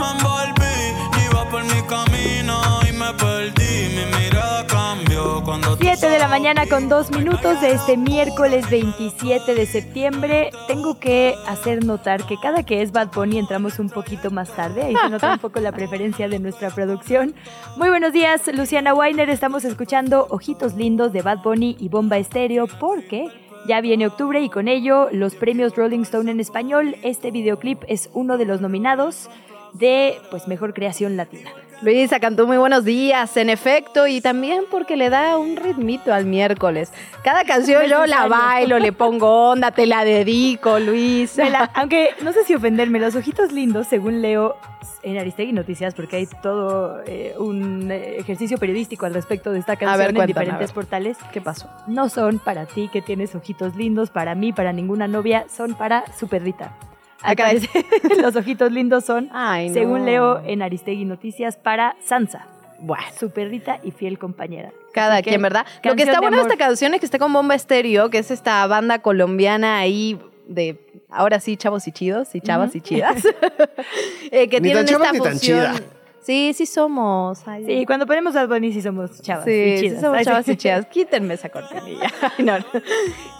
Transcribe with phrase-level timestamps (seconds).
[0.00, 6.08] me envolví, iba por mi camino y me perdí, mi mirada cambió cuando tú 7
[6.08, 10.50] de la mañana con 2 minutos de este miércoles 27 de septiembre.
[10.66, 14.84] Tengo que hacer notar que cada que es Bad Bunny entramos un poquito más tarde.
[14.84, 17.34] Ahí se nota un poco la preferencia de nuestra producción.
[17.76, 19.28] Muy buenos días, Luciana Weiner.
[19.28, 23.28] Estamos escuchando Ojitos Lindos de Bad Bunny y Bomba Estéreo porque
[23.66, 26.96] ya viene octubre y con ello los premios Rolling Stone en español.
[27.02, 29.28] Este videoclip es uno de los nominados
[29.74, 31.50] de pues mejor creación latina.
[31.82, 36.26] Luisa Cantú, muy buenos días, en efecto, y también porque le da un ritmito al
[36.26, 36.92] miércoles.
[37.24, 41.48] Cada canción yo la bailo, le pongo onda, te la dedico, Luisa.
[41.48, 44.56] La- aunque no sé si ofenderme, los ojitos lindos, según leo
[45.02, 49.76] en Aristegui Noticias, porque hay todo eh, un eh, ejercicio periodístico al respecto de esta
[49.76, 51.16] canción ver, en diferentes portales.
[51.32, 51.70] ¿Qué pasó?
[51.86, 56.04] No son para ti que tienes ojitos lindos, para mí, para ninguna novia, son para
[56.18, 56.76] su perrita.
[57.22, 57.84] Parecer,
[58.22, 59.74] los ojitos lindos son, Ay, no.
[59.74, 62.46] según leo en Aristegui Noticias, para Sansa,
[62.78, 64.70] Bueno, su perrita y fiel compañera.
[64.94, 65.66] cada Así quien, ¿verdad?
[65.84, 68.18] Lo que está de bueno de esta canción es que está con Bomba Estéreo, que
[68.18, 73.22] es esta banda colombiana ahí de, ahora sí, chavos y chidos, y chavas y chidas.
[74.32, 75.58] Eh, que Ni tienen tan esta ni tan fusión.
[75.76, 75.80] chida.
[76.22, 77.46] Sí, sí somos.
[77.48, 80.00] Ay, Sí, cuando ponemos Bad Bunny sí somos chavas Sí, y sí chidas.
[80.02, 80.86] somos Ay, chavas y chidas.
[80.90, 82.10] Quítenme esa cortinilla.
[82.36, 82.64] Ay, no, no.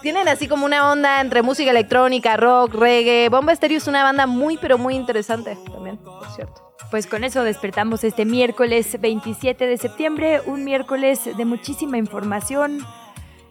[0.02, 3.28] Tienen así como una onda entre música electrónica, rock, reggae.
[3.28, 6.74] Bomba Estéreo es una banda muy, pero muy interesante también, por cierto.
[6.90, 12.80] Pues con eso despertamos este miércoles 27 de septiembre, un miércoles de muchísima información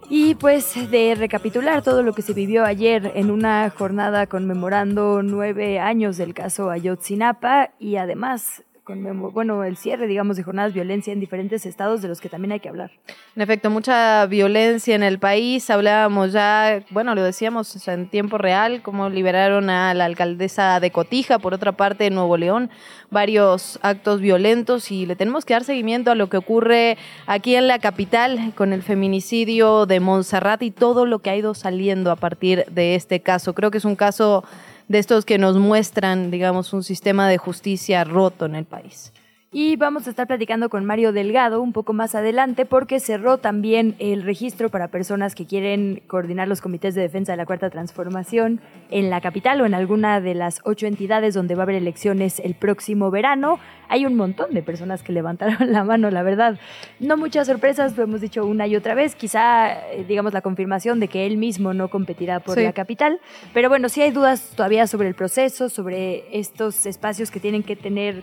[0.09, 5.79] y pues de recapitular todo lo que se vivió ayer en una jornada conmemorando nueve
[5.79, 8.63] años del caso Ayotzinapa y además,
[8.95, 12.51] bueno, el cierre, digamos, de jornadas de violencia en diferentes estados de los que también
[12.51, 12.91] hay que hablar.
[13.35, 15.69] En efecto, mucha violencia en el país.
[15.69, 21.39] Hablábamos ya, bueno, lo decíamos en tiempo real, cómo liberaron a la alcaldesa de Cotija,
[21.39, 22.69] por otra parte, en Nuevo León,
[23.09, 27.67] varios actos violentos y le tenemos que dar seguimiento a lo que ocurre aquí en
[27.67, 32.15] la capital con el feminicidio de Montserrat y todo lo que ha ido saliendo a
[32.15, 33.53] partir de este caso.
[33.53, 34.43] Creo que es un caso
[34.89, 39.13] de estos que nos muestran, digamos, un sistema de justicia roto en el país.
[39.51, 43.95] Y vamos a estar platicando con Mario Delgado un poco más adelante porque cerró también
[43.97, 48.61] el registro para personas que quieren coordinar los comités de defensa de la Cuarta Transformación
[48.91, 52.39] en la capital o en alguna de las ocho entidades donde va a haber elecciones
[52.39, 53.57] el próximo verano.
[53.87, 56.59] Hay un montón de personas que levantaron la mano, la verdad.
[56.99, 59.15] No muchas sorpresas, lo hemos dicho una y otra vez.
[59.15, 62.63] Quizá, eh, digamos, la confirmación de que él mismo no competirá por Sí.
[62.63, 63.19] la capital.
[63.51, 67.75] Pero bueno, sí hay dudas todavía sobre el proceso, sobre estos espacios que tienen que
[67.75, 68.21] tener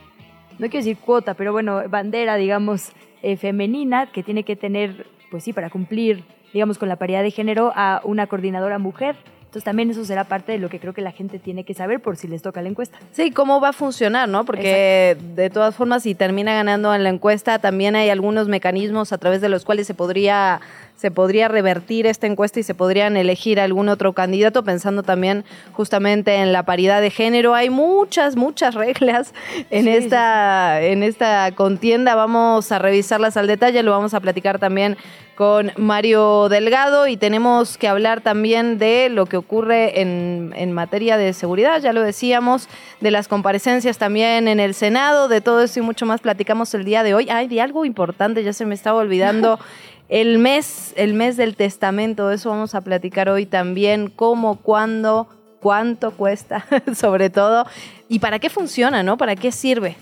[0.58, 5.44] no quiero decir cuota, pero bueno, bandera, digamos, eh, femenina, que tiene que tener, pues
[5.44, 9.16] sí, para cumplir, digamos, con la paridad de género a una coordinadora mujer.
[9.56, 12.00] Entonces también eso será parte de lo que creo que la gente tiene que saber
[12.00, 12.98] por si les toca la encuesta.
[13.12, 14.44] Sí, cómo va a funcionar, ¿no?
[14.44, 19.18] Porque de todas formas, si termina ganando en la encuesta, también hay algunos mecanismos a
[19.18, 20.60] través de los cuales se podría,
[20.96, 26.36] se podría revertir esta encuesta y se podrían elegir algún otro candidato, pensando también justamente
[26.36, 27.54] en la paridad de género.
[27.54, 29.32] Hay muchas, muchas reglas
[29.70, 32.14] en, Sí, sí, esta, en esta contienda.
[32.14, 34.96] Vamos a revisarlas al detalle, lo vamos a platicar también
[35.36, 41.18] con Mario Delgado y tenemos que hablar también de lo que ocurre en, en materia
[41.18, 42.70] de seguridad, ya lo decíamos,
[43.00, 46.86] de las comparecencias también en el Senado, de todo eso y mucho más platicamos el
[46.86, 47.28] día de hoy.
[47.28, 49.60] Ay, de algo importante, ya se me estaba olvidando.
[50.08, 55.28] El mes, el mes del testamento, eso vamos a platicar hoy también, cómo, cuándo,
[55.60, 57.66] cuánto cuesta, sobre todo,
[58.08, 59.16] y para qué funciona, ¿no?
[59.16, 59.96] ¿Para qué sirve?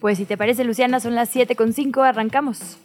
[0.00, 2.76] Pues si te parece, Luciana, son las 7.5, arrancamos.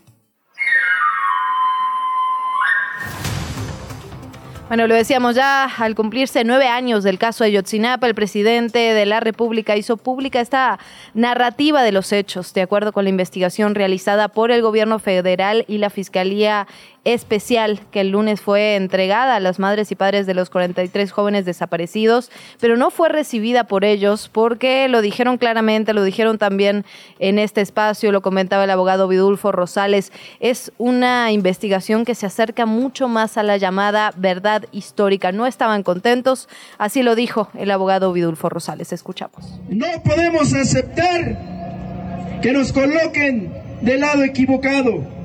[4.69, 9.05] Bueno, lo decíamos ya, al cumplirse nueve años del caso de Ayotzinapa, el presidente de
[9.05, 10.79] la República hizo pública esta
[11.13, 15.79] narrativa de los hechos, de acuerdo con la investigación realizada por el gobierno federal y
[15.79, 16.65] la Fiscalía
[17.05, 21.45] especial que el lunes fue entregada a las madres y padres de los 43 jóvenes
[21.45, 26.85] desaparecidos, pero no fue recibida por ellos porque lo dijeron claramente, lo dijeron también
[27.19, 32.65] en este espacio, lo comentaba el abogado Vidulfo Rosales, es una investigación que se acerca
[32.65, 35.31] mucho más a la llamada verdad histórica.
[35.31, 36.47] No estaban contentos,
[36.77, 38.93] así lo dijo el abogado Vidulfo Rosales.
[38.93, 39.59] Escuchamos.
[39.69, 45.22] No podemos aceptar que nos coloquen del lado equivocado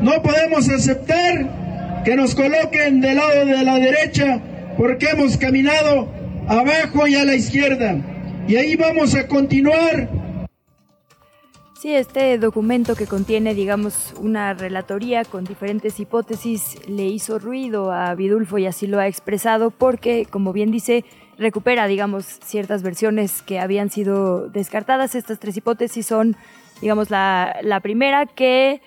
[0.00, 4.40] no podemos aceptar que nos coloquen del lado de la derecha
[4.76, 6.08] porque hemos caminado
[6.46, 7.96] abajo y a la izquierda.
[8.46, 10.08] Y ahí vamos a continuar.
[11.80, 18.14] Sí, este documento que contiene, digamos, una relatoría con diferentes hipótesis le hizo ruido a
[18.14, 21.04] Vidulfo y así lo ha expresado porque, como bien dice,
[21.38, 25.14] recupera, digamos, ciertas versiones que habían sido descartadas.
[25.14, 26.36] Estas tres hipótesis son,
[26.80, 28.80] digamos, la, la primera que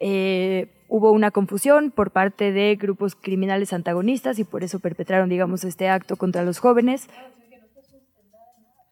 [0.00, 5.64] eh, hubo una confusión por parte de grupos criminales antagonistas y por eso perpetraron, digamos,
[5.64, 7.08] este acto contra los jóvenes.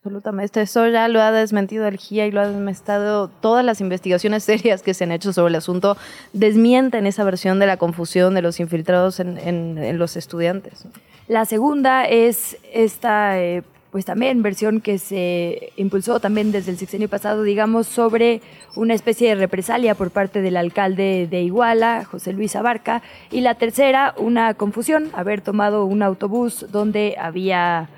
[0.04, 4.44] Absolutamente, eso ya lo ha desmentido el GIA y lo ha desmentido todas las investigaciones
[4.44, 5.96] serias que se han hecho sobre el asunto,
[6.34, 10.86] desmienten esa versión de la confusión de los infiltrados en, los estudiantes.
[11.26, 13.62] La segunda es esta eh,
[13.94, 18.42] pues también versión que se impulsó también desde el sexenio pasado, digamos, sobre
[18.74, 23.54] una especie de represalia por parte del alcalde de Iguala, José Luis Abarca, y la
[23.54, 27.88] tercera, una confusión, haber tomado un autobús donde había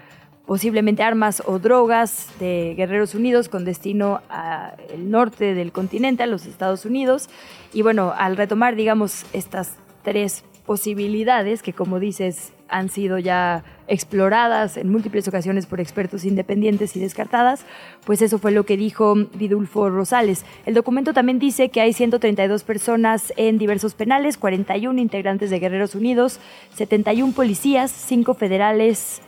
[0.45, 6.45] posiblemente armas o drogas de Guerreros Unidos con destino al norte del continente, a los
[6.45, 7.31] Estados Unidos.
[7.73, 14.77] Y bueno, al retomar, digamos, estas tres posibilidades que, como dices, han sido ya exploradas
[14.77, 17.65] en múltiples ocasiones por expertos independientes y descartadas,
[18.05, 20.45] pues eso fue lo que dijo Vidulfo Rosales.
[20.65, 25.95] El documento también dice que hay 132 personas en diversos penales, 41 integrantes de Guerreros
[25.95, 26.41] Unidos,
[26.75, 29.23] 71 policías, 5 federales,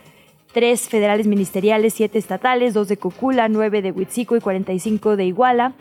[0.53, 5.73] 3 federales ministeriales, 7 estatales, 2 de Cocula, 9 de Huitzico y 45 de Iguala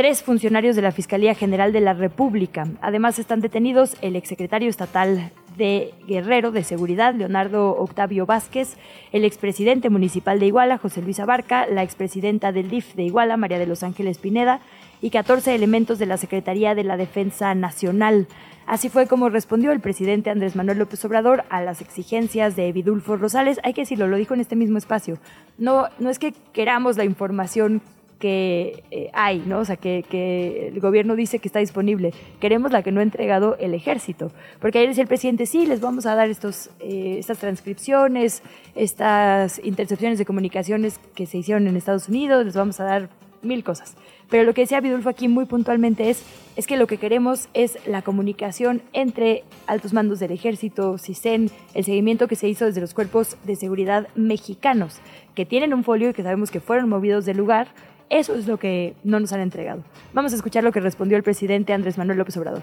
[0.00, 2.66] tres funcionarios de la Fiscalía General de la República.
[2.80, 5.30] Además están detenidos el exsecretario estatal
[5.60, 8.78] de Guerrero de Seguridad, Leonardo Octavio Vázquez,
[9.12, 13.58] el expresidente municipal de Iguala, José Luis Abarca, la expresidenta del DIF de Iguala, María
[13.58, 14.60] de los Ángeles Pineda,
[15.02, 18.26] y 14 elementos de la Secretaría de la Defensa Nacional.
[18.66, 23.16] Así fue como respondió el presidente Andrés Manuel López Obrador a las exigencias de Vidulfo
[23.16, 23.60] Rosales.
[23.62, 25.18] Hay que decirlo, lo dijo en este mismo espacio.
[25.58, 27.82] No, no es que queramos la información
[28.20, 29.58] que eh, hay, ¿no?
[29.60, 32.12] O sea, que, el gobierno dice que está disponible.
[32.38, 34.30] Queremos la que no ha entregado el ejército.
[34.60, 38.42] Porque ayer decía el presidente, sí, les vamos a dar estos, eh, estas transcripciones,
[38.76, 43.08] estas intercepciones de comunicaciones que se hicieron en Estados Unidos, les vamos a dar
[43.42, 43.96] mil cosas.
[44.28, 46.22] Pero lo que decía Vidulfo aquí muy puntualmente es,
[46.54, 51.84] es que lo que queremos es la comunicación entre altos mandos del ejército, CISEN, el
[51.84, 55.00] seguimiento que se hizo desde los cuerpos de seguridad mexicanos,
[55.34, 57.68] que tienen un folio y que sabemos que fueron movidos del lugar,
[58.10, 59.84] eso es lo que no nos han entregado.
[60.12, 62.62] Vamos a escuchar lo que respondió el presidente Andrés Manuel López Obrador.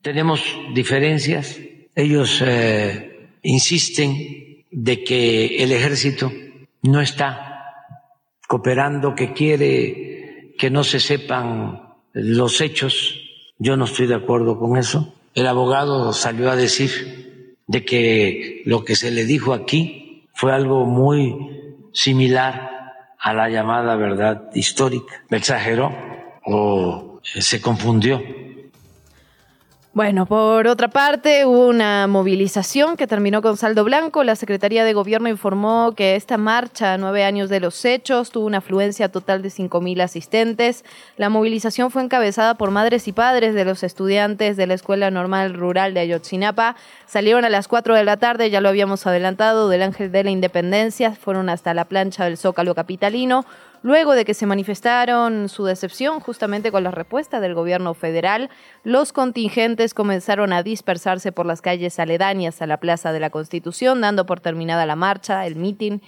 [0.00, 0.42] Tenemos
[0.72, 1.58] diferencias.
[1.94, 6.32] Ellos eh, insisten de que el ejército
[6.82, 7.64] no está
[8.48, 13.18] cooperando, que quiere que no se sepan los hechos.
[13.58, 15.14] Yo no estoy de acuerdo con eso.
[15.34, 20.84] El abogado salió a decir de que lo que se le dijo aquí fue algo
[20.84, 21.34] muy
[21.92, 22.71] similar
[23.22, 25.22] a la llamada verdad histórica.
[25.30, 25.92] ¿Exageró
[26.44, 28.20] o se confundió?
[29.94, 34.24] Bueno, por otra parte, hubo una movilización que terminó con saldo blanco.
[34.24, 38.58] La Secretaría de Gobierno informó que esta marcha, nueve años de los hechos, tuvo una
[38.58, 40.86] afluencia total de 5.000 asistentes.
[41.18, 45.52] La movilización fue encabezada por madres y padres de los estudiantes de la Escuela Normal
[45.52, 46.74] Rural de Ayotzinapa.
[47.04, 50.30] Salieron a las 4 de la tarde, ya lo habíamos adelantado, del Ángel de la
[50.30, 53.44] Independencia, fueron hasta la plancha del Zócalo Capitalino
[53.82, 58.48] Luego de que se manifestaron su decepción justamente con la respuesta del gobierno federal,
[58.84, 64.00] los contingentes comenzaron a dispersarse por las calles aledañas a la Plaza de la Constitución,
[64.00, 66.00] dando por terminada la marcha, el mitin.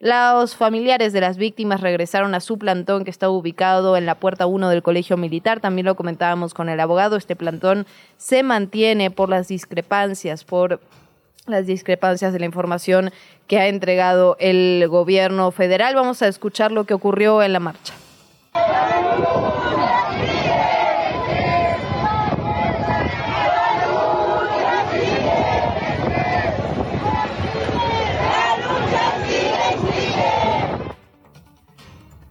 [0.00, 4.46] Los familiares de las víctimas regresaron a su plantón que está ubicado en la puerta
[4.46, 5.60] 1 del Colegio Militar.
[5.60, 7.16] También lo comentábamos con el abogado.
[7.16, 10.80] Este plantón se mantiene por las discrepancias, por
[11.50, 13.12] las discrepancias de la información
[13.46, 15.94] que ha entregado el gobierno federal.
[15.94, 17.94] Vamos a escuchar lo que ocurrió en la marcha.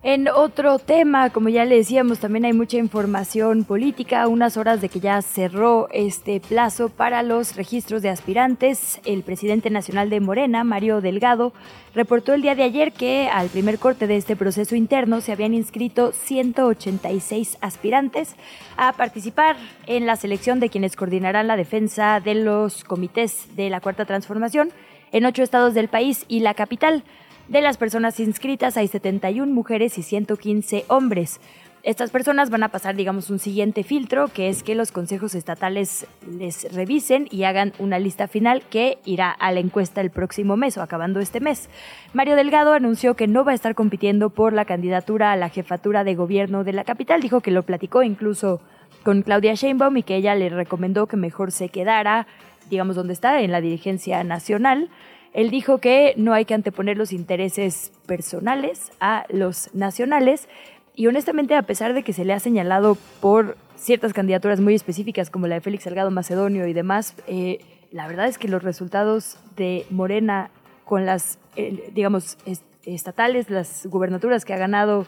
[0.02, 4.30] En otro tema, como ya le decíamos, también hay mucha información política.
[4.30, 9.70] Unas horas de que ya cerró este plazo para los registros de aspirantes, el presidente
[9.70, 11.52] nacional de Morena, Mario Delgado,
[11.94, 15.54] reportó el día de ayer que al primer corte de este proceso interno se habían
[15.54, 18.38] inscrito 186 aspirantes
[18.78, 23.82] a participar en la selección de quienes coordinarán la defensa de los comités de la
[23.82, 24.70] Cuarta Transformación
[25.12, 27.04] en ocho estados del país y la capital.
[27.50, 31.42] De las personas inscritas hay 71 mujeres y 115 hombres.
[31.82, 36.06] Estas personas van a pasar, digamos, un siguiente filtro, que es que los consejos estatales
[36.30, 40.78] les revisen y hagan una lista final que irá a la encuesta el próximo mes
[40.78, 41.72] o acabando este mes.
[42.14, 46.04] Mario Delgado anunció que no va a estar compitiendo por la candidatura a la jefatura
[46.04, 47.20] de gobierno de la capital.
[47.20, 48.62] Dijo que lo platicó incluso
[49.02, 52.28] con Claudia Sheinbaum y que ella le recomendó que mejor se quedara,
[52.70, 54.92] digamos, donde está, en la dirigencia nacional.
[55.34, 60.48] Él dijo que no hay que anteponer los intereses personales a los nacionales.
[60.96, 65.30] Y honestamente a pesar de que se le ha señalado por ciertas candidaturas muy específicas
[65.30, 67.60] como la de Félix Salgado Macedonio y demás, eh,
[67.92, 70.52] la verdad es que los resultados de Morena
[70.84, 72.38] con las, eh, digamos,
[72.86, 75.06] estatales, las gubernaturas que ha ganado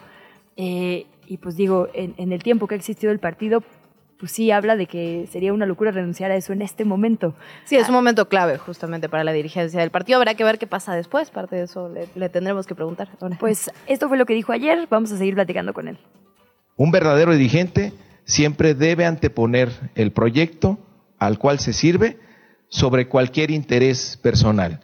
[0.56, 3.64] eh, y pues digo, en, en el tiempo que ha existido el partido,
[4.22, 7.34] pues sí habla de que sería una locura renunciar a eso en este momento.
[7.66, 10.20] Sí, es un momento clave justamente para la dirigencia del partido.
[10.20, 13.10] Habrá que ver qué pasa después, parte de eso le, tendremos que preguntar.
[13.40, 15.98] Pues esto fue lo que dijo ayer, vamos a seguir platicando con él.
[16.78, 20.78] Un verdadero dirigente siempre debe anteponer el proyecto
[21.18, 22.20] al cual se sirve
[22.70, 24.82] sobre cualquier interés personal.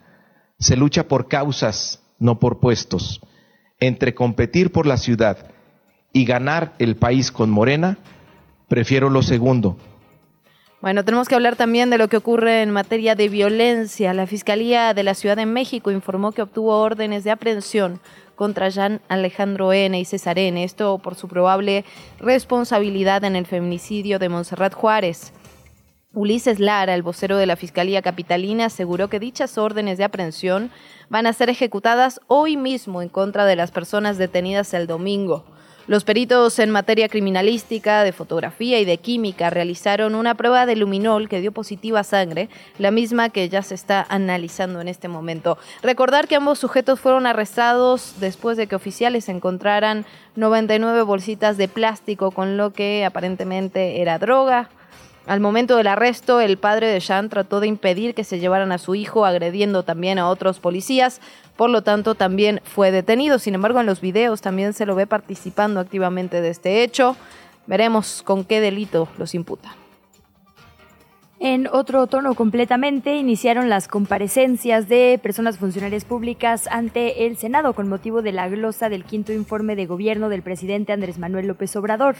[0.58, 3.20] Se lucha por causas, no por puestos.
[3.78, 5.52] Entre competir por la ciudad
[6.12, 7.98] y ganar el país con Morena,
[8.68, 9.76] Prefiero lo segundo.
[10.80, 14.14] Bueno, tenemos que hablar también de lo que ocurre en materia de violencia.
[14.14, 17.98] La Fiscalía de la Ciudad de México informó que obtuvo órdenes de aprehensión
[18.36, 19.98] contra Jean Alejandro N.
[19.98, 20.62] y César N.
[20.62, 21.84] Esto por su probable
[22.20, 25.32] responsabilidad en el feminicidio de Montserrat Juárez.
[26.14, 30.70] Ulises Lara, el vocero de la Fiscalía Capitalina, aseguró que dichas órdenes de aprehensión
[31.08, 35.44] van a ser ejecutadas hoy mismo en contra de las personas detenidas el domingo.
[35.88, 41.30] Los peritos en materia criminalística, de fotografía y de química realizaron una prueba de luminol
[41.30, 45.56] que dio positiva sangre, la misma que ya se está analizando en este momento.
[45.82, 50.04] Recordar que ambos sujetos fueron arrestados después de que oficiales encontraran
[50.36, 54.68] 99 bolsitas de plástico con lo que aparentemente era droga,
[55.28, 58.78] al momento del arresto, el padre de Jean trató de impedir que se llevaran a
[58.78, 61.20] su hijo, agrediendo también a otros policías,
[61.58, 63.40] por lo tanto también fue detenido.
[63.40, 67.16] Sin embargo, en los videos también se lo ve participando activamente de este hecho.
[67.66, 69.74] Veremos con qué delito los imputa.
[71.40, 77.88] En otro tono completamente, iniciaron las comparecencias de personas funcionarias públicas ante el Senado con
[77.88, 82.14] motivo de la glosa del quinto informe de gobierno del presidente Andrés Manuel López Obrador.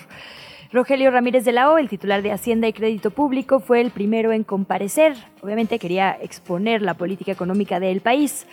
[0.72, 4.32] Rogelio Ramírez de la O, el titular de Hacienda y Crédito Público, fue el primero
[4.32, 5.14] en comparecer.
[5.42, 8.44] Obviamente quería exponer la política económica del país.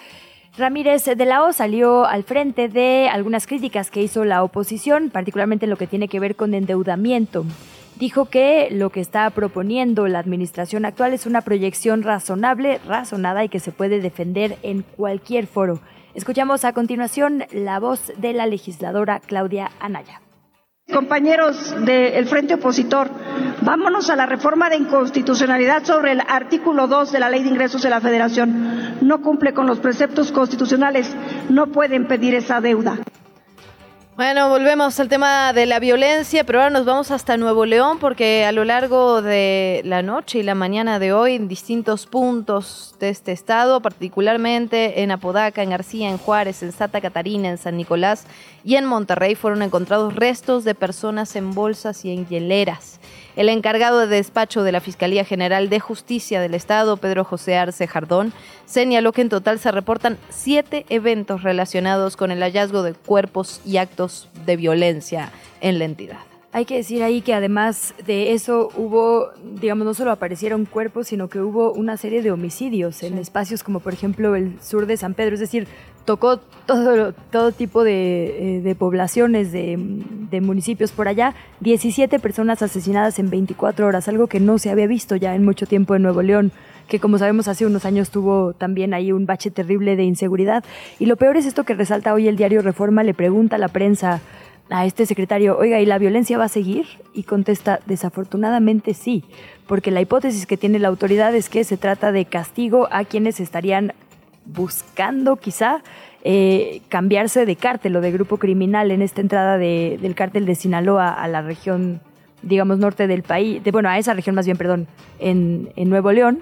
[0.58, 5.66] Ramírez de la O salió al frente de algunas críticas que hizo la oposición, particularmente
[5.66, 7.46] en lo que tiene que ver con endeudamiento.
[8.00, 13.50] Dijo que lo que está proponiendo la administración actual es una proyección razonable, razonada y
[13.50, 15.82] que se puede defender en cualquier foro.
[16.14, 20.22] Escuchamos a continuación la voz de la legisladora Claudia Anaya.
[20.94, 23.10] Compañeros del Frente Opositor,
[23.62, 27.82] vámonos a la reforma de inconstitucionalidad sobre el artículo 2 de la Ley de Ingresos
[27.82, 29.00] de la Federación.
[29.02, 31.12] No cumple con los preceptos constitucionales,
[31.50, 33.00] no pueden pedir esa deuda.
[34.16, 38.46] Bueno, volvemos al tema de la violencia, pero ahora nos vamos hasta Nuevo León porque
[38.46, 43.10] a lo largo de la noche y la mañana de hoy en distintos puntos de
[43.10, 48.26] este estado, particularmente en Apodaca, en García, en Juárez, en Santa Catarina, en San Nicolás
[48.64, 53.02] y en Monterrey fueron encontrados restos de personas en bolsas y en hieleras.
[53.36, 57.86] El encargado de despacho de la Fiscalía General de Justicia del Estado, Pedro José Arce
[57.86, 58.32] Jardón,
[58.66, 63.78] señaló que en total se reportan siete eventos relacionados con el hallazgo de cuerpos y
[63.78, 66.35] actos de violencia en la entidad.
[66.56, 69.28] Hay que decir ahí que además de eso hubo,
[69.60, 73.82] digamos, no solo aparecieron cuerpos, sino que hubo una serie de homicidios en espacios como
[73.82, 75.68] por ejemplo el sur de San Pedro, es decir,
[76.06, 79.76] tocó todo, todo tipo de, eh, poblaciones, de,
[80.32, 84.88] de, municipios por allá, 17 personas asesinadas en 24 horas, algo que no se había
[84.88, 86.54] visto ya en mucho tiempo en Nuevo León
[86.88, 90.64] que como sabemos hace unos años tuvo también ahí un bache terrible de inseguridad.
[91.00, 93.70] Y lo peor es esto que resalta hoy el diario Reforma, le pregunta a la
[93.70, 94.22] prensa
[94.70, 96.86] a este secretario, oiga, ¿y la violencia va a seguir?
[97.14, 99.24] Y contesta, desafortunadamente sí,
[99.68, 103.40] porque la hipótesis que tiene la autoridad es que se trata de castigo a quienes
[103.40, 103.94] estarían
[104.46, 105.84] buscando quizá
[106.24, 111.14] eh, cambiarse de cártel o de grupo criminal en esta entrada del cártel de Sinaloa
[111.14, 112.02] a la región,
[112.42, 114.88] digamos, norte del país, de, bueno, a esa región más bien, perdón,
[115.20, 116.40] en, en Nuevo León.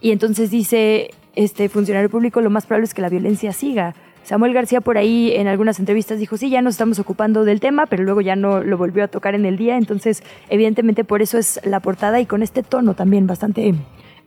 [0.00, 3.94] Y entonces dice este funcionario público, lo más probable es que la violencia siga.
[4.24, 7.86] Samuel García por ahí en algunas entrevistas dijo, sí, ya nos estamos ocupando del tema,
[7.86, 11.38] pero luego ya no lo volvió a tocar en el día, entonces evidentemente por eso
[11.38, 13.74] es la portada y con este tono también bastante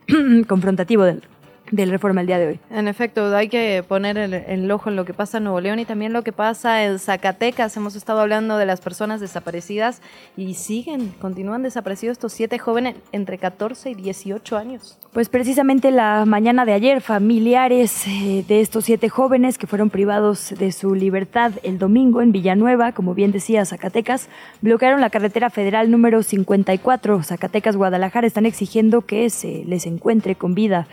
[0.47, 1.23] confrontativo del,
[1.71, 2.59] del Reforma el día de hoy.
[2.69, 5.85] En efecto, hay que poner el, ojo en lo que pasa en Nuevo León y
[5.85, 7.75] también lo que pasa en Zacatecas.
[7.77, 10.01] Hemos estado hablando de las personas desaparecidas
[10.35, 14.97] y siguen, continúan desaparecidos estos siete jóvenes entre 14 y 18 años.
[15.13, 20.53] Pues precisamente la mañana de ayer, familiares eh, de estos siete jóvenes que fueron privados
[20.57, 24.29] de su libertad el domingo en Villanueva, como bien decía Zacatecas,
[24.61, 28.27] bloquearon la carretera federal número 54 Zacatecas-Guadalajara.
[28.27, 30.87] Están exigiendo que se les encuentre con vida.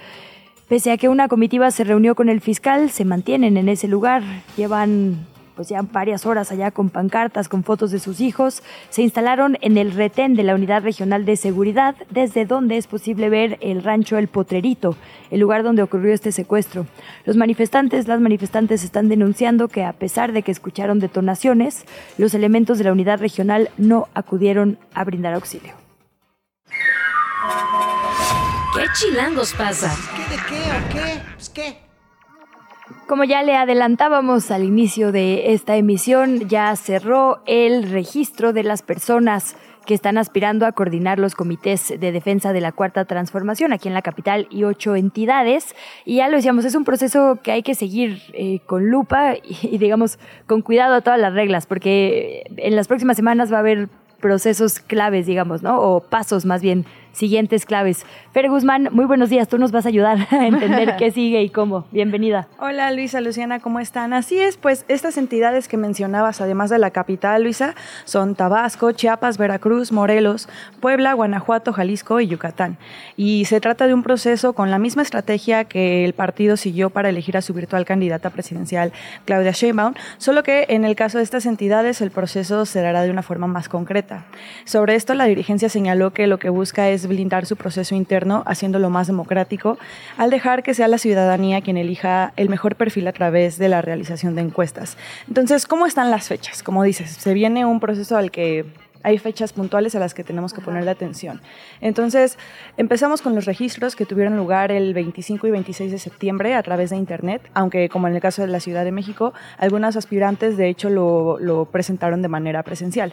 [0.74, 4.24] Pese a que una comitiva se reunió con el fiscal, se mantienen en ese lugar.
[4.56, 8.60] Llevan pues ya varias horas allá con pancartas, con fotos de sus hijos.
[8.90, 13.28] Se instalaron en el retén de la Unidad Regional de Seguridad, desde donde es posible
[13.28, 14.96] ver el rancho El Potrerito,
[15.30, 16.88] el lugar donde ocurrió este secuestro.
[17.24, 21.84] Los manifestantes, las manifestantes están denunciando que a pesar de que escucharon detonaciones,
[22.18, 25.72] los elementos de la Unidad Regional no acudieron a brindar auxilio.
[28.74, 29.94] ¿Qué chilangos pasa?
[30.16, 31.22] ¿Qué de qué o qué?
[31.34, 31.76] Pues qué.
[33.06, 38.82] Como ya le adelantábamos al inicio de esta emisión, ya cerró el registro de las
[38.82, 43.86] personas que están aspirando a coordinar los comités de defensa de la cuarta transformación aquí
[43.86, 45.76] en la capital y ocho entidades.
[46.04, 49.78] Y ya lo decíamos, es un proceso que hay que seguir eh, con lupa y,
[49.78, 53.88] digamos con cuidado a todas las reglas, porque en las próximas semanas va a haber
[54.20, 55.78] procesos claves, digamos, ¿no?
[55.80, 58.04] O pasos más bien siguientes claves.
[58.32, 59.48] Fer Guzmán, muy buenos días.
[59.48, 61.86] Tú nos vas a ayudar a entender qué sigue y cómo.
[61.90, 62.48] Bienvenida.
[62.58, 64.12] Hola Luisa, Luciana, ¿cómo están?
[64.12, 69.38] Así es, pues estas entidades que mencionabas, además de la capital, Luisa, son Tabasco, Chiapas,
[69.38, 70.48] Veracruz, Morelos,
[70.80, 72.76] Puebla, Guanajuato, Jalisco y Yucatán.
[73.16, 77.08] Y se trata de un proceso con la misma estrategia que el partido siguió para
[77.08, 78.92] elegir a su virtual candidata presidencial,
[79.24, 83.10] Claudia Sheinbaum, solo que en el caso de estas entidades el proceso se dará de
[83.10, 84.24] una forma más concreta.
[84.64, 88.90] Sobre esto, la dirigencia señaló que lo que busca es blindar su proceso interno, haciéndolo
[88.90, 89.78] más democrático,
[90.16, 93.82] al dejar que sea la ciudadanía quien elija el mejor perfil a través de la
[93.82, 94.96] realización de encuestas.
[95.28, 96.62] Entonces, ¿cómo están las fechas?
[96.62, 98.64] Como dices, se viene un proceso al que
[99.04, 101.40] hay fechas puntuales a las que tenemos que ponerle atención.
[101.80, 102.38] Entonces,
[102.76, 106.90] empezamos con los registros que tuvieron lugar el 25 y 26 de septiembre a través
[106.90, 110.68] de Internet, aunque como en el caso de la Ciudad de México, algunos aspirantes de
[110.70, 113.12] hecho lo, lo presentaron de manera presencial.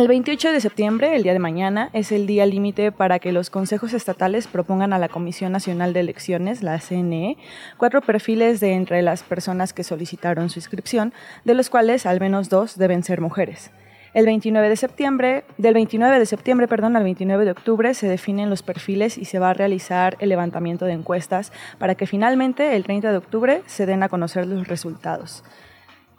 [0.00, 3.50] El 28 de septiembre, el día de mañana, es el día límite para que los
[3.50, 7.36] consejos estatales propongan a la Comisión Nacional de Elecciones, la CNE,
[7.76, 11.12] cuatro perfiles de entre las personas que solicitaron su inscripción,
[11.44, 13.72] de los cuales al menos dos deben ser mujeres.
[14.14, 18.48] El 29 de septiembre, del 29 de septiembre perdón, al 29 de octubre se definen
[18.48, 22.84] los perfiles y se va a realizar el levantamiento de encuestas para que finalmente el
[22.84, 25.44] 30 de octubre se den a conocer los resultados.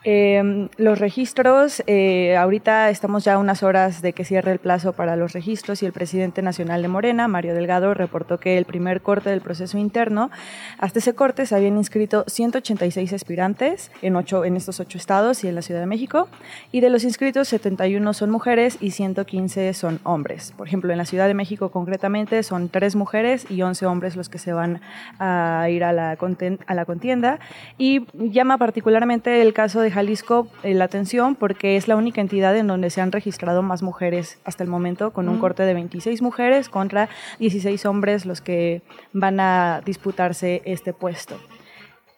[0.04, 4.94] Em, los registros, eh, ahorita estamos ya a unas horas de que cierre el plazo
[4.94, 9.02] para los registros y el presidente nacional de Morena, Mario Delgado, reportó que el primer
[9.02, 10.32] corte del proceso interno,
[10.80, 15.50] hasta ese corte se habían inscrito 186 aspirantes en, ocho, en estos ocho estados y
[15.50, 16.30] en la Ciudad de México,
[16.72, 20.52] y de los inscritos 71 son mujeres y 115 son hombres.
[20.58, 24.30] Por ejemplo, en la Ciudad de México concretamente son tres mujeres y 11 hombres los
[24.30, 24.82] que se van
[25.20, 26.18] a ir a la,
[26.66, 27.40] a la contienda,
[27.78, 32.56] y llama particularmente el caso de Jalisco eh, la atención porque es la única entidad
[32.58, 36.22] en donde se han registrado más mujeres hasta el momento, con un corte de 26
[36.22, 38.82] mujeres contra 16 hombres los que
[39.14, 41.38] van a disputarse este puesto.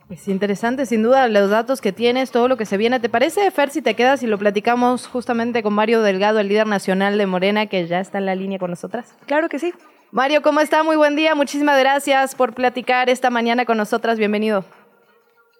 [0.09, 2.99] Es interesante, sin duda, los datos que tienes, todo lo que se viene.
[2.99, 6.67] ¿Te parece, Fer, si te quedas y lo platicamos justamente con Mario Delgado, el líder
[6.67, 9.17] nacional de Morena, que ya está en la línea con nosotras?
[9.25, 9.73] Claro que sí.
[10.11, 10.83] Mario, ¿cómo está?
[10.83, 11.33] Muy buen día.
[11.33, 14.19] Muchísimas gracias por platicar esta mañana con nosotras.
[14.19, 14.63] Bienvenido.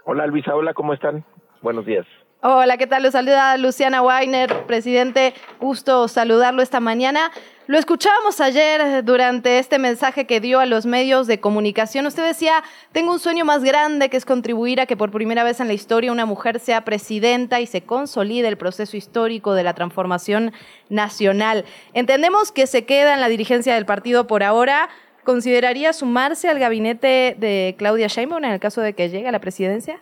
[0.06, 0.54] Hola, Luisa.
[0.54, 1.26] Hola, ¿cómo están?
[1.64, 2.06] Buenos días.
[2.42, 3.04] Hola, ¿qué tal?
[3.04, 5.34] Los saluda Luciana Weiner, presidente.
[5.62, 7.32] Gusto saludarlo esta mañana.
[7.68, 12.06] Lo escuchábamos ayer durante este mensaje que dio a los medios de comunicación.
[12.06, 15.62] Usted decía, tengo un sueño más grande que es contribuir a que por primera vez
[15.62, 19.74] en la historia una mujer sea presidenta y se consolide el proceso histórico de la
[19.74, 20.52] transformación
[20.90, 21.64] nacional.
[21.94, 24.90] Entendemos que se queda en la dirigencia del partido por ahora.
[25.24, 29.40] ¿Consideraría sumarse al gabinete de Claudia Sheinbaum en el caso de que llegue a la
[29.40, 30.02] presidencia?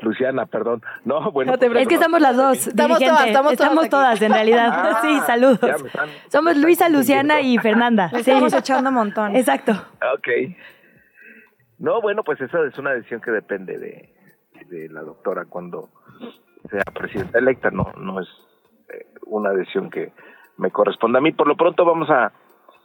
[0.00, 0.82] Luciana, perdón.
[1.04, 1.54] No, bueno.
[1.54, 2.66] es que estamos las dos.
[2.66, 4.72] Estamos todas, estamos, todas, en realidad.
[4.84, 5.60] Ah, sí, saludos.
[6.28, 8.10] Somos Luisa, Luciana y Fernanda.
[8.14, 8.30] Sí.
[8.30, 9.36] Estamos echando un montón.
[9.36, 9.72] Exacto.
[10.14, 10.28] Ok.
[11.78, 14.14] No, bueno, pues esa es una decisión que depende de,
[14.68, 15.90] de la doctora cuando
[16.70, 18.28] sea presidenta electa, no, no es
[18.88, 20.12] eh, una decisión que
[20.56, 21.32] me corresponde a mí.
[21.32, 22.32] Por lo pronto vamos a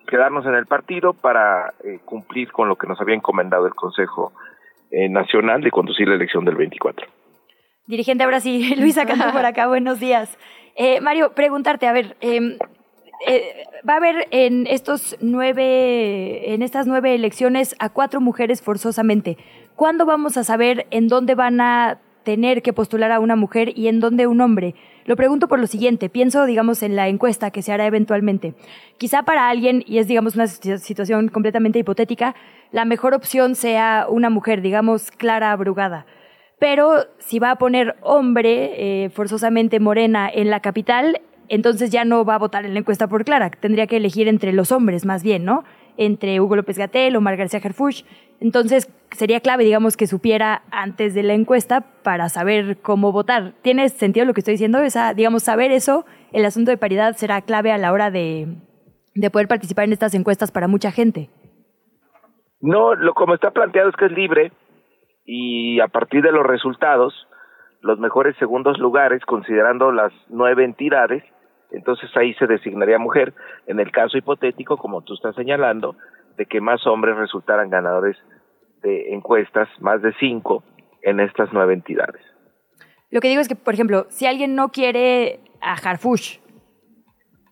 [0.08, 4.34] quedarnos en el partido para eh, cumplir con lo que nos había encomendado el Consejo
[4.92, 7.08] eh, Nacional de conducir la elección del 24.
[7.88, 10.38] Dirigente ahora sí, Luisa Cantú por acá, buenos días.
[10.76, 12.58] Eh, Mario, preguntarte, a ver, em,
[13.88, 19.38] va a haber en estos nueve, en estas nueve elecciones a cuatro mujeres forzosamente.
[19.76, 23.88] ¿Cuándo vamos a saber en dónde van a tener que postular a una mujer y
[23.88, 24.76] en dónde un hombre?
[25.10, 28.54] Lo pregunto por lo siguiente, pienso, digamos, en la encuesta que se hará eventualmente.
[29.00, 32.36] Quizá para alguien, y es, digamos, una situación completamente hipotética,
[32.72, 36.06] la mejor opción sea una mujer, digamos, Clara Brugada.
[36.60, 42.24] Pero si va a poner hombre, eh, forzosamente morena, en la capital, entonces ya no
[42.24, 43.50] va a votar en la encuesta por Clara.
[43.50, 45.64] Tendría que elegir entre los hombres, más bien, ¿no?
[45.98, 48.06] Entre Hugo López Gatel o Margarita García
[48.40, 53.54] Entonces sería clave, digamos, que supiera antes de la encuesta para saber cómo votar.
[53.62, 54.80] ¿Tiene sentido lo que estoy diciendo?
[54.80, 58.48] Esa, digamos, saber eso, el asunto de paridad será clave a la hora de,
[59.16, 61.30] de poder participar en estas encuestas para mucha gente.
[62.62, 64.52] No, lo como está planteado es que es libre
[65.26, 67.14] y a partir de los resultados,
[67.82, 71.24] los mejores segundos lugares, considerando las nueve entidades,
[71.72, 73.34] entonces ahí se designaría mujer,
[73.68, 75.96] en el caso hipotético, como tú estás señalando,
[76.36, 78.18] de que más hombres resultaran ganadores
[78.82, 80.64] de encuestas, más de cinco,
[81.02, 82.22] en estas nueve entidades.
[83.12, 86.40] Lo que digo es que, por ejemplo, si alguien no quiere a Harfush,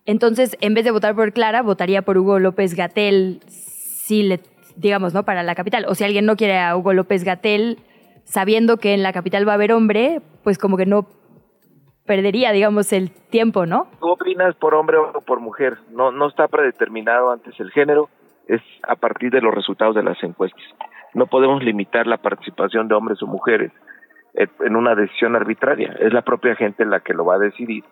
[0.06, 4.40] entonces en vez de votar por Clara, votaría por Hugo López Gatel si le
[4.78, 5.24] digamos, ¿no?
[5.24, 5.84] Para la capital.
[5.88, 7.78] O si alguien no quiere a Hugo López Gatel,
[8.24, 11.06] sabiendo que en la capital va a haber hombre, pues como que no
[12.06, 13.88] perdería, digamos, el tiempo, ¿no?
[14.00, 15.78] ¿Tú opinas por hombre o por mujer?
[15.90, 18.08] No, no está predeterminado antes el género,
[18.46, 20.62] es a partir de los resultados de las encuestas.
[21.18, 23.72] No podemos limitar la participación de hombres o mujeres
[24.34, 25.96] en una decisión arbitraria.
[25.98, 27.82] Es la propia gente la que lo va a decidir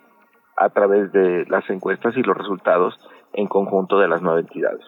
[0.57, 2.95] a través de las encuestas y los resultados
[3.33, 4.85] en conjunto de las nueve entidades.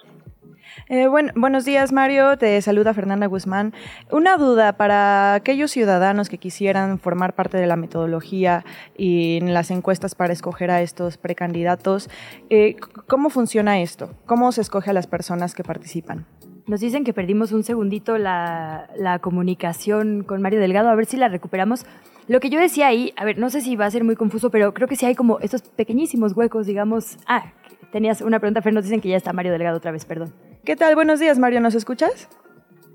[0.89, 2.39] Eh, bueno, buenos días, Mario.
[2.39, 3.73] Te saluda Fernanda Guzmán.
[4.13, 8.65] Una duda para aquellos ciudadanos que quisieran formar parte de la metodología
[8.97, 12.09] y en las encuestas para escoger a estos precandidatos.
[12.51, 12.77] Eh,
[13.09, 14.11] ¿Cómo funciona esto?
[14.27, 16.25] ¿Cómo se escoge a las personas que participan?
[16.69, 21.17] Nos dicen que perdimos un segundito la, la comunicación con Mario Delgado, a ver si
[21.17, 21.87] la recuperamos.
[22.27, 24.51] Lo que yo decía ahí, a ver, no sé si va a ser muy confuso,
[24.51, 27.17] pero creo que sí hay como estos pequeñísimos huecos, digamos.
[27.27, 27.53] Ah,
[27.91, 30.35] tenías una pregunta, Fer, nos dicen que ya está Mario Delgado otra vez, perdón.
[30.63, 30.95] ¿Qué tal?
[30.95, 32.29] Buenos días, Mario, ¿nos escuchas?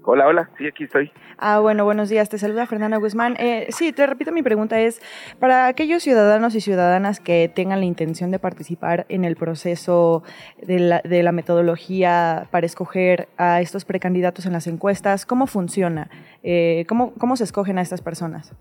[0.05, 1.11] Hola, hola, sí, aquí estoy.
[1.37, 3.35] Ah, bueno, buenos días, te saluda Fernanda Guzmán.
[3.39, 5.01] Eh, sí, te repito, mi pregunta es,
[5.39, 10.23] para aquellos ciudadanos y ciudadanas que tengan la intención de participar en el proceso
[10.61, 16.09] de la, de la metodología para escoger a estos precandidatos en las encuestas, ¿cómo funciona?
[16.43, 18.53] Eh, ¿cómo, ¿Cómo se escogen a estas personas?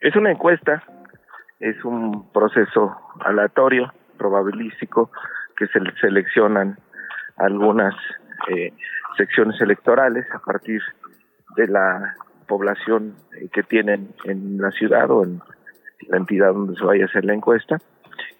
[0.00, 0.82] Es una encuesta,
[1.58, 5.10] es un proceso aleatorio, probabilístico,
[5.56, 6.78] que se seleccionan
[7.38, 7.94] algunas
[8.48, 8.72] eh,
[9.16, 10.80] secciones electorales a partir
[11.56, 12.14] de la
[12.46, 15.40] población eh, que tienen en la ciudad o en
[16.08, 17.78] la entidad donde se vaya a hacer la encuesta.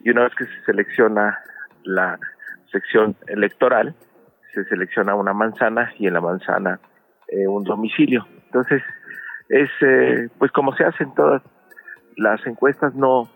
[0.01, 1.39] Y una vez que se selecciona
[1.85, 2.19] la
[2.73, 3.95] sección electoral,
[4.55, 6.81] se selecciona una manzana y en la manzana
[7.29, 8.27] eh, un domicilio.
[8.47, 8.83] Entonces,
[9.49, 9.71] es
[10.39, 11.43] pues como se hacen todas
[12.17, 13.29] las encuestas, no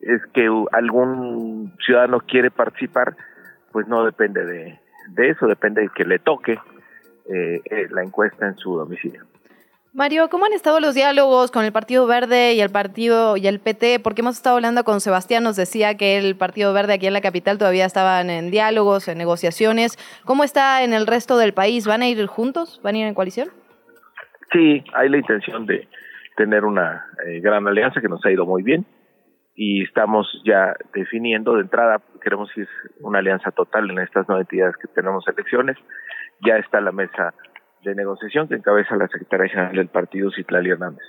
[0.00, 3.14] es que algún ciudadano quiere participar,
[3.72, 4.80] pues no depende de,
[5.14, 9.24] de eso depende de que le toque eh, eh, la encuesta en su domicilio.
[9.92, 13.58] Mario, ¿cómo han estado los diálogos con el Partido Verde y el Partido y el
[13.58, 13.98] PT?
[13.98, 17.20] Porque hemos estado hablando con Sebastián, nos decía que el Partido Verde aquí en la
[17.20, 19.98] capital todavía estaban en diálogos, en negociaciones.
[20.24, 21.88] ¿Cómo está en el resto del país?
[21.88, 22.80] ¿Van a ir juntos?
[22.84, 23.48] ¿Van a ir en coalición?
[24.52, 25.88] Sí, hay la intención de
[26.36, 28.86] tener una eh, gran alianza que nos ha ido muy bien
[29.62, 32.66] y estamos ya definiendo de entrada, queremos ir
[33.00, 35.76] una alianza total en estas nueve entidades que tenemos elecciones.
[36.42, 37.34] Ya está la mesa
[37.84, 41.04] de negociación que encabeza la secretaria general del partido, Citlali Hernández.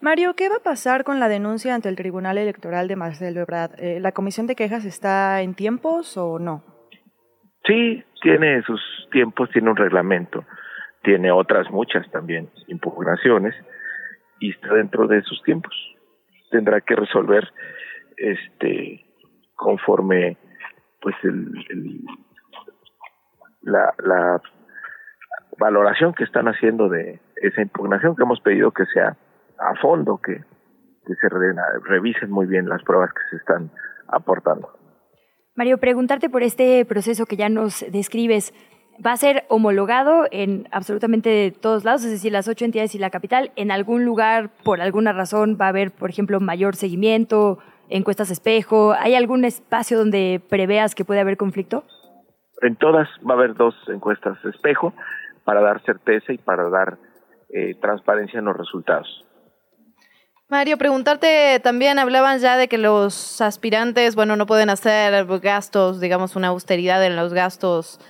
[0.00, 3.72] Mario, ¿qué va a pasar con la denuncia ante el Tribunal Electoral de Marcelo Ebrard?
[3.80, 6.62] Eh, ¿La comisión de quejas está en tiempos o no?
[7.66, 10.44] Sí, tiene sus tiempos, tiene un reglamento,
[11.02, 13.56] tiene otras muchas también impugnaciones
[14.38, 15.74] y está dentro de sus tiempos
[16.50, 17.48] tendrá que resolver
[18.16, 19.04] este
[19.54, 20.36] conforme
[21.00, 22.04] pues el,
[23.62, 24.40] la, la
[25.58, 29.16] valoración que están haciendo de esa impugnación que hemos pedido que sea
[29.58, 30.36] a fondo, que,
[31.06, 33.70] que se revisen muy bien las pruebas que se están
[34.08, 34.70] aportando.
[35.56, 38.54] Mario, preguntarte por este proceso que ya nos describes.
[39.04, 43.10] Va a ser homologado en absolutamente todos lados, es decir, las ocho entidades y la
[43.10, 43.52] capital.
[43.56, 47.58] En algún lugar, por alguna razón, va a haber, por ejemplo, mayor seguimiento,
[47.88, 48.94] encuestas espejo.
[48.98, 51.84] ¿Hay algún espacio donde preveas que puede haber conflicto?
[52.60, 54.92] En todas va a haber dos encuestas espejo
[55.44, 56.98] para dar certeza y para dar
[57.50, 59.24] eh, transparencia en los resultados.
[60.50, 66.36] Mario, preguntarte también, hablaban ya de que los aspirantes, bueno, no pueden hacer gastos, digamos,
[66.36, 68.00] una austeridad en los gastos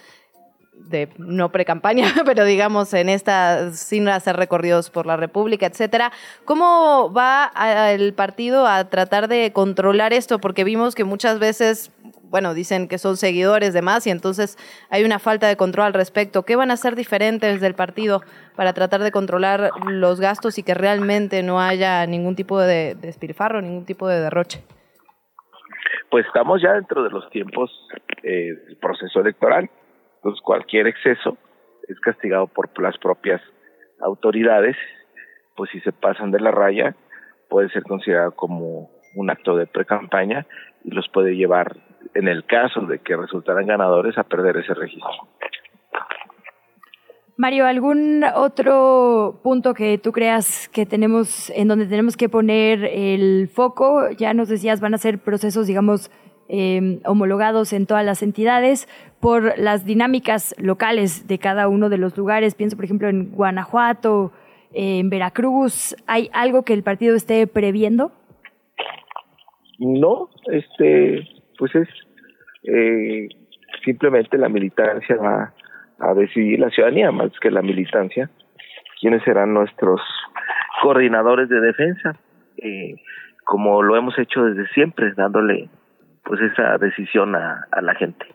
[0.88, 6.12] de no pre-campaña, pero digamos en esta, sin hacer recorridos por la República, etcétera.
[6.44, 7.50] ¿Cómo va
[7.90, 10.38] el partido a tratar de controlar esto?
[10.38, 11.92] Porque vimos que muchas veces,
[12.24, 14.56] bueno, dicen que son seguidores de más y entonces
[14.90, 16.44] hay una falta de control al respecto.
[16.44, 18.22] ¿Qué van a hacer diferentes del partido
[18.56, 23.60] para tratar de controlar los gastos y que realmente no haya ningún tipo de despilfarro,
[23.60, 24.62] ningún tipo de derroche?
[26.10, 27.70] Pues estamos ya dentro de los tiempos
[28.22, 29.68] eh, del proceso electoral
[30.18, 31.36] entonces cualquier exceso
[31.88, 33.40] es castigado por las propias
[34.00, 34.76] autoridades,
[35.56, 36.94] pues si se pasan de la raya
[37.48, 40.46] puede ser considerado como un acto de pre-campaña
[40.84, 41.76] y los puede llevar,
[42.14, 45.28] en el caso de que resultaran ganadores, a perder ese registro.
[47.36, 53.48] Mario, ¿algún otro punto que tú creas que tenemos, en donde tenemos que poner el
[53.48, 54.10] foco?
[54.10, 56.10] Ya nos decías, van a ser procesos, digamos,
[56.50, 58.88] Em, homologados en todas las entidades
[59.20, 62.54] por las dinámicas locales de cada uno de los lugares.
[62.54, 64.32] Pienso, por ejemplo, en Guanajuato,
[64.72, 65.94] en Veracruz.
[66.06, 68.12] ¿Hay algo que el partido esté previendo?
[69.78, 71.88] No, este, pues es
[72.62, 73.28] eh,
[73.84, 75.52] simplemente la militancia va
[75.98, 78.30] a decidir la ciudadanía más que la militancia
[79.00, 80.00] quiénes serán nuestros
[80.82, 82.16] coordinadores de defensa,
[82.56, 82.96] eh,
[83.44, 85.68] como lo hemos hecho desde siempre, dándole
[86.28, 88.26] pues esa decisión a, la gente.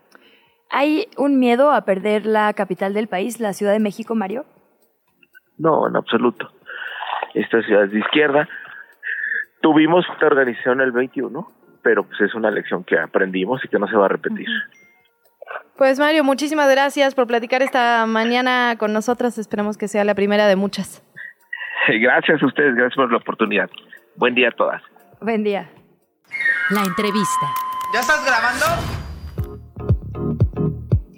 [0.72, 4.46] ¿Hay un miedo a perder la capital del país, la Ciudad de México, Mario?
[5.60, 6.50] No, en absoluto.
[7.36, 8.50] Esta ciudad es de izquierda.
[9.62, 11.48] Tuvimos esta organización el 21,
[11.84, 14.48] pero pues es una lección que aprendimos y que no se va a repetir.
[15.78, 19.38] Pues Mario, muchísimas gracias por platicar esta mañana con nosotras.
[19.38, 21.04] Esperamos que sea la primera de muchas.
[21.88, 23.70] Gracias a ustedes, gracias por la oportunidad.
[24.16, 24.82] Buen día a todas.
[25.20, 25.70] Buen día.
[26.70, 27.73] La entrevista.
[27.94, 28.66] ¿Ya estás grabando?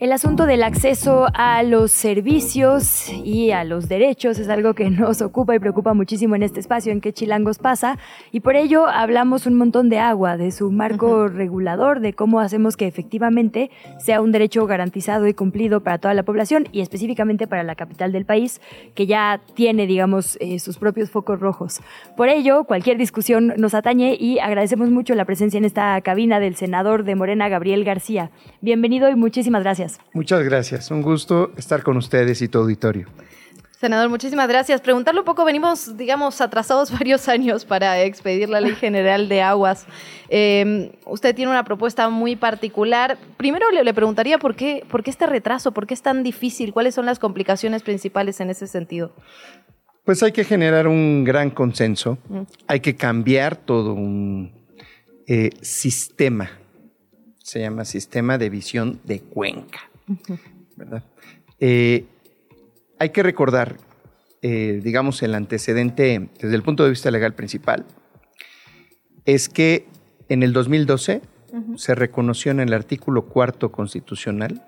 [0.05, 5.23] El asunto del acceso a los servicios y a los derechos es algo que nos
[5.23, 7.97] ocupa y preocupa muchísimo en este espacio en que Chilangos pasa
[8.31, 12.77] y por ello hablamos un montón de agua, de su marco regulador, de cómo hacemos
[12.77, 17.63] que efectivamente sea un derecho garantizado y cumplido para toda la población y específicamente para
[17.63, 18.61] la capital del país
[18.93, 21.81] que ya tiene, digamos, eh, sus propios focos rojos.
[22.15, 26.55] Por ello, cualquier discusión nos atañe y agradecemos mucho la presencia en esta cabina del
[26.55, 28.29] senador de Morena, Gabriel García.
[28.61, 29.94] Bienvenido y muchísimas gracias.
[30.13, 30.91] Muchas gracias.
[30.91, 33.08] Un gusto estar con ustedes y tu auditorio.
[33.79, 34.79] Senador, muchísimas gracias.
[34.79, 39.86] Preguntarle un poco, venimos, digamos, atrasados varios años para expedir la Ley General de Aguas.
[40.29, 43.17] Em, usted tiene una propuesta muy particular.
[43.38, 46.95] Primero le, preguntaría por qué, por qué este retraso, por qué es tan difícil, cuáles
[46.95, 49.13] son las complicaciones principales en ese sentido.
[50.05, 52.17] Pues hay que generar un gran consenso,
[52.67, 54.51] hay que cambiar todo un
[55.27, 56.49] eh, sistema
[57.45, 59.91] se llama Sistema de Visión de Cuenca.
[61.60, 62.05] Eh,
[62.97, 63.77] hay que recordar,
[64.41, 67.86] eh, digamos, el antecedente desde el punto de vista legal principal,
[69.25, 69.86] es que
[70.27, 71.21] en el 2012
[71.75, 74.65] se reconoció en el artículo cuarto constitucional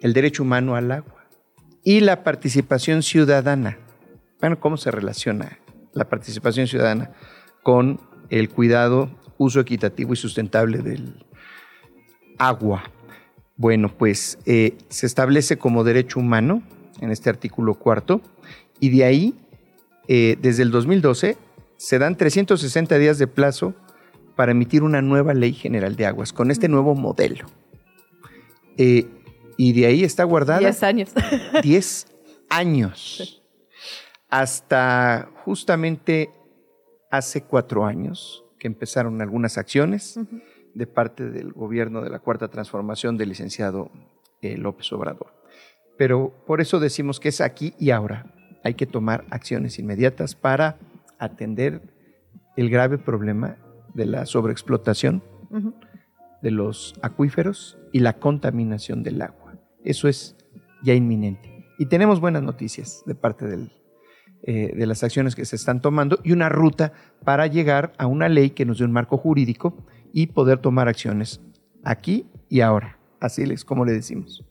[0.00, 1.26] el derecho humano al agua
[1.84, 3.78] y la participación ciudadana.
[4.40, 5.58] Bueno, ¿cómo se relaciona
[5.92, 7.10] la participación ciudadana
[7.62, 8.00] con
[8.30, 11.25] el cuidado, uso equitativo y sustentable del,
[12.38, 12.90] agua.
[13.56, 16.62] Bueno, pues eh, se establece como derecho humano
[17.00, 18.20] en este artículo cuarto
[18.80, 19.34] y de ahí,
[20.08, 21.36] eh, desde el 2012,
[21.76, 23.74] se dan 360 días de plazo
[24.34, 27.46] para emitir una nueva ley general de aguas con este nuevo modelo.
[28.76, 29.06] Eh,
[29.56, 30.60] y de ahí está guardada.
[30.60, 31.10] 10 años.
[31.62, 32.06] 10
[32.50, 33.42] años.
[34.28, 36.30] Hasta justamente
[37.10, 40.18] hace cuatro años que empezaron algunas acciones
[40.76, 43.90] de parte del gobierno de la Cuarta Transformación del licenciado
[44.42, 45.32] eh, López Obrador.
[45.96, 48.34] Pero por eso decimos que es aquí y ahora.
[48.62, 50.78] Hay que tomar acciones inmediatas para
[51.18, 51.80] atender
[52.56, 53.56] el grave problema
[53.94, 55.22] de la sobreexplotación
[56.42, 59.58] de los acuíferos y la contaminación del agua.
[59.82, 60.36] Eso es
[60.82, 61.64] ya inminente.
[61.78, 63.70] Y tenemos buenas noticias de parte del,
[64.42, 66.92] eh, de las acciones que se están tomando y una ruta
[67.24, 69.86] para llegar a una ley que nos dé un marco jurídico
[70.16, 71.42] y poder tomar acciones
[71.84, 72.98] aquí y ahora.
[73.20, 74.42] Así es como le decimos.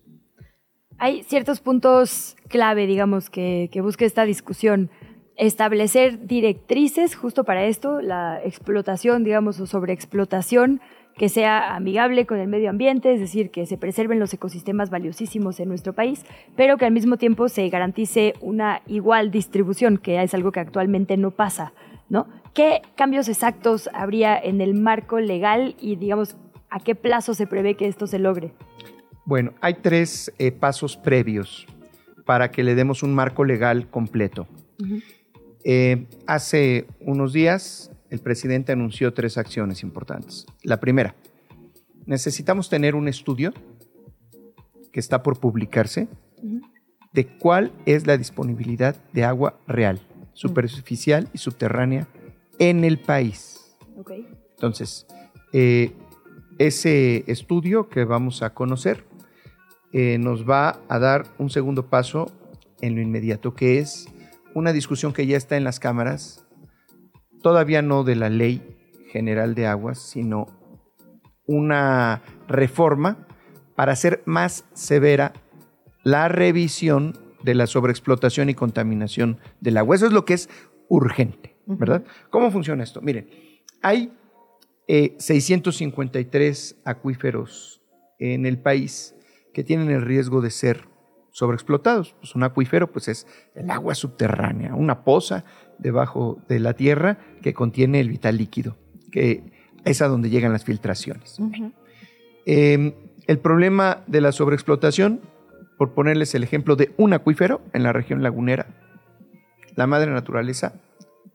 [0.99, 4.91] Hay ciertos puntos clave, digamos, que, que busca esta discusión.
[5.37, 10.81] Establecer directrices justo para esto, la explotación, digamos, o sobreexplotación
[11.17, 15.59] que sea amigable con el medio ambiente, es decir, que se preserven los ecosistemas valiosísimos
[15.59, 16.25] en nuestro país,
[16.55, 21.17] pero que al mismo tiempo se garantice una igual distribución, que es algo que actualmente
[21.17, 21.73] no pasa,
[22.07, 22.27] ¿no?
[22.55, 26.37] ¿Qué cambios exactos habría en el marco legal y, digamos,
[26.69, 28.53] a qué plazo se prevé que esto se logre?
[29.25, 31.67] Bueno, hay tres eh, pasos previos
[32.25, 34.47] para que le demos un marco legal completo.
[35.65, 40.45] Eh, hace unos días el presidente anunció tres acciones importantes.
[40.63, 41.13] La primera,
[42.05, 43.53] necesitamos tener un estudio
[44.93, 46.07] que está por publicarse
[47.11, 49.99] de cuál es la disponibilidad de agua real,
[50.31, 52.07] superficial y subterránea
[52.59, 53.75] en el país.
[54.55, 55.05] Entonces,
[55.53, 55.93] eh,
[56.57, 59.05] ese estudio que vamos a conocer
[59.93, 62.31] eh, nos va a dar un segundo paso
[62.81, 64.07] en lo inmediato, que es
[64.53, 66.45] una discusión que ya está en las cámaras
[67.45, 68.59] todavía no de la ley
[69.11, 70.47] general de aguas, sino
[71.45, 73.27] una reforma
[73.75, 75.31] para hacer más severa
[76.03, 79.95] la revisión de la sobreexplotación y contaminación del agua.
[79.95, 80.49] Eso es lo que es
[80.89, 82.03] urgente, ¿verdad?
[82.29, 83.01] ¿Cómo funciona esto?
[83.01, 83.29] Miren,
[83.81, 84.11] hay
[84.87, 87.81] 653 eh, acuíferos
[88.19, 89.15] en el país
[89.53, 90.87] que tienen el riesgo de ser
[91.31, 92.15] sobreexplotados.
[92.19, 95.43] Pues un acuífero pues es el agua subterránea, una poza
[95.79, 98.77] debajo de la tierra que contiene el vital líquido,
[99.11, 99.43] que
[99.83, 101.37] es a donde llegan las filtraciones.
[102.45, 102.93] Em,
[103.27, 105.21] el problema de la sobreexplotación,
[105.77, 108.67] por ponerles el ejemplo de un acuífero en la región lagunera,
[109.75, 110.73] la madre naturaleza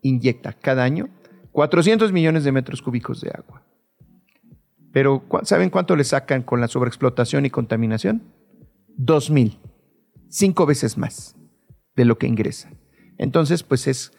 [0.03, 1.09] inyecta cada año
[1.53, 3.65] 400 millones de metros cúbicos de agua.
[4.93, 8.23] Pero ¿saben cuánto le sacan con la sobreexplotación y contaminación?
[8.99, 9.59] 2.000,
[10.29, 11.37] cinco veces más
[11.97, 12.71] de lo que ingresa.
[13.19, 14.13] Entonces, pues es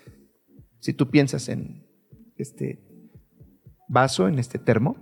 [0.79, 1.85] si tú piensas en
[2.37, 2.83] este
[3.87, 4.97] vaso, en este termo,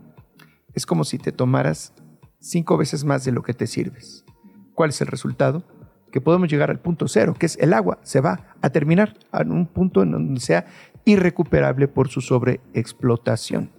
[0.73, 1.93] es como si te tomaras
[2.39, 4.25] cinco veces más de lo que te sirves.
[4.73, 5.63] ¿Cuál es el resultado?
[6.11, 7.99] Que podemos llegar al punto cero, que es el agua.
[8.03, 10.65] Se va a terminar en un punto en donde sea
[11.05, 13.71] irrecuperable por su sobreexplotación.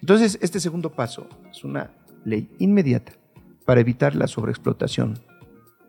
[0.00, 1.90] Entonces, este segundo paso es una
[2.24, 3.12] ley inmediata
[3.64, 5.18] para evitar la sobreexplotación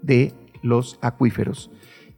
[0.02, 1.72] de los acuíferos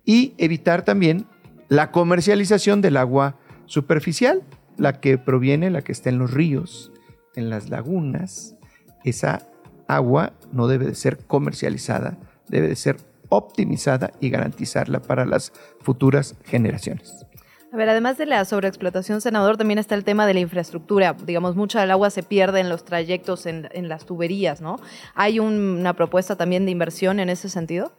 [0.06, 1.26] y evitar también
[1.70, 4.44] la comercialización del agua superficial,
[4.78, 6.92] la que proviene, la que está en los ríos,
[7.36, 8.56] en las lagunas,
[9.04, 9.48] esa
[9.88, 12.98] agua no debe de ser comercializada, debe de ser
[13.30, 17.26] optimizada y garantizarla para las futuras generaciones.
[17.72, 21.14] A ver, además de la sobreexplotación, senador, también está el tema de la infraestructura.
[21.14, 24.78] Digamos, mucha del agua se pierde en los trayectos, en, las tuberías, ¿no?
[25.16, 27.92] ¿Hay una propuesta también de inversión en ese sentido?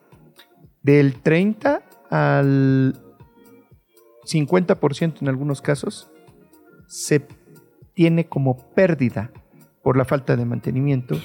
[0.83, 2.95] Del 30 al
[4.25, 6.11] 50% en algunos casos,
[6.87, 7.27] se
[7.93, 9.31] tiene como pérdida
[9.83, 11.17] por la falta de mantenimiento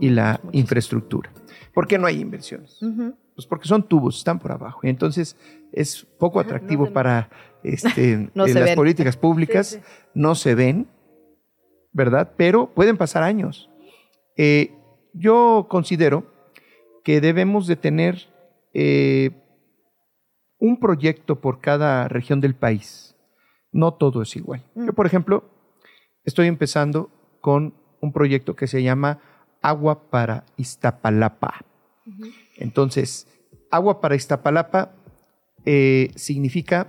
[0.00, 1.30] y la infraestructura.
[1.74, 2.78] ¿Por qué no hay inversiones?
[3.34, 4.80] Pues porque son tubos, están por abajo.
[4.84, 5.36] Y entonces
[5.72, 7.28] es poco atractivo para
[7.62, 9.80] este, las políticas públicas,
[10.14, 10.86] no se ven,
[11.92, 12.32] ¿verdad?
[12.36, 13.70] Pero pueden pasar años.
[14.36, 14.72] Eh,
[15.12, 16.26] yo considero
[17.02, 18.28] que debemos de tener
[18.72, 19.30] eh,
[20.58, 23.16] un proyecto por cada región del país.
[23.72, 24.62] No todo es igual.
[24.74, 24.94] Yo, mm.
[24.94, 25.44] por ejemplo,
[26.24, 29.20] estoy empezando con un proyecto que se llama
[29.60, 31.64] Agua para Iztapalapa.
[32.56, 33.26] Entonces,
[33.70, 34.94] Agua para Iztapalapa
[35.64, 36.88] eh, significa,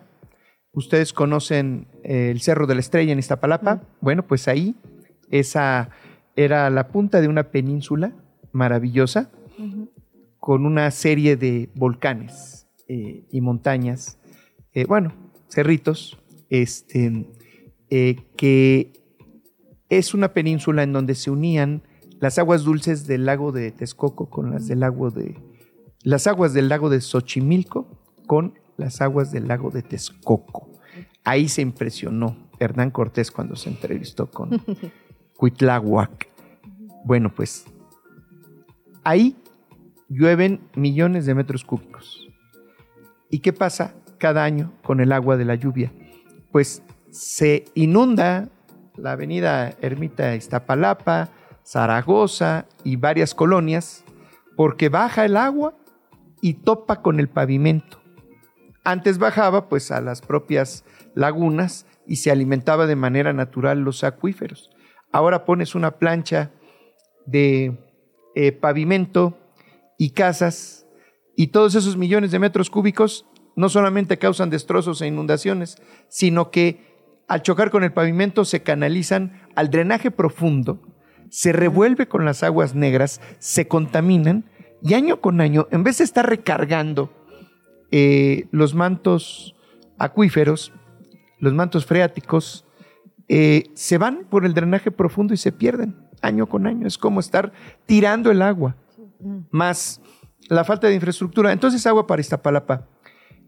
[0.71, 4.75] ustedes conocen el Cerro de la Estrella en Iztapalapa, bueno, pues ahí
[5.32, 5.89] esa
[6.36, 8.13] era la punta de una península
[8.51, 9.32] maravillosa
[10.39, 14.19] con una serie de volcanes eh, y montañas,
[14.73, 15.13] eh, bueno,
[15.49, 17.25] cerritos, este,
[17.89, 18.93] eh, que
[19.89, 21.84] es una península en donde se unían
[22.19, 25.36] las aguas dulces del lago de Texcoco con las del lago de
[26.06, 27.88] las aguas del lago de Xochimilco
[28.28, 30.70] con las aguas del lago de Texcoco.
[31.24, 34.62] Ahí se impresionó Hernán Cortés cuando se entrevistó con
[35.38, 36.30] Cuitláhuac.
[37.04, 37.65] Bueno, pues
[39.04, 39.36] ahí
[40.08, 42.30] llueven millones de metros cúbicos.
[43.32, 45.91] ¿Y qué pasa cada año con el agua de la lluvia?
[46.52, 48.50] Pues se inunda
[48.96, 51.30] la avenida Ermita Iztapalapa,
[51.65, 54.06] Zaragoza y varias colonias
[54.56, 55.74] porque baja el agua
[56.46, 58.04] y topa con el pavimento.
[58.84, 60.86] Antes bajaba pues a las propias
[61.16, 64.70] lagunas y se alimentaba de manera natural los acuíferos.
[65.12, 66.52] Ahora pones una plancha
[67.26, 67.80] de
[68.36, 69.39] eh, pavimento
[69.98, 70.86] y casas
[71.36, 73.26] Y todos esos millones de metros cúbicos
[73.56, 76.93] no solamente causan destrozos e inundaciones, sino que
[77.28, 80.80] al chocar con el pavimento se canalizan al drenaje profundo,
[81.32, 84.46] se revuelve con las aguas negras, se contaminan
[84.82, 87.11] y año con año, en vez de estar recargando
[87.91, 89.55] eh, los mantos
[89.97, 90.73] acuíferos,
[91.39, 92.65] los mantos freáticos,
[93.28, 96.88] eh, se van por el drenaje profundo y se pierden año con año.
[96.88, 97.51] Es como estar
[97.86, 98.76] tirando el agua,
[99.51, 100.01] más
[100.49, 101.51] la falta de infraestructura.
[101.51, 102.88] Entonces Agua para Iztapalapa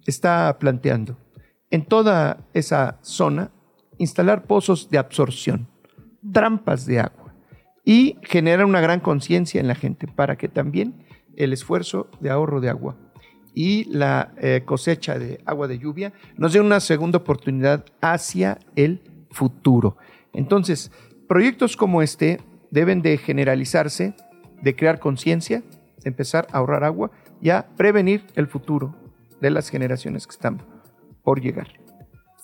[0.05, 1.17] está planteando
[1.69, 3.51] en toda esa zona
[3.97, 5.67] instalar pozos de absorción,
[6.31, 7.35] trampas de agua
[7.83, 11.06] y generar una gran conciencia en la gente para que también
[11.37, 12.97] el esfuerzo de ahorro de agua
[13.53, 19.01] y la eh, cosecha de agua de lluvia nos dé una segunda oportunidad hacia el
[19.31, 19.97] futuro.
[20.33, 20.91] Entonces,
[21.27, 24.13] proyectos como este deben de generalizarse,
[24.61, 25.63] de crear conciencia,
[26.03, 27.11] empezar a ahorrar agua
[27.41, 28.95] y a prevenir el futuro
[29.41, 30.61] de las generaciones que están
[31.23, 31.67] por llegar.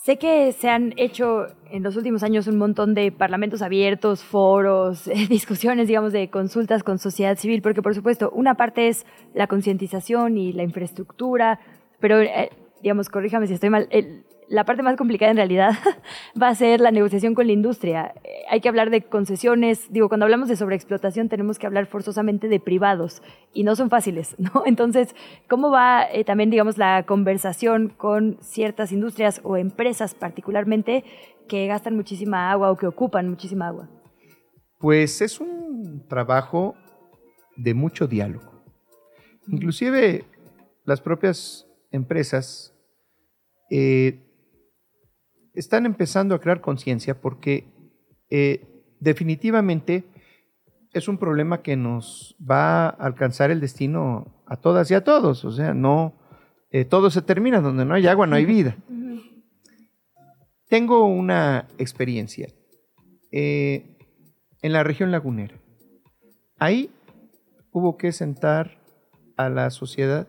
[0.04, 5.06] Sé que se han hecho en los últimos años un montón de parlamentos abiertos, foros,
[5.30, 10.38] discusiones, digamos, de consultas con sociedad civil, porque por supuesto, una parte es la concientización
[10.38, 11.62] y la infraestructura,
[12.01, 12.49] pero, eh,
[12.82, 15.72] digamos, corríjame si estoy mal, el, la parte más complicada en realidad
[16.41, 18.14] va a ser la negociación con la industria.
[18.24, 22.48] Eh, hay que hablar de concesiones, digo, cuando hablamos de sobreexplotación tenemos que hablar forzosamente
[22.48, 23.22] de privados
[23.54, 24.64] y no son fáciles, ¿no?
[24.66, 25.16] Entonces,
[25.48, 31.04] ¿cómo va eh, también, digamos, la conversación con ciertas industrias o empresas particularmente
[31.48, 33.89] que gastan muchísima agua o que ocupan muchísima agua?
[34.80, 36.76] Pues es un trabajo
[37.56, 38.64] de mucho diálogo.
[39.48, 40.26] Inclusive
[40.86, 42.74] las propias empresas
[43.70, 44.20] eh,
[45.54, 47.66] están empezando a crear conciencia porque
[48.30, 48.66] eh,
[48.99, 50.06] definitivamente
[50.93, 55.43] es un problema que nos va a alcanzar el destino a todas y a todos.
[55.45, 56.14] O sea, no
[56.72, 58.78] eh, todo se termina, donde no hay agua no hay vida.
[60.70, 62.47] Tengo una experiencia
[63.32, 63.97] eh,
[64.62, 65.60] en la región lagunera.
[66.58, 66.89] Ahí
[67.72, 68.80] hubo que sentar
[69.38, 70.28] a la sociedad,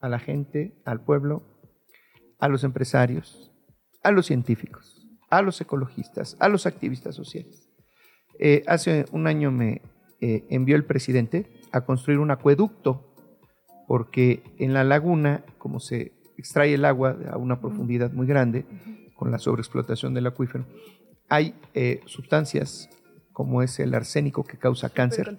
[0.00, 1.42] a la gente, al pueblo,
[2.38, 3.53] a los empresarios,
[4.04, 7.68] a los científicos, a los ecologistas, a los activistas sociales.
[8.38, 9.82] Eh, hace un año me
[10.20, 13.12] eh, envió el presidente a construir un acueducto,
[13.88, 18.64] porque en la laguna, como se extrae el agua a una profundidad muy grande,
[19.16, 20.66] con la sobreexplotación del acuífero,
[21.28, 22.88] hay eh, sustancias
[23.32, 25.36] como es el arsénico que causa cáncer,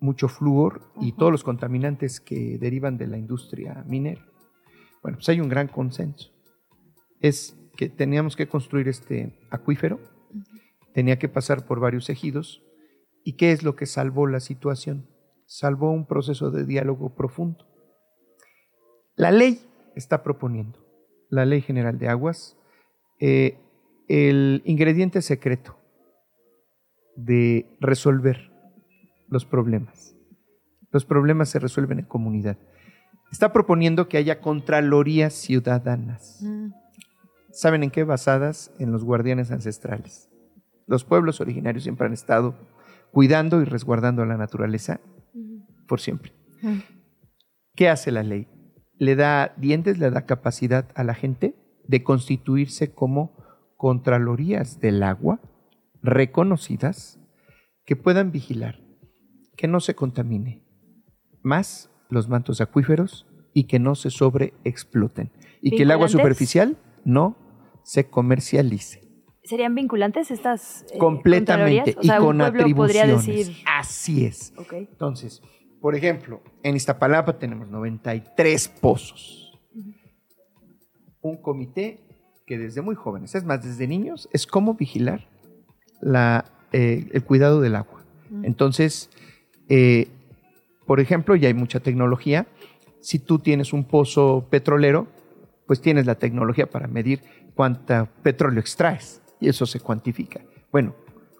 [0.00, 4.26] mucho flúor y todos los contaminantes que derivan de la industria minera.
[5.00, 6.32] Bueno, pues hay un gran consenso.
[7.20, 10.00] Es que teníamos que construir este acuífero,
[10.92, 12.62] tenía que pasar por varios ejidos.
[13.24, 15.08] ¿Y qué es lo que salvó la situación?
[15.46, 17.66] Salvó un proceso de diálogo profundo.
[19.16, 19.60] La ley
[19.94, 20.84] está proponiendo,
[21.30, 22.56] la ley general de aguas,
[23.20, 23.58] eh,
[24.08, 25.76] el ingrediente secreto
[27.16, 28.50] de resolver
[29.28, 30.16] los problemas.
[30.90, 32.58] Los problemas se resuelven en comunidad.
[33.32, 36.40] Está proponiendo que haya contralorías ciudadanas.
[36.42, 36.83] Mm.
[37.54, 38.02] ¿Saben en qué?
[38.02, 40.28] Basadas en los guardianes ancestrales.
[40.86, 42.56] Los pueblos originarios siempre han estado
[43.12, 45.00] cuidando y resguardando a la naturaleza
[45.86, 46.32] por siempre.
[47.76, 48.48] ¿Qué hace la ley?
[48.98, 51.54] Le da dientes, le da capacidad a la gente
[51.86, 53.36] de constituirse como
[53.76, 55.40] contralorías del agua
[56.02, 57.20] reconocidas
[57.84, 58.80] que puedan vigilar
[59.56, 60.64] que no se contamine
[61.42, 65.30] más los mantos acuíferos y que no se sobreexploten
[65.60, 67.43] y que el agua superficial no
[67.84, 69.02] se comercialice.
[69.44, 73.26] ¿Serían vinculantes estas eh, Completamente y con atribuciones.
[73.26, 73.56] Decir...
[73.66, 74.52] Así es.
[74.72, 75.42] Entonces,
[75.80, 79.52] por ejemplo, en Iztapalapa tenemos 93 pozos.
[81.20, 82.00] Un comité
[82.46, 85.28] que desde muy jóvenes, es más, desde niños, es cómo vigilar
[86.00, 88.02] la, eh, el cuidado del agua.
[88.42, 89.10] Entonces,
[89.68, 90.08] eh,
[90.86, 92.46] por ejemplo, ya hay mucha tecnología.
[93.00, 95.06] Si tú tienes un pozo petrolero,
[95.66, 97.22] pues tienes la tecnología para medir
[97.54, 100.40] cuánta petróleo extraes y eso se cuantifica.
[100.70, 100.94] Bueno,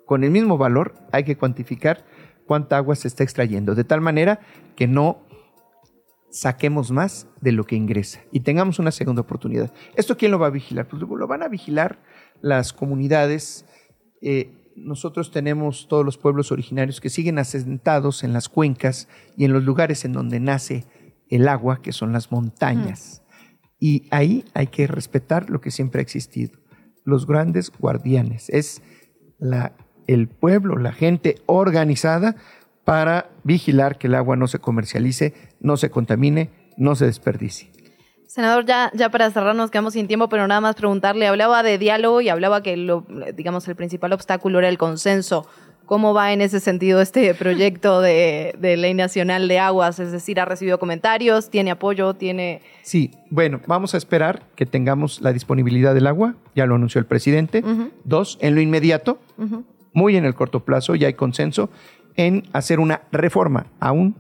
[0.07, 2.05] con el mismo valor hay que cuantificar
[2.47, 4.41] cuánta agua se está extrayendo, de tal manera
[4.77, 5.25] que no
[6.31, 9.73] saquemos más de lo que ingresa y tengamos una segunda oportunidad.
[9.95, 10.89] ¿Esto quién lo va a vigilar?
[10.89, 12.01] Pues lo van a vigilar
[12.41, 13.65] las comunidades.
[14.21, 19.53] Eh, nosotros tenemos todos los pueblos originarios que siguen asentados en las cuencas y en
[19.53, 20.85] los lugares en donde nace
[21.31, 23.24] el agua, que son las montañas.
[23.79, 26.59] Y ahí hay que respetar lo que siempre ha existido,
[27.05, 28.49] los grandes guardianes.
[28.51, 28.83] Es
[29.39, 29.73] la,
[30.07, 32.37] el pueblo, la gente organizada
[32.85, 37.71] para vigilar que el agua no se comercialice, no se contamine no se desperdicie.
[38.27, 41.79] Senador, ya, ya para cerrar nos quedamos sin tiempo, pero nada más preguntarle, hablaba de
[41.79, 45.47] diálogo y hablaba que lo, digamos el principal obstáculo era el consenso.
[45.87, 49.99] ¿Cómo va en ese sentido este proyecto de, de, ley nacional de aguas?
[50.01, 51.51] Es decir, ¿ha recibido comentarios?
[51.51, 52.15] ¿Tiene apoyo?
[52.15, 52.63] ¿Tiene...?
[52.83, 57.07] Sí, bueno, vamos a esperar que tengamos la disponibilidad del agua, ya lo anunció el
[57.07, 57.63] presidente.
[58.05, 59.19] Dos, en lo inmediato,
[59.93, 61.71] muy en el corto plazo, ya hay consenso
[62.17, 64.17] en hacer una reforma aún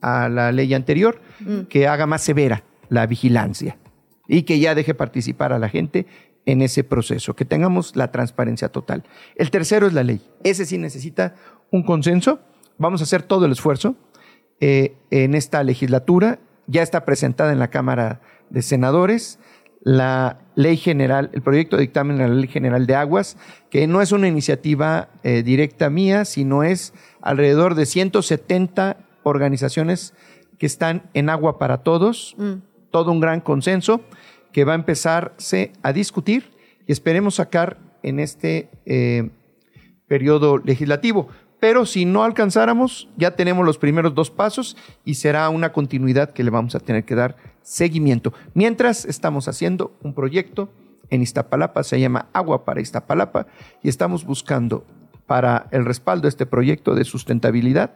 [0.00, 1.62] a la ley anterior Mm.
[1.62, 3.76] que haga más severa la vigilancia
[4.28, 6.06] y que ya deje participar a la gente
[6.46, 9.04] en ese proceso, que tengamos la transparencia total.
[9.36, 10.20] El tercero es la ley.
[10.42, 11.34] Ese sí necesita
[11.70, 12.40] un consenso.
[12.78, 13.96] Vamos a hacer todo el esfuerzo
[14.60, 16.40] eh, en esta legislatura.
[16.66, 18.20] Ya está presentada en la Cámara
[18.50, 19.38] de Senadores
[19.84, 23.36] la ley general, el proyecto de dictamen de la ley general de aguas,
[23.70, 30.14] que no es una iniciativa eh, directa mía, sino es alrededor de 170 organizaciones
[30.58, 32.62] que están en agua para todos, Mm.
[32.90, 34.02] todo un gran consenso
[34.52, 36.50] que va a empezarse a discutir
[36.86, 39.30] y esperemos sacar en este eh,
[40.08, 41.28] periodo legislativo.
[41.60, 46.42] Pero si no alcanzáramos, ya tenemos los primeros dos pasos y será una continuidad que
[46.42, 48.32] le vamos a tener que dar seguimiento.
[48.52, 50.70] Mientras estamos haciendo un proyecto
[51.08, 53.46] en Iztapalapa, se llama Agua para Iztapalapa,
[53.82, 54.84] y estamos buscando
[55.26, 57.94] para el respaldo de este proyecto de sustentabilidad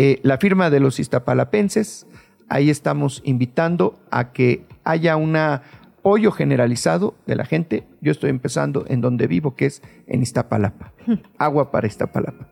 [0.00, 2.06] eh, la firma de los iztapalapenses.
[2.48, 5.36] Ahí estamos invitando a que haya un
[5.98, 7.84] apoyo generalizado de la gente.
[8.00, 10.92] Yo estoy empezando en donde vivo, que es en Iztapalapa.
[11.38, 12.48] Agua para Iztapalapa.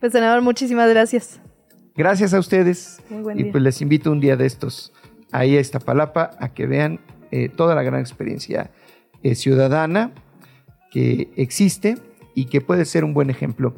[0.00, 1.40] Pues, senador, muchísimas gracias.
[1.96, 3.02] Gracias a ustedes.
[3.08, 3.52] Muy buen y día.
[3.52, 4.92] pues les invito un día de estos
[5.32, 8.70] ahí a Iztapalapa a que vean eh, toda la gran experiencia
[9.22, 10.12] eh, ciudadana
[10.90, 11.98] que existe
[12.34, 13.74] y que puede ser un buen ejemplo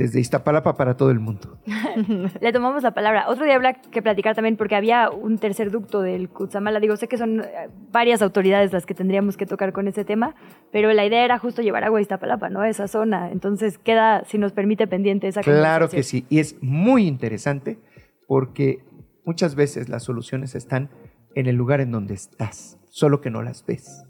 [0.00, 1.58] desde Iztapalapa para todo el mundo.
[2.40, 3.28] Le tomamos la palabra.
[3.28, 6.80] Otro día habrá que platicar también porque había un tercer ducto del Cutzamala.
[6.80, 10.34] Digo, sé que son eh, varias autoridades las que tendríamos que tocar con ese tema,
[10.72, 12.62] pero la idea era justo llevar agua a Iztapalapa, ¿no?
[12.62, 13.30] A esa zona.
[13.30, 16.24] Entonces queda, si nos permite, pendiente esa Claro que sí.
[16.30, 17.78] Y es muy interesante
[18.26, 18.82] porque
[19.26, 20.88] muchas veces las soluciones están
[21.34, 24.04] en el lugar en donde estás, solo que no las ves.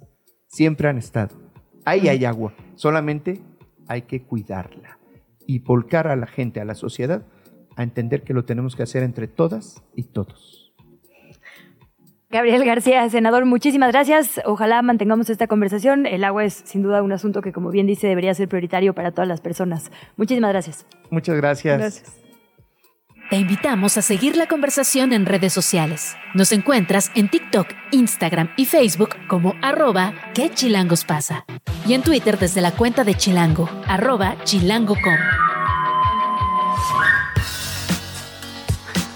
[0.47, 1.36] Siempre han estado.
[1.84, 3.41] Ahí hay agua, solamente
[3.88, 4.99] hay que cuidarla
[5.51, 7.24] y volcar a la gente, a la sociedad,
[7.74, 10.72] a entender que lo tenemos que hacer entre todas y todos.
[12.30, 14.40] Gabriel García, senador, muchísimas gracias.
[14.44, 16.07] Ojalá mantengamos esta conversación.
[16.07, 19.11] El agua es sin duda un asunto que, como bien dice, debería ser prioritario para
[19.11, 19.90] todas las personas.
[20.16, 20.86] Muchísimas gracias.
[21.11, 22.05] Muchas gracias.
[23.28, 26.16] Te invitamos a seguir la conversación en redes sociales.
[26.34, 31.44] Nos encuentras en TikTok, Instagram y Facebook como arroba que chilangos pasa.
[31.86, 35.39] Y en Twitter desde la cuenta de Chilango, arroba chilango.com.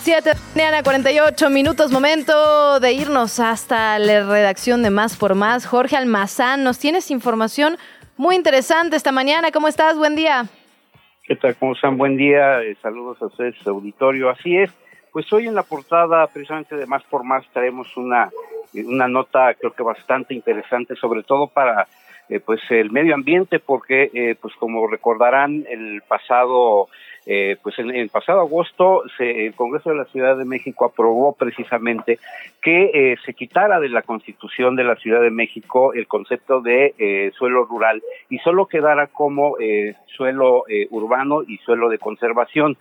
[0.05, 5.35] 7 de la mañana, 48 minutos, momento de irnos hasta la redacción de Más por
[5.35, 5.67] Más.
[5.67, 7.79] Jorge Almazán, nos tienes información
[8.19, 9.51] muy interesante esta mañana.
[9.51, 9.97] ¿Cómo estás?
[9.97, 10.45] Buen día.
[11.23, 11.57] ¿Qué tal?
[11.57, 11.97] ¿Cómo están?
[11.97, 12.61] Buen día.
[12.61, 14.29] Eh, saludos a ustedes, auditorio.
[14.29, 14.71] Así es.
[15.11, 18.29] Pues hoy en la portada, precisamente de Más por Más, traemos una,
[18.75, 21.89] eh, una nota creo que bastante interesante, sobre todo para
[22.29, 26.89] eh, pues el medio ambiente, porque eh, pues como recordarán, el pasado
[27.27, 31.33] eh, pues en el pasado agosto se- el Congreso de la Ciudad de México aprobó
[31.33, 32.19] precisamente
[32.63, 36.95] que eh, se quitara de la Constitución de la Ciudad de México el concepto de
[36.99, 42.77] eh, suelo rural y solo quedara como eh, suelo eh, urbano y suelo de conservación.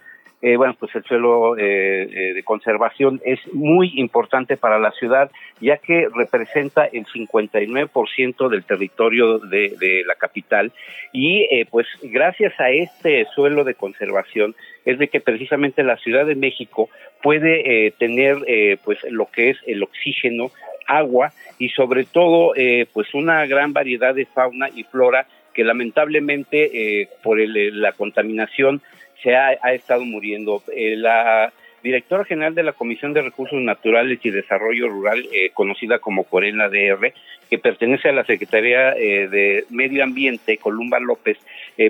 [0.46, 5.32] Eh, bueno, pues el suelo eh, eh, de conservación es muy importante para la ciudad,
[5.62, 10.74] ya que representa el 59% del territorio de, la capital.
[11.14, 16.26] Y eh, pues gracias a este suelo de conservación es de que precisamente la Ciudad
[16.26, 16.90] de México
[17.22, 20.52] puede eh, tener pues lo que es el oxígeno,
[20.88, 22.52] agua y sobre todo
[22.92, 28.82] pues una gran variedad de fauna y flora que lamentablemente por el- la contaminación
[29.24, 30.62] se ha, estado muriendo.
[30.76, 31.52] Eh, la
[31.82, 36.70] directora general de la Comisión de Recursos Naturales y Desarrollo Rural, eh, conocida como Corena
[36.70, 37.14] DR,
[37.50, 41.38] que pertenece a la Secretaría eh, de Medio Ambiente, Columba López,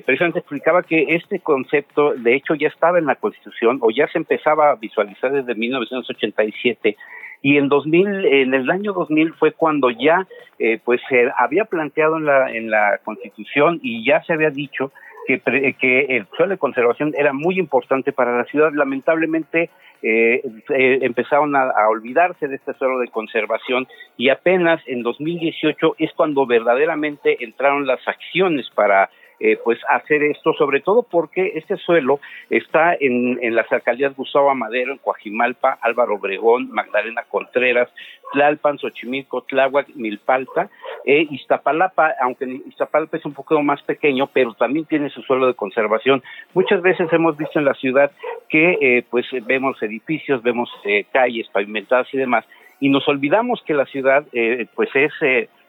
[0.06, 4.18] precisamente explicaba que este concepto, de hecho, ya estaba en la Constitución o ya se
[4.18, 6.96] empezaba a visualizar desde 1987
[7.44, 10.26] y en 2000 en el año 2000 fue cuando ya
[10.58, 14.92] eh, pues se había planteado en la en la Constitución y ya se había dicho
[15.28, 15.40] que,
[15.80, 18.72] que el suelo de conservación era muy importante para la ciudad.
[18.74, 19.70] Lamentablemente
[20.02, 26.12] eh, eh, empezaron a olvidarse de este suelo de conservación y apenas en 2018 es
[26.14, 29.10] cuando verdaderamente entraron las acciones para
[29.44, 34.56] eh, pues hacer esto, sobre todo porque este suelo está en, en las alcaldías Gustavo
[34.56, 37.90] Madero, en Coajimalpa, Álvaro Obregón, Magdalena Contreras,
[38.32, 40.70] Tlalpan, Xochimilco, Tláhuac, Milpalta,
[41.04, 45.56] e Iztapalapa, aunque Iztapalapa es un poco más pequeño, pero también tiene su suelo de
[45.56, 46.24] conservación.
[46.54, 48.12] Muchas veces hemos visto en la ciudad
[48.48, 52.46] que eh, pues vemos edificios, vemos eh, calles pavimentadas y demás,
[52.80, 55.12] y nos olvidamos que la ciudad eh, pues es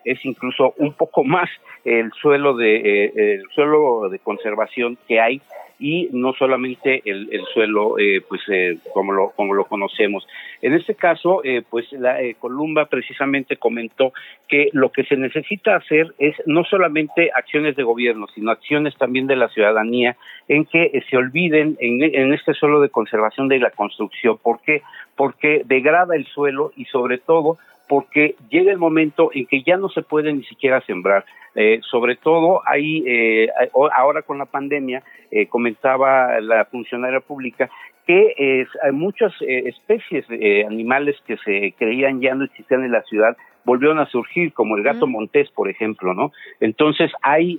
[0.05, 1.49] es incluso un poco más
[1.85, 5.41] el suelo de el suelo de conservación que hay
[5.79, 10.27] y no solamente el, suelo eh, pues eh, como lo como lo conocemos
[10.63, 14.13] en este caso eh, pues la Columba precisamente comentó
[14.49, 19.27] que lo que se necesita hacer es no solamente acciones de gobierno sino acciones también
[19.27, 20.17] de la ciudadanía
[20.49, 24.83] en que se olviden en, en este suelo de conservación de la construcción ¿por qué?
[25.17, 27.59] porque degrada el suelo y sobre todo
[27.89, 31.25] porque llega el momento en que ya no se puede ni siquiera sembrar.
[31.57, 33.49] Eh, sobre todo ahí, eh,
[33.97, 37.71] ahora con la pandemia, eh, comentaba la funcionaria pública
[38.07, 40.27] que hay muchas especies
[40.67, 44.83] animales que se creían ya no existían en la ciudad volvieron a surgir, como el
[44.83, 46.33] gato montés, por ejemplo, ¿no?
[46.61, 47.59] Entonces hay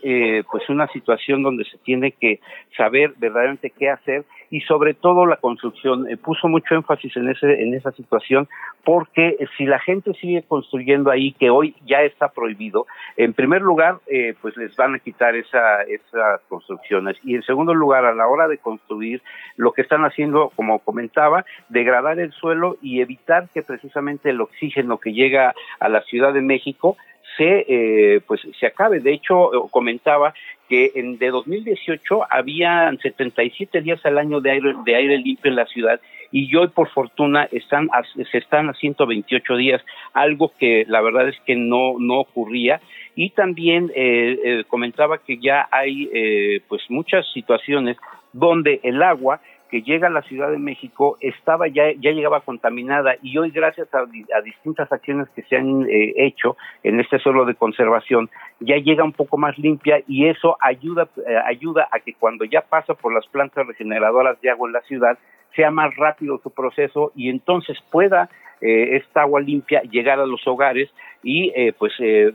[0.51, 2.41] pues una situación donde se tiene que
[2.77, 7.61] saber verdaderamente qué hacer y sobre todo la construcción eh, puso mucho énfasis en ese
[7.61, 8.47] en esa situación
[8.83, 12.85] porque si la gente sigue construyendo ahí que hoy ya está prohibido
[13.17, 17.73] en primer lugar eh, pues les van a quitar esa esas construcciones y en segundo
[17.73, 19.21] lugar a la hora de construir
[19.57, 24.99] lo que están haciendo como comentaba degradar el suelo y evitar que precisamente el oxígeno
[24.99, 26.97] que llega a la Ciudad de México
[27.37, 28.99] se eh, pues se acabe.
[28.99, 30.33] De hecho, comentaba
[30.69, 35.55] que en de 2018 había 77 días al año de aire, de aire limpio en
[35.55, 35.99] la ciudad
[36.31, 37.89] y hoy por fortuna están
[38.31, 39.81] se están a 128 días,
[40.13, 42.81] algo que la verdad es que no no ocurría.
[43.15, 47.97] Y también eh, eh, comentaba que ya hay eh, pues muchas situaciones
[48.33, 49.39] donde el agua
[49.69, 53.87] que llega a la Ciudad de México estaba ya, ya llegaba contaminada y hoy gracias
[53.93, 54.05] a,
[54.41, 59.13] distintas acciones que se han eh, hecho en este suelo de conservación ya llega un
[59.13, 63.27] poco más limpia y eso ayuda, eh, ayuda a que cuando ya pasa por las
[63.27, 65.17] plantas regeneradoras de agua en la ciudad
[65.55, 68.29] sea más rápido su proceso y entonces pueda
[68.61, 70.89] eh, esta agua limpia llegar a los hogares
[71.21, 72.31] y eh, pues eh,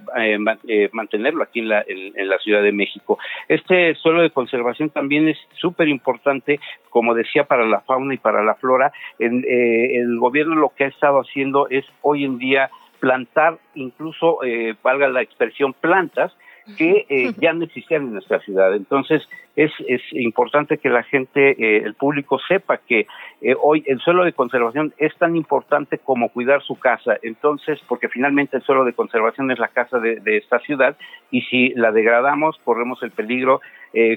[0.92, 3.18] mantenerlo aquí en la, en, la Ciudad de México.
[3.48, 6.60] Este suelo de conservación también es súper importante,
[6.90, 8.92] como decía, para la fauna y para la flora.
[9.18, 14.40] En, el gobierno lo que ha estado haciendo es hoy en día plantar, incluso,
[14.82, 16.36] valga la expresión, plantas
[16.76, 18.74] que eh, ya no existían en nuestra ciudad.
[18.74, 19.22] Entonces,
[19.56, 23.06] es, es importante que la gente, eh, el público sepa que
[23.40, 27.16] eh, hoy el suelo de conservación es tan importante como cuidar su casa.
[27.22, 30.96] Entonces, porque finalmente el suelo de conservación es la casa de, esta ciudad
[31.30, 33.60] y si la degradamos, corremos el peligro,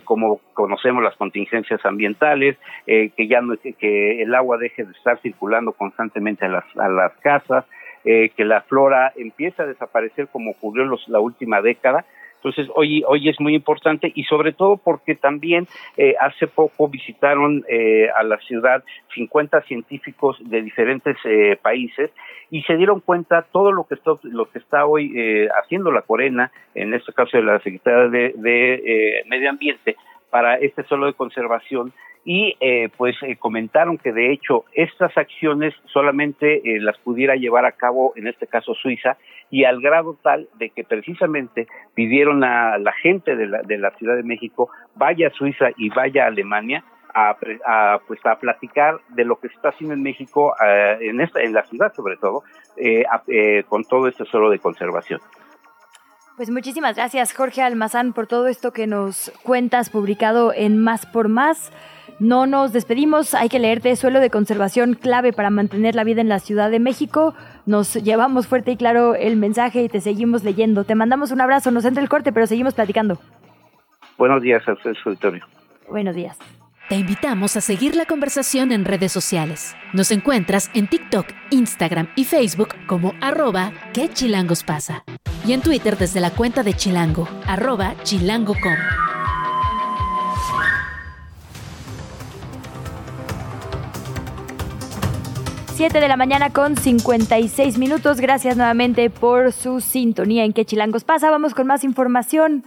[0.04, 5.72] como conocemos las contingencias ambientales, que ya no, que el agua deje de estar circulando
[5.74, 7.66] constantemente a las, a las casas,
[8.04, 12.06] que la flora empiece a desaparecer como ocurrió en la última década
[12.44, 15.66] entonces, hoy, hoy es muy importante y sobre todo porque también
[15.96, 18.84] eh, hace poco visitaron eh, a la ciudad
[19.16, 22.12] 50 científicos de diferentes eh, países
[22.52, 26.52] y se dieron cuenta todo lo que está, lo que está hoy haciendo la Corena,
[26.76, 29.96] en este caso de la Secretaría de, de Medio Ambiente,
[30.30, 31.94] para este suelo de conservación
[32.26, 37.66] y eh, pues eh, comentaron que de hecho estas acciones solamente eh, las pudiera llevar
[37.66, 39.18] a cabo en este caso Suiza
[39.50, 43.92] y al grado tal de que precisamente pidieron a la gente de la, de la
[43.92, 47.36] Ciudad de México vaya a Suiza y vaya a Alemania a,
[47.68, 50.56] a, pues a platicar de lo que se está haciendo en México
[51.00, 52.44] en esta en la ciudad sobre todo
[53.68, 55.20] con todo este suelo de conservación.
[56.36, 61.30] Pues muchísimas gracias Jorge Almazán por todo esto que nos cuentas publicado en Más por
[61.30, 61.72] Más.
[62.24, 66.30] No nos despedimos, hay que leerte Suelo de Conservación clave para mantener la vida en
[66.30, 67.36] la Ciudad de México.
[67.66, 70.86] Nos llevamos fuerte y claro el mensaje y te seguimos leyendo.
[70.86, 73.20] Te mandamos un abrazo, nos entra el corte, pero seguimos platicando.
[74.18, 74.64] Buenos días,
[75.06, 75.46] Auditorio.
[75.90, 76.38] Buenos días.
[76.88, 79.76] Te invitamos a seguir la conversación en redes sociales.
[79.92, 85.04] Nos encuentras en TikTok, Instagram y Facebook como arroba que chilangos pasa.
[85.46, 89.13] Y en Twitter desde la cuenta de Chilango, arroba chilango.com.
[95.84, 98.22] Siete de la mañana con 56 minutos.
[98.22, 101.30] Gracias nuevamente por su sintonía en Que Chilangos pasa.
[101.30, 102.64] Vamos con más información.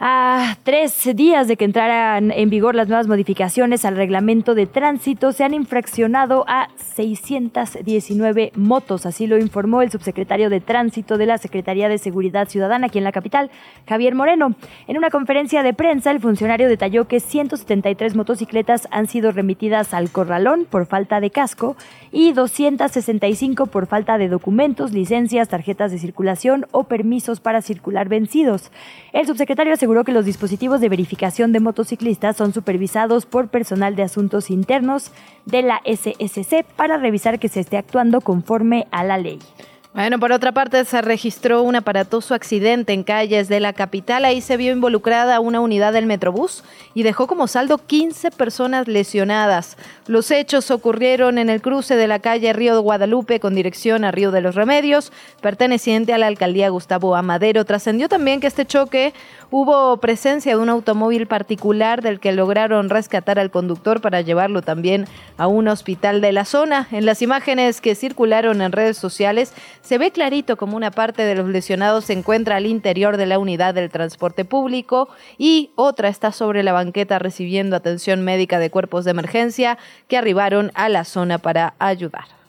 [0.00, 5.30] A tres días de que entraran en vigor las nuevas modificaciones al reglamento de tránsito,
[5.30, 11.38] se han infraccionado a 619 motos, así lo informó el subsecretario de Tránsito de la
[11.38, 13.52] Secretaría de Seguridad Ciudadana aquí en la capital,
[13.88, 14.56] Javier Moreno.
[14.88, 20.10] En una conferencia de prensa, el funcionario detalló que 173 motocicletas han sido remitidas al
[20.10, 21.76] corralón por falta de casco
[22.10, 28.72] y 265 por falta de documentos, licencias, tarjetas de circulación o permisos para circular vencidos.
[29.12, 34.02] El subsecretario aseguró que los dispositivos de verificación de motociclistas son supervisados por personal de
[34.02, 35.10] asuntos internos
[35.44, 39.38] de la SSC para revisar que se esté actuando conforme a la ley.
[39.94, 44.24] Bueno, por otra parte, se registró un aparatoso accidente en calles de la capital.
[44.24, 46.64] Ahí se vio involucrada una unidad del Metrobús
[46.94, 49.76] y dejó como saldo 15 personas lesionadas.
[50.08, 54.32] Los hechos ocurrieron en el cruce de la calle Río Guadalupe con dirección a Río
[54.32, 57.64] de los Remedios, perteneciente a la alcaldía Gustavo Amadero.
[57.64, 59.14] Trascendió también que este choque
[59.56, 65.06] hubo presencia de un automóvil particular del que lograron rescatar al conductor para llevarlo también
[65.36, 66.88] a un hospital de la zona.
[66.90, 71.36] En las imágenes que circularon en redes sociales, se ve clarito como una parte de
[71.36, 76.32] los lesionados se encuentra al interior de la unidad del transporte público y otra está
[76.32, 79.78] sobre la banqueta recibiendo atención médica de cuerpos de emergencia
[80.08, 82.43] que arribaron a la zona para ayudar.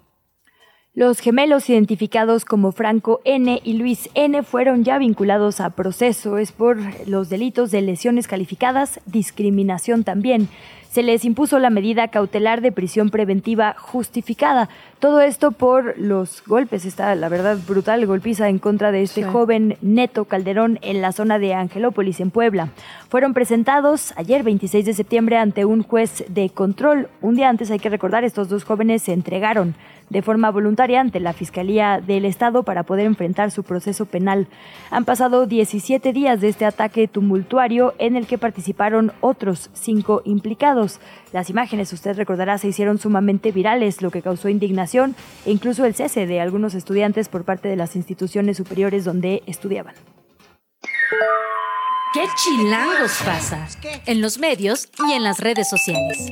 [0.95, 6.37] Los gemelos identificados como Franco N y Luis N fueron ya vinculados a proceso.
[6.37, 10.47] Es por los delitos de lesiones calificadas, discriminación también
[10.95, 14.69] se les impuso la medida cautelar de prisión preventiva justificada.
[14.99, 19.77] Todo esto por los golpes, está la verdad brutal golpiza en contra de este joven
[19.81, 22.69] Neto Calderón en la zona de Angelópolis, en Puebla.
[23.09, 27.09] Fueron presentados ayer 26 de septiembre ante un juez de control.
[27.21, 29.75] Un día antes, hay que recordar, estos dos jóvenes se entregaron
[30.09, 34.47] de forma voluntaria ante la Fiscalía del Estado para poder enfrentar su proceso penal.
[34.91, 40.99] Han pasado 17 días de este ataque tumultuario en el que participaron otros cinco implicados.
[41.33, 45.95] Las imágenes, usted recordará, se hicieron sumamente virales, lo que causó indignación e incluso el
[45.95, 49.95] cese de algunos estudiantes por parte de las instituciones superiores donde estudiaban.
[52.13, 53.67] ¿Qué chilangos pasa?
[54.05, 56.31] En los medios y en las redes sociales.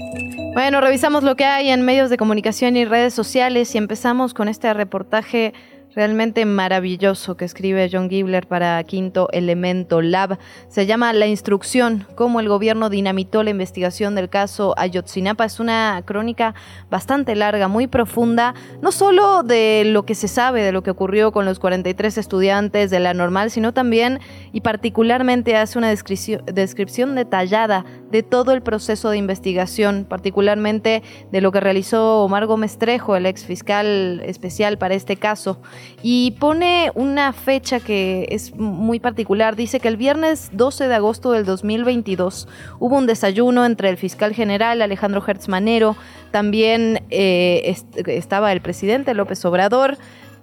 [0.54, 4.48] Bueno, revisamos lo que hay en medios de comunicación y redes sociales y empezamos con
[4.48, 5.54] este reportaje
[5.96, 10.38] realmente maravilloso que escribe John Gibler para Quinto Elemento Lab.
[10.68, 15.46] Se llama La instrucción, cómo el gobierno dinamitó la investigación del caso Ayotzinapa.
[15.46, 16.56] Es una crónica
[16.90, 21.32] bastante larga, muy profunda, no solo de lo que se sabe, de lo que ocurrió
[21.32, 24.20] con los 43 estudiantes de la normal, sino también
[24.52, 31.42] y particularmente hace una descripción, descripción detallada de todo el proceso de investigación, particularmente de
[31.42, 35.60] lo que realizó Omar Gómez Trejo, el ex fiscal especial para este caso
[36.02, 39.56] y pone una fecha que es muy particular.
[39.56, 42.48] Dice que el viernes 12 de agosto del 2022
[42.80, 45.96] hubo un desayuno entre el fiscal general Alejandro Hertz Manero,
[46.32, 47.76] también eh,
[48.08, 49.98] estaba el presidente López Obrador,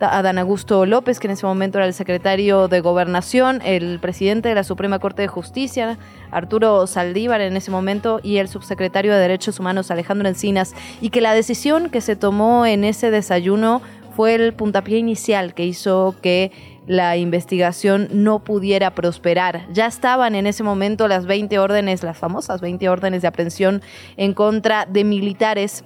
[0.07, 4.55] Adán Augusto López, que en ese momento era el secretario de Gobernación, el presidente de
[4.55, 5.99] la Suprema Corte de Justicia,
[6.30, 11.20] Arturo Saldívar en ese momento, y el subsecretario de Derechos Humanos, Alejandro Encinas, y que
[11.20, 13.82] la decisión que se tomó en ese desayuno
[14.21, 16.53] fue el puntapié inicial que hizo que
[16.87, 19.66] la investigación no pudiera prosperar.
[19.73, 23.81] Ya estaban en ese momento las 20 órdenes, las famosas 20 órdenes de aprehensión
[24.18, 25.85] en contra de militares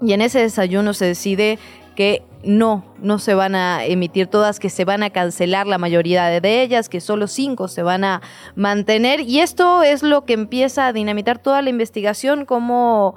[0.00, 1.58] y en ese desayuno se decide
[1.96, 6.26] que no, no se van a emitir todas, que se van a cancelar la mayoría
[6.26, 8.22] de ellas, que solo cinco se van a
[8.54, 9.18] mantener.
[9.18, 13.16] Y esto es lo que empieza a dinamitar toda la investigación, como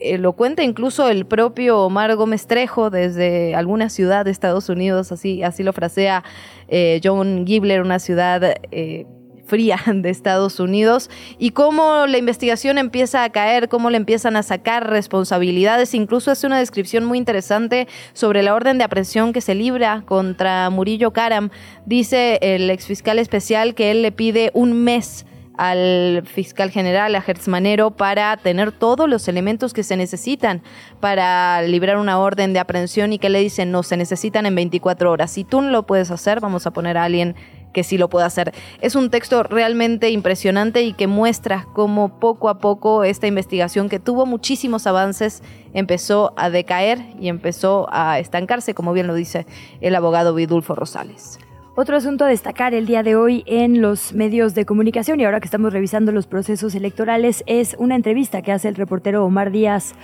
[0.00, 5.10] eh, lo cuenta incluso el propio Omar Gómez Trejo desde alguna ciudad de Estados Unidos,
[5.10, 6.22] así, así lo frasea
[6.68, 9.06] eh, John Gibler, una ciudad eh,
[9.46, 14.44] fría de Estados Unidos, y cómo la investigación empieza a caer, cómo le empiezan a
[14.44, 19.56] sacar responsabilidades, incluso hace una descripción muy interesante sobre la orden de aprehensión que se
[19.56, 21.50] libra contra Murillo Karam.
[21.86, 25.26] Dice el exfiscal especial que él le pide un mes
[25.58, 30.62] al fiscal general, a Manero, para tener todos los elementos que se necesitan
[31.00, 35.10] para librar una orden de aprehensión y que le dicen, no, se necesitan en 24
[35.10, 35.32] horas.
[35.32, 37.34] Si tú no lo puedes hacer, vamos a poner a alguien
[37.72, 38.54] que sí lo pueda hacer.
[38.80, 43.98] Es un texto realmente impresionante y que muestra cómo poco a poco esta investigación que
[43.98, 45.42] tuvo muchísimos avances
[45.74, 49.44] empezó a decaer y empezó a estancarse, como bien lo dice
[49.80, 51.38] el abogado Vidulfo Rosales.
[51.80, 55.38] Otro asunto a destacar el día de hoy en los medios de comunicación y ahora
[55.38, 59.94] que estamos revisando los procesos electorales es una entrevista que hace el reportero Omar Díaz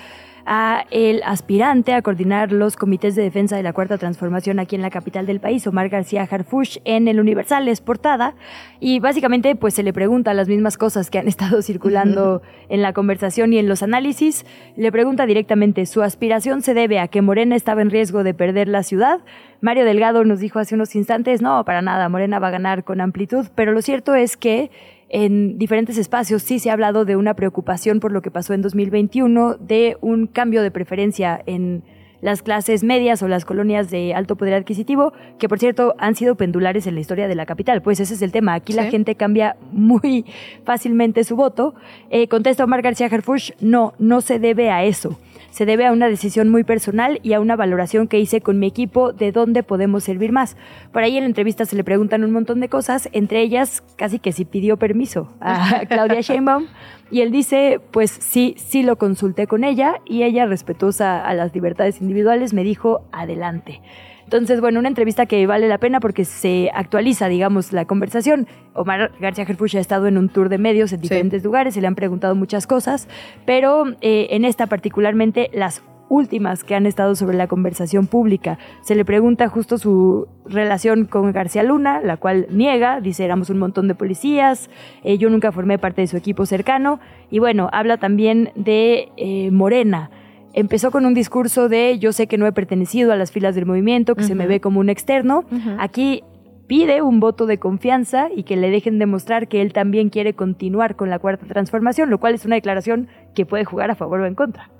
[0.47, 4.83] a el aspirante a coordinar los comités de defensa de la Cuarta Transformación aquí en
[4.83, 8.35] la capital del país, Omar García Harfush, en el Universal, es portada,
[8.81, 12.93] y básicamente pues se le pregunta las mismas cosas que han estado circulando en la
[12.93, 14.45] conversación y en los análisis,
[14.77, 18.69] le pregunta directamente, ¿su aspiración se debe a que Morena estaba en riesgo de perder
[18.69, 19.21] la ciudad?
[19.61, 23.01] Mario Delgado nos dijo hace unos instantes, no, para nada, Morena va a ganar con
[23.01, 24.71] amplitud, pero lo cierto es que
[25.15, 28.63] en diferentes espacios sí se ha hablado de una preocupación por lo que pasó en
[28.63, 31.85] 2021, de un cambio de preferencia en
[32.21, 36.35] las clases medias o las colonias de alto poder adquisitivo, que por cierto han sido
[36.35, 37.81] pendulares en la historia de la capital.
[37.81, 38.55] Pues ese es el tema.
[38.55, 40.25] Aquí la gente cambia muy
[40.65, 41.77] fácilmente su voto.
[42.11, 45.17] Eh, contesta Omar García Harfush, no, no se debe a eso
[45.55, 48.67] se debe a una decisión muy personal y a una valoración que hice con mi
[48.67, 50.57] equipo de dónde podemos servir más.
[50.93, 54.19] Por ahí en la entrevista se le preguntan un montón de cosas, entre ellas casi
[54.19, 56.67] que si pidió permiso a Claudia Sheinbaum
[57.09, 61.55] y él dice, pues sí, sí lo consulté con ella y ella respetuosa a las
[61.55, 63.81] libertades individuales me dijo, adelante.
[64.25, 68.47] Entonces, bueno, una entrevista que vale la pena porque se actualiza, digamos, la conversación.
[68.73, 71.87] Omar García Gerfush ha estado en un tour de medios en diferentes lugares, se le
[71.87, 73.09] han preguntado muchas cosas,
[73.47, 78.59] pero eh, en esta particularmente las últimas que han estado sobre la conversación pública.
[78.83, 83.59] Se le pregunta justo su relación con García Luna, la cual niega, dice éramos un
[83.59, 84.71] montón de policías,
[85.03, 87.01] eh, yo nunca formé parte de su equipo cercano,
[87.31, 90.11] y bueno, habla también de eh, Morena
[90.55, 93.67] empezó con un discurso de yo sé que no he pertenecido a las filas del
[93.67, 95.45] movimiento, que se me ve como un externo.
[95.79, 96.23] Aquí
[96.67, 100.97] pide un voto de confianza y que le dejen demostrar que él también quiere continuar
[100.97, 104.27] con la cuarta transformación, lo cual es una declaración que puede jugar a favor o
[104.27, 104.71] en contra.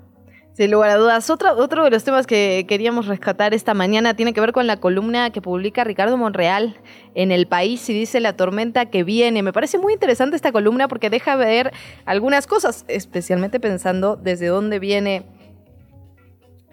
[0.53, 1.29] Sin lugar a dudas.
[1.29, 4.77] Otro, otro de los temas que queríamos rescatar esta mañana tiene que ver con la
[4.77, 6.77] columna que publica Ricardo Monreal
[7.13, 9.43] en El País y dice la tormenta que viene.
[9.43, 11.73] Me parece muy interesante esta columna porque deja ver
[12.05, 15.25] algunas cosas, especialmente pensando desde dónde viene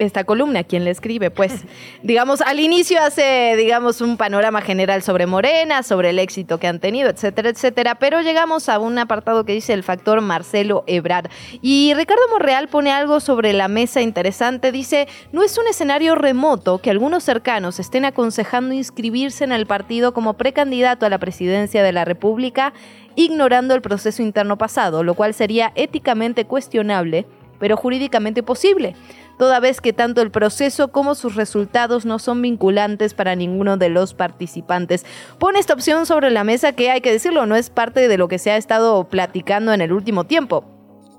[0.06, 1.64] esta columna, quien le escribe, pues,
[2.02, 6.80] digamos, al inicio hace, digamos, un panorama general sobre Morena, sobre el éxito que han
[6.80, 11.30] tenido, etcétera, etcétera, pero llegamos a un apartado que dice el factor Marcelo Ebrard.
[11.60, 16.78] Y Ricardo Monreal pone algo sobre la mesa interesante, dice, no es un escenario remoto
[16.78, 21.92] que algunos cercanos estén aconsejando inscribirse en el partido como precandidato a la presidencia de
[21.92, 22.72] la República,
[23.14, 27.26] ignorando el proceso interno pasado, lo cual sería éticamente cuestionable,
[27.62, 28.96] pero jurídicamente posible
[29.38, 33.88] toda vez que tanto el proceso como sus resultados no son vinculantes para ninguno de
[33.88, 35.06] los participantes.
[35.38, 38.26] Pone esta opción sobre la mesa que hay que decirlo, no es parte de lo
[38.26, 40.64] que se ha estado platicando en el último tiempo.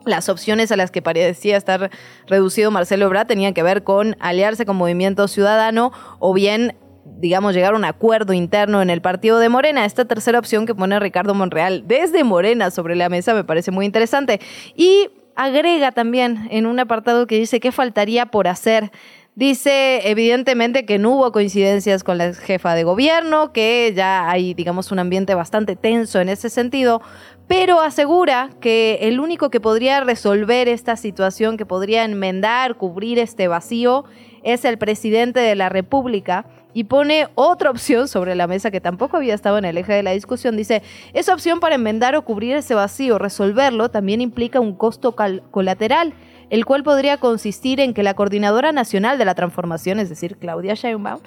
[0.05, 1.89] Las opciones a las que parecía estar
[2.27, 6.75] reducido Marcelo Ebrard tenían que ver con aliarse con Movimiento Ciudadano o bien
[7.05, 9.85] digamos, llegar a un acuerdo interno en el partido de Morena.
[9.85, 13.85] Esta tercera opción que pone Ricardo Monreal desde Morena sobre la mesa me parece muy
[13.85, 14.41] interesante.
[14.75, 18.91] Y agrega también en un apartado que dice qué faltaría por hacer.
[19.35, 24.91] Dice evidentemente que no hubo coincidencias con la jefa de gobierno, que ya hay, digamos,
[24.91, 27.01] un ambiente bastante tenso en ese sentido,
[27.47, 33.47] pero asegura que el único que podría resolver esta situación, que podría enmendar, cubrir este
[33.47, 34.05] vacío,
[34.43, 39.17] es el presidente de la República y pone otra opción sobre la mesa que tampoco
[39.17, 40.57] había estado en el eje de la discusión.
[40.57, 40.81] Dice,
[41.13, 45.15] esa opción para enmendar o cubrir ese vacío, resolverlo, también implica un costo
[45.51, 46.13] colateral,
[46.49, 50.73] el cual podría consistir en que la Coordinadora Nacional de la Transformación, es decir, Claudia
[50.73, 51.21] Sheinbaum,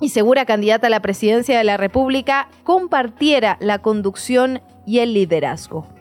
[0.00, 5.93] y segura candidata a la presidencia de la República, compartiera la conducción y el liderazgo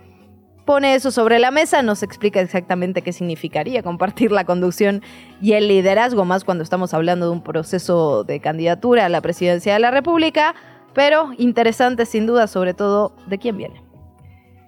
[0.65, 5.01] pone eso sobre la mesa, nos explica exactamente qué significaría compartir la conducción
[5.41, 9.73] y el liderazgo, más cuando estamos hablando de un proceso de candidatura a la presidencia
[9.73, 10.55] de la República,
[10.93, 13.83] pero interesante sin duda, sobre todo de quién viene.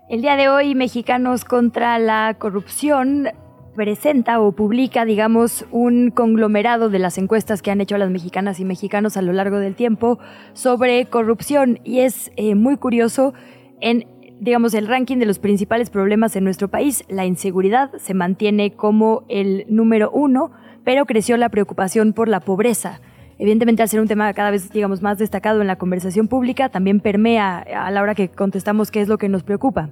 [0.09, 3.29] El día de hoy, Mexicanos contra la Corrupción
[3.75, 8.65] presenta o publica, digamos, un conglomerado de las encuestas que han hecho las mexicanas y
[8.65, 10.19] mexicanos a lo largo del tiempo
[10.53, 11.79] sobre corrupción.
[11.83, 13.33] Y es eh, muy curioso
[13.81, 14.07] en
[14.39, 19.23] digamos, el ranking de los principales problemas en nuestro país, la inseguridad se mantiene como
[19.29, 20.51] el número uno,
[20.83, 23.01] pero creció la preocupación por la pobreza.
[23.37, 26.99] Evidentemente, al ser un tema cada vez, digamos, más destacado en la conversación pública, también
[26.99, 29.89] permea a la hora que contestamos qué es lo que nos preocupa.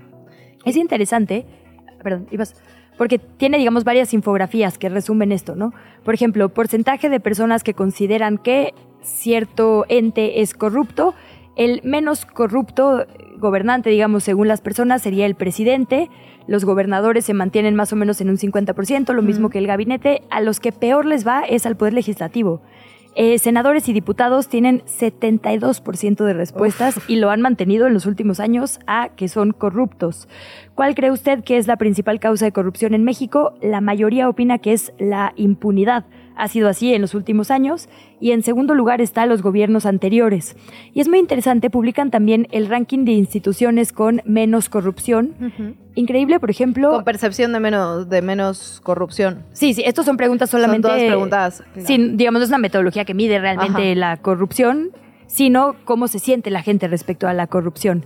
[0.65, 1.45] Es interesante,
[2.01, 2.55] perdón, ibas,
[2.97, 5.73] porque tiene, digamos, varias infografías que resumen esto, ¿no?
[6.05, 11.13] Por ejemplo, porcentaje de personas que consideran que cierto ente es corrupto
[11.55, 13.05] el menos corrupto
[13.37, 16.09] gobernante, digamos, según las personas, sería el presidente.
[16.47, 20.21] Los gobernadores se mantienen más o menos en un 50%, lo mismo que el gabinete.
[20.29, 22.61] A los que peor les va es al poder legislativo.
[23.15, 28.39] Eh, senadores y diputados tienen 72% de respuestas y lo han mantenido en los últimos
[28.39, 30.27] años a que son corruptos.
[30.73, 33.53] ¿Cuál cree usted que es la principal causa de corrupción en México?
[33.61, 36.05] La mayoría opina que es la impunidad.
[36.35, 37.89] Ha sido así en los últimos años.
[38.19, 40.55] Y en segundo lugar está los gobiernos anteriores.
[40.93, 45.35] Y es muy interesante, publican también el ranking de instituciones con menos corrupción.
[45.95, 46.91] Increíble, por ejemplo.
[46.91, 49.43] Con percepción de menos, de menos corrupción.
[49.51, 50.87] Sí, sí, estas son preguntas solamente.
[50.87, 51.63] Son todas preguntas.
[51.85, 54.91] Sin, digamos, no es una metodología que mide realmente la corrupción,
[55.27, 58.05] sino cómo se siente la gente respecto a la corrupción.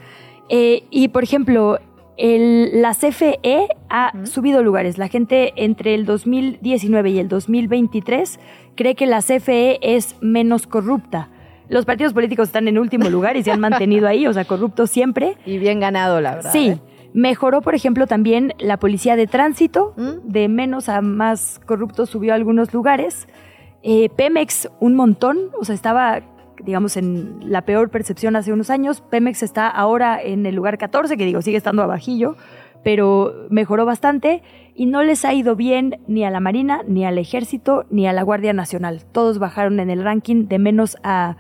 [0.50, 1.80] Eh, y, por ejemplo,
[2.18, 4.98] el, la CFE ha subido lugares.
[4.98, 8.40] La gente entre el 2019 y el 2023
[8.76, 11.30] cree que la CFE es menos corrupta.
[11.70, 14.90] Los partidos políticos están en último lugar y se han mantenido ahí, o sea, corruptos
[14.90, 15.38] siempre.
[15.46, 16.52] Y bien ganado, la verdad.
[16.52, 16.70] Sí.
[16.70, 16.80] ¿eh?
[17.14, 19.94] Mejoró, por ejemplo, también la policía de tránsito.
[20.24, 23.28] De menos a más corrupto subió a algunos lugares.
[23.84, 25.38] Eh, Pemex, un montón.
[25.60, 26.22] O sea, estaba
[26.64, 29.02] digamos, en la peor percepción hace unos años.
[29.02, 32.36] Pemex está ahora en el lugar 14, que digo, sigue estando abajillo,
[32.84, 34.44] pero mejoró bastante
[34.76, 38.14] y no les ha ido bien ni a la Marina, ni al Ejército, ni a
[38.14, 39.04] la Guardia Nacional.
[39.12, 41.38] Todos bajaron en el ranking de menos a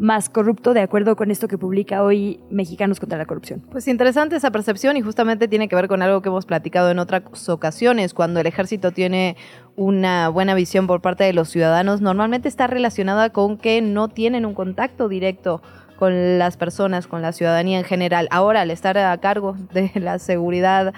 [0.00, 3.60] más corrupto, de acuerdo con esto que publica hoy Mexicanos contra la Corrupción.
[3.70, 6.98] Pues interesante esa percepción y justamente tiene que ver con algo que hemos platicado en
[6.98, 9.36] otras ocasiones, cuando el ejército tiene
[9.76, 14.46] una buena visión por parte de los ciudadanos, normalmente está relacionada con que no tienen
[14.46, 15.60] un contacto directo
[15.98, 18.26] con las personas, con la ciudadanía en general.
[18.30, 20.94] Ahora, al estar a cargo de la seguridad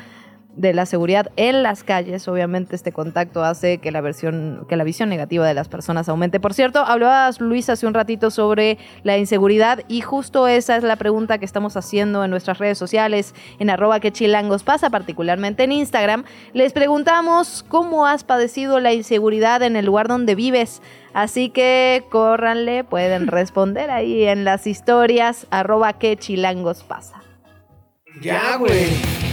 [0.57, 4.85] de la seguridad en las calles, obviamente este contacto hace que la versión, que la
[4.85, 6.41] visión negativa de las personas aumente.
[6.41, 10.97] Por cierto, hablabas Luis hace un ratito sobre la inseguridad y justo esa es la
[10.97, 15.73] pregunta que estamos haciendo en nuestras redes sociales, en arroba que chilangos pasa, particularmente en
[15.73, 16.25] Instagram.
[16.53, 20.83] Les preguntamos cómo has padecido la inseguridad en el lugar donde vives.
[21.15, 27.23] Así que córranle, pueden responder ahí en las historias, arroba que chilangos pasa.
[28.21, 29.32] Ya, güey.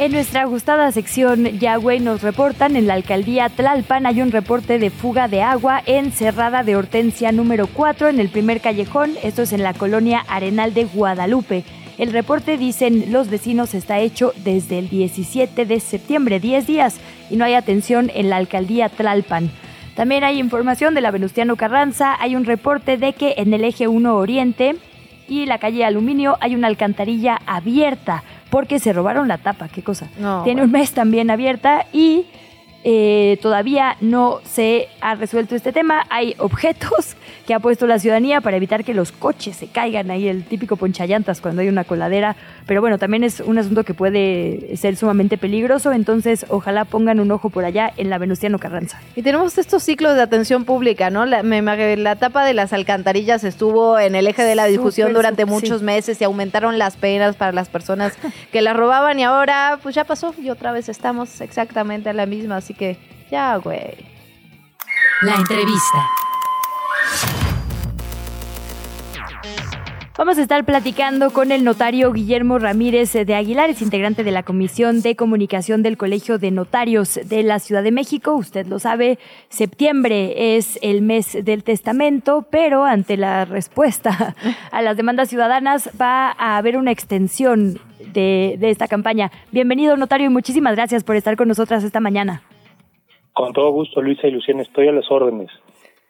[0.00, 4.88] En nuestra gustada sección Yahweh nos reportan en la alcaldía Tlalpan hay un reporte de
[4.88, 9.52] fuga de agua en Cerrada de Hortensia número 4 en el primer callejón, esto es
[9.52, 11.64] en la colonia Arenal de Guadalupe.
[11.98, 16.98] El reporte, dicen los vecinos, está hecho desde el 17 de septiembre, 10 días,
[17.28, 19.50] y no hay atención en la alcaldía Tlalpan.
[19.96, 23.86] También hay información de la Venustiano Carranza, hay un reporte de que en el eje
[23.86, 24.76] 1 Oriente
[25.28, 30.08] y la calle Aluminio hay una alcantarilla abierta porque se robaron la tapa, qué cosa.
[30.18, 32.26] No, Tiene un mes también abierta y
[32.84, 36.04] eh, todavía no se ha resuelto este tema.
[36.10, 37.16] Hay objetos
[37.46, 40.76] que ha puesto la ciudadanía para evitar que los coches se caigan ahí, el típico
[40.76, 42.36] ponchallantas cuando hay una coladera.
[42.66, 47.30] Pero bueno, también es un asunto que puede ser sumamente peligroso, entonces ojalá pongan un
[47.30, 49.00] ojo por allá en la Venustiano Carranza.
[49.16, 51.26] Y tenemos estos ciclos de atención pública, ¿no?
[51.26, 51.60] La, me
[51.96, 55.84] la tapa de las alcantarillas estuvo en el eje de la discusión durante muchos sí.
[55.84, 58.16] meses y aumentaron las penas para las personas
[58.52, 62.26] que las robaban y ahora pues ya pasó y otra vez estamos exactamente a la
[62.26, 62.98] misma, así que
[63.30, 63.96] ya, güey.
[65.22, 66.19] La entrevista.
[70.20, 74.42] Vamos a estar platicando con el notario Guillermo Ramírez de Aguilar, es integrante de la
[74.42, 78.34] Comisión de Comunicación del Colegio de Notarios de la Ciudad de México.
[78.34, 84.36] Usted lo sabe, septiembre es el mes del testamento, pero ante la respuesta
[84.70, 87.78] a las demandas ciudadanas va a haber una extensión
[88.12, 89.30] de, de esta campaña.
[89.52, 92.42] Bienvenido, notario, y muchísimas gracias por estar con nosotras esta mañana.
[93.32, 95.48] Con todo gusto, Luisa y Luciana, estoy a las órdenes.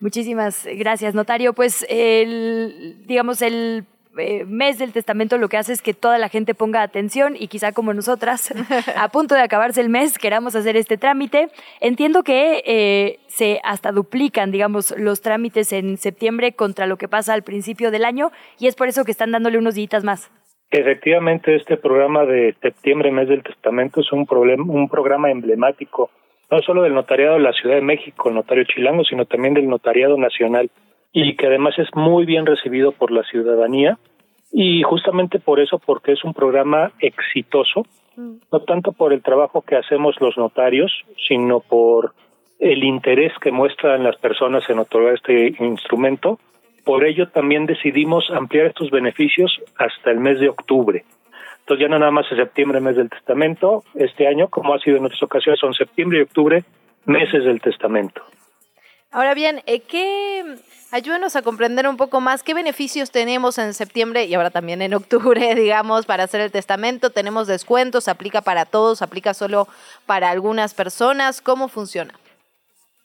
[0.01, 1.53] Muchísimas gracias, notario.
[1.53, 3.85] Pues el, digamos, el
[4.19, 7.49] eh, mes del testamento lo que hace es que toda la gente ponga atención y
[7.49, 8.53] quizá como nosotras,
[8.97, 11.49] a punto de acabarse el mes, queramos hacer este trámite.
[11.81, 17.35] Entiendo que eh, se hasta duplican, digamos, los trámites en septiembre contra lo que pasa
[17.35, 20.31] al principio del año y es por eso que están dándole unos días más.
[20.73, 26.11] Efectivamente, este programa de septiembre, mes del testamento, es un, problema, un programa emblemático,
[26.51, 29.69] no solo del notariado de la Ciudad de México, el notario chilango, sino también del
[29.69, 30.71] notariado nacional,
[31.13, 33.99] y que además es muy bien recibido por la ciudadanía,
[34.53, 37.87] y justamente por eso, porque es un programa exitoso,
[38.17, 40.93] no tanto por el trabajo que hacemos los notarios,
[41.29, 42.13] sino por
[42.59, 46.39] el interés que muestran las personas en otorgar este instrumento.
[46.85, 51.05] Por ello también decidimos ampliar estos beneficios hasta el mes de octubre.
[51.61, 54.97] Entonces ya no nada más es septiembre, mes del testamento, este año, como ha sido
[54.97, 56.65] en otras ocasiones, son septiembre y octubre,
[57.05, 58.23] meses del testamento.
[59.13, 60.45] Ahora bien, eh, ¿qué,
[60.93, 64.93] Ayúdenos a comprender un poco más qué beneficios tenemos en septiembre y ahora también en
[64.93, 67.11] octubre, digamos, para hacer el testamento.
[67.11, 69.69] Tenemos descuentos, aplica para todos, aplica solo
[70.07, 71.41] para algunas personas.
[71.41, 72.15] ¿Cómo funciona?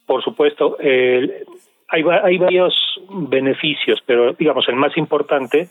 [0.07, 2.73] Por supuesto, hay, hay varios
[3.09, 5.69] beneficios, pero digamos el más importante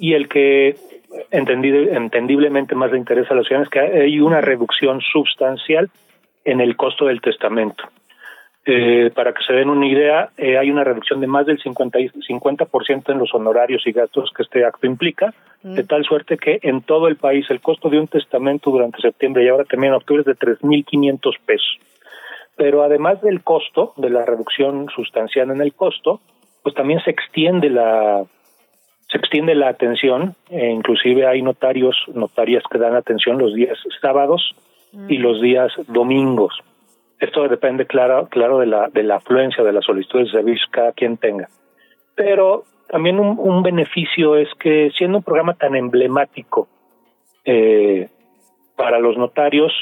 [0.00, 0.76] y el que
[1.30, 5.90] entendiblemente más le interesa a los ciudadanos es que hay una reducción sustancial
[6.42, 7.84] en el costo del testamento.
[8.64, 12.12] Eh, para que se den una idea, eh, hay una reducción de más del 50%,
[12.26, 12.66] 50
[13.12, 15.74] en los honorarios y gastos que este acto implica, mm.
[15.74, 19.44] de tal suerte que en todo el país el costo de un testamento durante septiembre
[19.44, 21.78] y ahora también en octubre es de 3.500 pesos.
[22.56, 26.20] Pero además del costo, de la reducción sustancial en el costo,
[26.62, 28.24] pues también se extiende la
[29.10, 34.54] se extiende la atención, e inclusive hay notarios, notarias que dan atención los días sábados
[35.08, 35.22] y mm.
[35.22, 36.60] los días domingos.
[37.18, 40.76] Esto depende, claro, claro de, la, de la afluencia de las solicitudes de servicio que
[40.76, 41.48] cada quien tenga.
[42.14, 46.68] Pero también un, beneficio es que siendo un programa tan emblemático
[47.44, 48.08] eh,
[48.76, 49.72] para los notarios,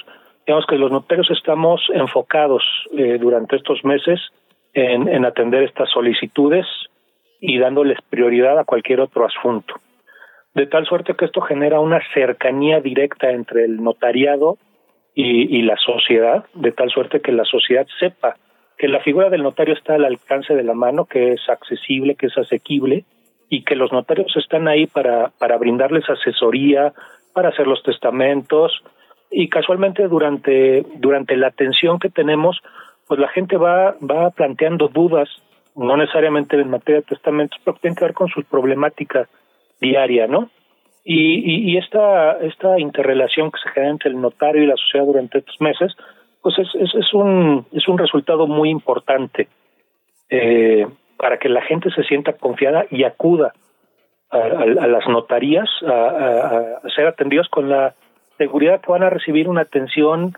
[0.47, 2.63] digamos que los notarios estamos enfocados
[2.97, 4.21] eh, durante estos meses
[4.73, 6.67] en, en atender estas solicitudes
[7.41, 9.75] y dándoles prioridad a cualquier otro asunto.
[10.55, 14.59] De tal suerte que esto genera una cercanía directa entre el notariado
[15.15, 18.37] y, la sociedad, de tal suerte que la sociedad sepa
[18.77, 22.27] que la figura del notario está al alcance de la mano, que es accesible, que
[22.27, 23.05] es asequible
[23.49, 26.93] y que los notarios están ahí para, para brindarles asesoría,
[27.33, 28.81] para hacer los testamentos
[29.31, 32.61] y casualmente durante, durante la atención que tenemos,
[33.09, 35.29] pues la gente va, va planteando dudas,
[35.79, 39.29] no necesariamente en materia de testamentos, pero que tienen que ver con su problemática
[39.81, 40.51] diaria, ¿no?
[41.05, 45.39] Y, y, esta, esta interrelación que se genera entre el notario y la sociedad durante
[45.39, 45.97] estos meses,
[46.43, 49.49] pues es, es, es un, es un resultado muy importante
[50.29, 53.55] eh, para que la gente se sienta confiada y acuda
[54.31, 57.95] a, las notarías a, a, ser atendidos con la
[58.37, 60.37] seguridad que van a recibir una atención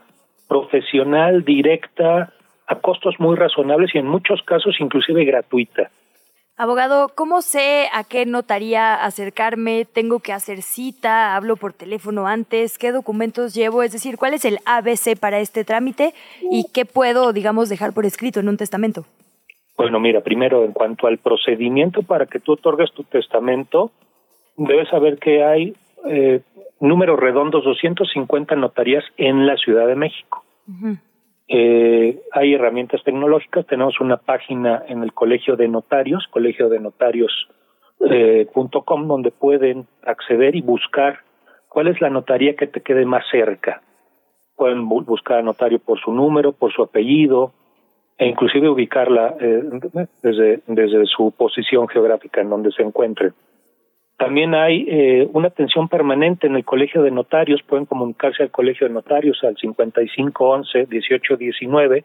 [0.49, 2.33] profesional, directa,
[2.71, 5.91] a costos muy razonables y en muchos casos inclusive gratuita.
[6.57, 9.87] Abogado, ¿cómo sé a qué notaría acercarme?
[9.87, 11.35] ¿Tengo que hacer cita?
[11.35, 12.79] ¿Hablo por teléfono antes?
[12.79, 13.83] ¿Qué documentos llevo?
[13.83, 16.13] Es decir, ¿cuál es el ABC para este trámite?
[16.51, 19.05] ¿Y qué puedo, digamos, dejar por escrito en un testamento?
[19.77, 23.91] Bueno, mira, primero, en cuanto al procedimiento para que tú otorgues tu testamento,
[24.57, 25.75] debes saber que hay
[26.07, 26.43] eh,
[26.79, 30.45] números redondos 250 notarías en la Ciudad de México.
[31.53, 36.69] Eh, hay herramientas tecnológicas, tenemos una página en el Colegio de Notarios, colegio
[38.09, 38.47] eh,
[39.09, 41.19] donde pueden acceder y buscar
[41.69, 43.83] cuál es la notaría que te quede más cerca.
[44.55, 47.53] Pueden buscar a notario por su número, por su apellido,
[48.17, 49.65] e inclusive ubicarla eh,
[50.23, 53.35] desde, desde su posición geográfica en donde se encuentren.
[54.21, 57.63] También hay eh, una atención permanente en el Colegio de Notarios.
[57.63, 62.05] Pueden comunicarse al Colegio de Notarios al 5511-1819,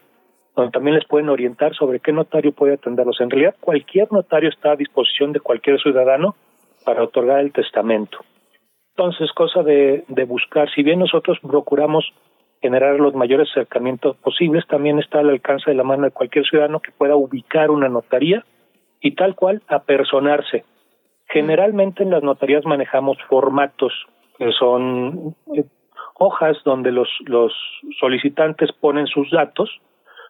[0.55, 3.19] donde también les pueden orientar sobre qué notario puede atenderlos.
[3.19, 6.37] En realidad, cualquier notario está a disposición de cualquier ciudadano
[6.85, 8.19] para otorgar el testamento.
[8.95, 12.13] Entonces, cosa de, de buscar, si bien nosotros procuramos
[12.61, 16.79] generar los mayores acercamientos posibles, también está al alcance de la mano de cualquier ciudadano
[16.79, 18.45] que pueda ubicar una notaría
[19.01, 20.63] y tal cual apersonarse
[21.27, 23.93] Generalmente en las notarías manejamos formatos
[24.37, 25.65] que son eh,
[26.15, 27.53] hojas donde los, los
[27.99, 29.69] solicitantes ponen sus datos,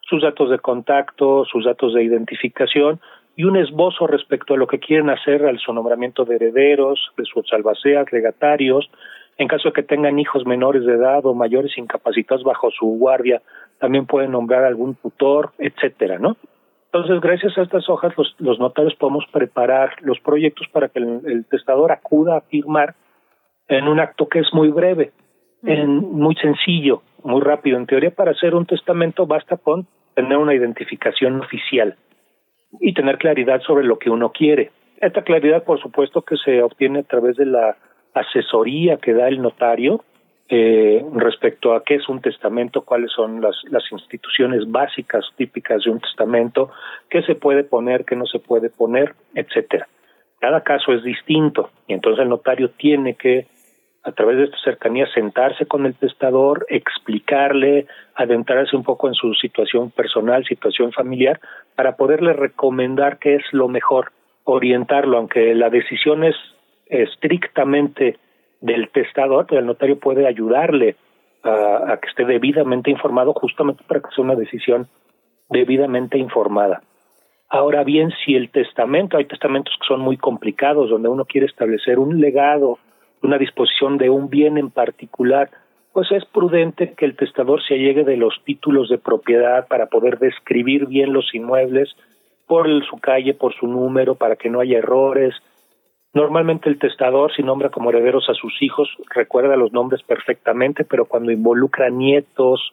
[0.08, 3.00] sus datos de contacto, sus datos de identificación
[3.36, 7.24] y un esbozo respecto a lo que quieren hacer al su nombramiento de herederos, de
[7.24, 8.90] sus albaceas, legatarios,
[9.36, 13.42] en caso de que tengan hijos menores de edad o mayores incapacitados bajo su guardia,
[13.78, 16.36] también pueden nombrar algún tutor, etcétera, ¿no?
[16.96, 21.92] Entonces, gracias a estas hojas, los, notarios podemos preparar los proyectos para que el, testador
[21.92, 22.94] acuda a firmar
[23.68, 25.12] en un acto que es muy breve,
[25.62, 27.76] en, muy sencillo, muy rápido.
[27.76, 31.96] En teoría, para hacer un testamento basta con tener una identificación oficial
[32.80, 34.70] y tener claridad sobre lo que uno quiere.
[34.98, 37.76] Esta claridad, por supuesto, que se obtiene a través de la
[38.14, 40.02] asesoría que da el notario
[40.48, 45.90] eh, respecto a qué es un testamento, cuáles son las, las instituciones básicas típicas de
[45.90, 46.70] un testamento,
[47.10, 49.88] qué se puede poner, qué no se puede poner, etcétera.
[50.38, 53.46] Cada caso es distinto y entonces el notario tiene que
[54.06, 59.34] a través de esta cercanía sentarse con el testador, explicarle, adentrarse un poco en su
[59.34, 61.40] situación personal, situación familiar,
[61.74, 64.12] para poderle recomendar qué es lo mejor,
[64.44, 66.36] orientarlo, aunque la decisión es
[66.86, 68.16] estrictamente
[68.60, 70.96] del testador, el notario puede ayudarle
[71.42, 74.88] a, que esté debidamente informado justamente para que sea una decisión
[75.48, 76.82] debidamente informada.
[77.48, 81.98] Ahora bien, si el testamento, hay testamentos que son muy complicados, donde uno quiere establecer
[81.98, 82.78] un legado,
[83.22, 85.50] una disposición de un bien en particular,
[85.92, 90.18] pues es prudente que el testador se allegue de los títulos de propiedad para poder
[90.18, 91.96] describir bien los inmuebles
[92.46, 95.34] por su calle, por su número, para que no haya errores.
[96.16, 101.04] Normalmente el testador, si nombra como herederos a sus hijos, recuerda los nombres perfectamente, pero
[101.04, 102.72] cuando involucra nietos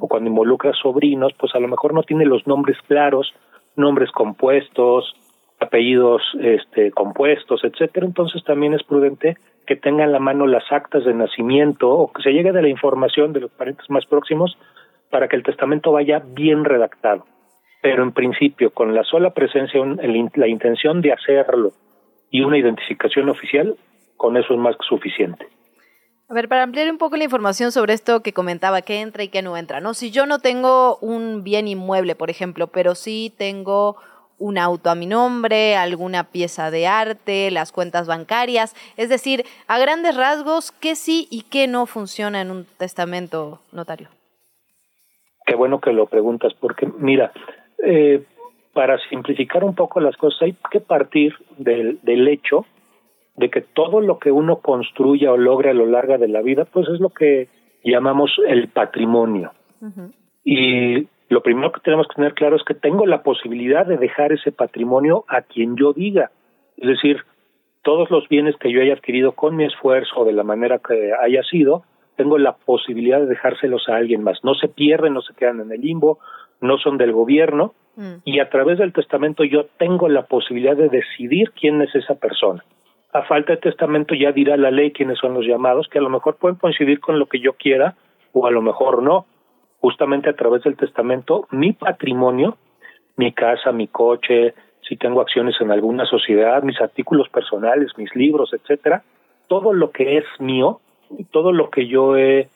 [0.00, 3.32] o cuando involucra sobrinos, pues a lo mejor no tiene los nombres claros,
[3.76, 5.14] nombres compuestos,
[5.60, 8.06] apellidos este, compuestos, etcétera.
[8.06, 9.36] Entonces también es prudente
[9.68, 12.70] que tenga en la mano las actas de nacimiento o que se llegue de la
[12.70, 14.58] información de los parientes más próximos
[15.10, 17.24] para que el testamento vaya bien redactado.
[17.82, 21.70] Pero en principio, con la sola presencia, la intención de hacerlo
[22.30, 23.76] y una identificación oficial,
[24.16, 25.46] con eso es más que suficiente.
[26.28, 29.28] A ver, para ampliar un poco la información sobre esto que comentaba, qué entra y
[29.28, 29.94] qué no entra, ¿no?
[29.94, 33.96] Si yo no tengo un bien inmueble, por ejemplo, pero sí tengo
[34.38, 38.74] un auto a mi nombre, alguna pieza de arte, las cuentas bancarias.
[38.96, 44.08] Es decir, a grandes rasgos, qué sí y qué no funciona en un testamento notario.
[45.46, 47.32] Qué bueno que lo preguntas, porque mira,
[47.84, 48.24] eh,
[48.72, 52.66] para simplificar un poco las cosas, hay que partir del, del hecho
[53.36, 56.66] de que todo lo que uno construya o logre a lo largo de la vida,
[56.66, 57.48] pues es lo que
[57.82, 59.52] llamamos el patrimonio.
[60.44, 64.32] Y lo primero que tenemos que tener claro es que tengo la posibilidad de dejar
[64.32, 66.30] ese patrimonio a quien yo diga.
[66.76, 67.24] Es decir,
[67.82, 71.42] todos los bienes que yo haya adquirido con mi esfuerzo, de la manera que haya
[71.44, 71.84] sido,
[72.16, 74.44] tengo la posibilidad de dejárselos a alguien más.
[74.44, 76.18] No se pierden, no se quedan en el limbo,
[76.60, 77.74] no son del gobierno,
[78.24, 82.64] y a través del testamento yo tengo la posibilidad de decidir quién es esa persona.
[83.12, 86.08] A falta de testamento ya dirá la ley quiénes son los llamados, que a lo
[86.08, 87.96] mejor pueden coincidir con lo que yo quiera
[88.32, 89.26] o a lo mejor no
[89.80, 92.56] justamente a través del testamento mi patrimonio,
[93.16, 94.54] mi casa, mi coche,
[94.86, 99.02] si tengo acciones en alguna sociedad, mis artículos personales, mis libros, etcétera,
[99.48, 100.80] todo lo que es mío,
[101.30, 102.48] todo lo que yo he,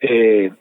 [0.00, 0.52] eh,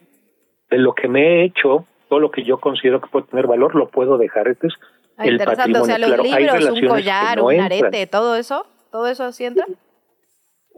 [0.69, 3.75] de lo que me he hecho, todo lo que yo considero que puede tener valor,
[3.75, 4.47] lo puedo dejar.
[4.47, 4.73] Este es
[5.19, 5.81] Ah, el patrimonio.
[5.81, 7.71] o sea, los Claro, hay libros, un collar, no un entran.
[7.71, 9.65] arete, todo eso, todo eso así entra.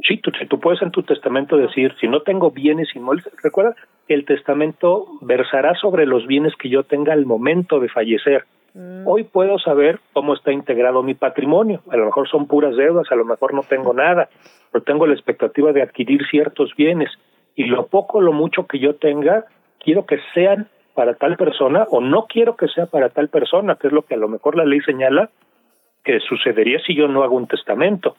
[0.07, 3.75] Sí, tú, tú puedes en tu testamento decir, si no tengo bienes inmuebles, recuerda
[4.07, 8.45] el testamento versará sobre los bienes que yo tenga al momento de fallecer.
[9.05, 11.81] Hoy puedo saber cómo está integrado mi patrimonio.
[11.91, 14.29] A lo mejor son puras deudas, a lo mejor no tengo nada,
[14.71, 17.09] pero tengo la expectativa de adquirir ciertos bienes.
[17.55, 19.45] Y lo poco o lo mucho que yo tenga,
[19.83, 23.87] quiero que sean para tal persona o no quiero que sea para tal persona, que
[23.87, 25.29] es lo que a lo mejor la ley señala
[26.03, 28.15] que sucedería si yo no hago un testamento.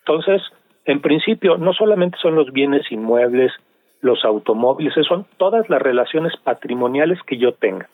[0.00, 0.42] Entonces,
[0.84, 3.52] en principio, no solamente son los bienes inmuebles,
[4.00, 7.88] los automóviles, son todas las relaciones patrimoniales que yo tenga.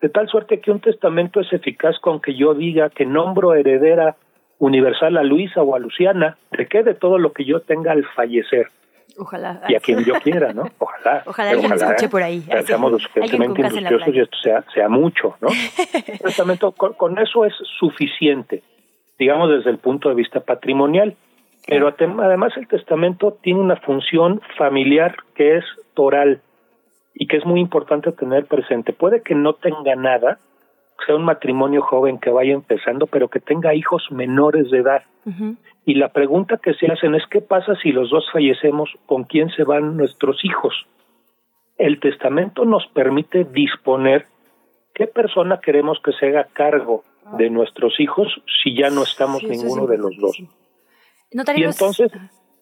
[0.00, 4.14] De tal suerte que un testamento es eficaz con que yo diga que nombro heredera
[4.58, 8.68] universal a Luisa o a Luciana, de de todo lo que yo tenga al fallecer
[9.18, 9.62] Ojalá.
[9.68, 10.70] y a quien yo quiera, ¿no?
[10.78, 11.22] Ojalá.
[11.26, 12.40] Ojalá alguien Ojalá, escuche por ahí.
[12.64, 15.48] Seamos lo suficientemente industriosos y esto sea, sea mucho, ¿no?
[16.06, 18.62] El testamento, con, con eso es suficiente,
[19.18, 21.16] digamos desde el punto de vista patrimonial.
[21.66, 26.40] Pero además el testamento tiene una función familiar que es toral
[27.12, 28.94] y que es muy importante tener presente.
[28.94, 30.38] Puede que no tenga nada,
[31.06, 35.02] sea un matrimonio joven que vaya empezando, pero que tenga hijos menores de edad.
[35.84, 39.50] Y la pregunta que se hacen es qué pasa si los dos fallecemos, con quién
[39.50, 40.74] se van nuestros hijos.
[41.76, 44.26] El testamento nos permite disponer
[44.94, 47.04] qué persona queremos que se haga cargo
[47.36, 48.28] de nuestros hijos
[48.62, 50.38] si ya no estamos Sí, eso es ninguno de los dos.
[51.32, 52.10] Notario, Y entonces,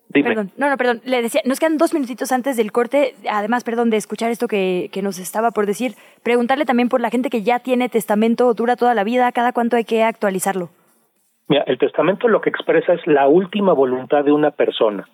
[0.08, 0.28] dime.
[0.28, 1.00] Perdón, no, no, perdón.
[1.04, 3.14] Le decía, nos quedan dos minutitos antes del corte.
[3.30, 5.94] Además, perdón, de escuchar esto que, que nos estaba por decir.
[6.22, 9.76] Preguntarle también por la gente que ya tiene testamento, dura toda la vida, cada cuánto
[9.76, 10.70] hay que actualizarlo.
[11.48, 15.08] Mira, el testamento lo que expresa es la última voluntad de una persona.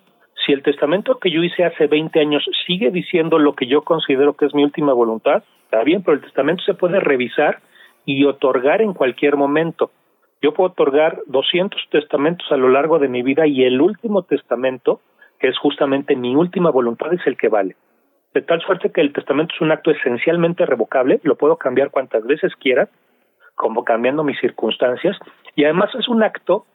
[0.45, 4.33] Si el testamento que yo hice hace 20 años sigue diciendo lo que yo considero
[4.33, 7.59] que es mi última voluntad, está bien, pero el testamento se puede revisar
[8.05, 9.91] y otorgar en cualquier momento.
[10.43, 14.99] Yo puedo otorgar 200 testamentos a lo largo de mi vida y el último testamento,
[15.39, 17.77] que es justamente mi última voluntad, es el que vale.
[18.33, 22.25] De tal suerte que el testamento es un acto esencialmente revocable, lo puedo cambiar cuantas
[22.25, 22.89] veces quiera,
[23.55, 25.17] como cambiando mis circunstancias,
[25.55, 26.65] y además es un acto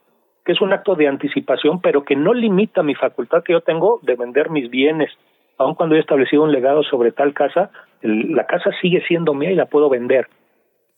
[0.46, 4.00] que es un acto de anticipación, pero que no limita mi facultad que yo tengo
[4.00, 5.10] de vender mis bienes.
[5.58, 7.70] Aun cuando he establecido un legado sobre tal casa,
[8.00, 10.26] la casa sigue siendo mía y la puedo vender.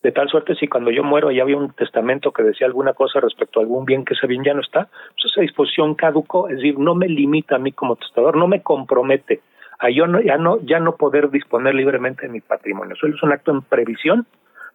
[0.02, 3.20] De tal suerte, si cuando yo muero ya había un testamento que decía alguna cosa
[3.20, 6.56] respecto a algún bien que ese bien ya no está, pues esa disposición caducó, es
[6.56, 9.42] decir, no me limita a mí como testador, no me compromete
[9.78, 12.94] a yo no, ya no, ya no poder disponer libremente de mi patrimonio.
[12.94, 14.26] Eso es un acto en previsión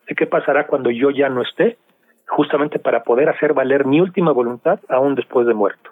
[0.07, 1.77] de qué pasará cuando yo ya no esté
[2.27, 5.91] justamente para poder hacer valer mi última voluntad aún después de muerto.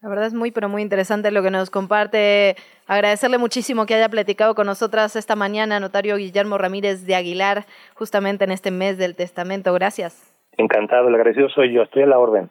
[0.00, 2.54] La verdad es muy, pero muy interesante lo que nos comparte.
[2.86, 8.44] Agradecerle muchísimo que haya platicado con nosotras esta mañana, notario Guillermo Ramírez de Aguilar, justamente
[8.44, 9.74] en este mes del testamento.
[9.74, 10.32] Gracias.
[10.56, 12.48] Encantado, el agradecido soy yo, estoy a la orden.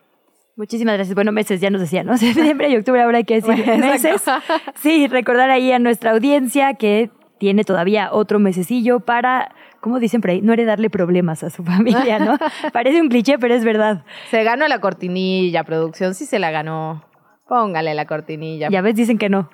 [0.58, 1.16] Muchísimas gracias.
[1.16, 2.18] Bueno, meses, ya nos decía, ¿no?
[2.18, 4.26] Septiembre y octubre, ahora hay que decir meses.
[4.76, 10.32] Sí, recordar ahí a nuestra audiencia que tiene todavía otro mesecillo para, como dicen por
[10.32, 12.38] ahí, no heredarle problemas a su familia, ¿no?
[12.74, 14.04] Parece un cliché, pero es verdad.
[14.32, 17.07] Se ganó la cortinilla, producción, sí se la ganó.
[17.48, 18.70] Póngale la cortinilla.
[18.70, 19.50] Ya ves, dicen que no.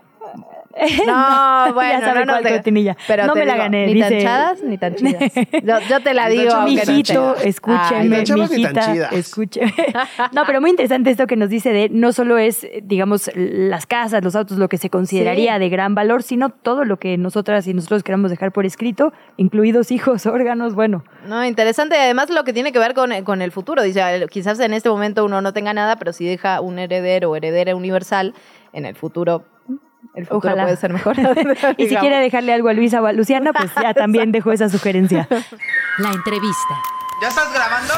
[1.06, 2.98] No, bueno, ya no, no cuál te- cortinilla.
[3.08, 3.86] Pero no te me la gané.
[3.88, 5.32] Ni dice- tan chadas ni tan chidas.
[5.64, 6.62] Yo, yo te la digo.
[6.64, 9.14] Mijito, escúcheme, Ay, no, chavas ni tan mijita, chidas.
[9.14, 9.74] escúcheme.
[10.32, 14.24] No, pero muy interesante esto que nos dice de no solo es, digamos, las casas,
[14.24, 15.60] los autos, lo que se consideraría Sí.
[15.60, 19.92] de gran valor, sino todo lo que nosotras y nosotros queramos dejar por escrito, incluidos
[19.92, 21.04] hijos, órganos, bueno.
[21.28, 21.96] No, interesante.
[21.98, 23.84] Además, lo que tiene que ver con, con el futuro.
[23.84, 27.30] Dice, eh, quizás en este momento uno no tenga nada, pero si deja un heredero
[27.32, 28.34] o heredera universal,
[28.74, 29.46] en el futuro,
[30.16, 30.64] el futuro Ojalá.
[30.64, 31.16] puede ser mejor.
[31.78, 34.70] y si quiere dejarle algo a Luisa o a Luciana, pues ya también dejo esa
[34.70, 35.28] sugerencia.
[35.98, 36.76] La entrevista.
[37.22, 37.94] ¿Ya estás grabando?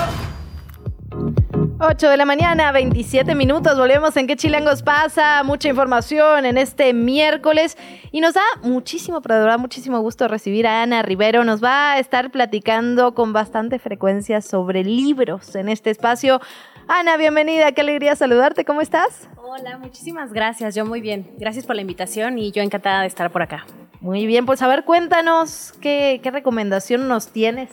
[1.79, 3.77] 8 de la mañana, 27 minutos.
[3.77, 5.43] Volvemos en qué chilangos pasa.
[5.43, 7.77] Mucha información en este miércoles.
[8.11, 11.43] Y nos da muchísimo, pero verdad, muchísimo gusto recibir a Ana Rivero.
[11.43, 16.39] Nos va a estar platicando con bastante frecuencia sobre libros en este espacio.
[16.87, 17.71] Ana, bienvenida.
[17.71, 18.63] Qué alegría saludarte.
[18.63, 19.27] ¿Cómo estás?
[19.37, 20.75] Hola, muchísimas gracias.
[20.75, 21.31] Yo muy bien.
[21.39, 23.65] Gracias por la invitación y yo encantada de estar por acá.
[24.01, 27.69] Muy bien, pues a ver, cuéntanos qué, qué recomendación nos tienes.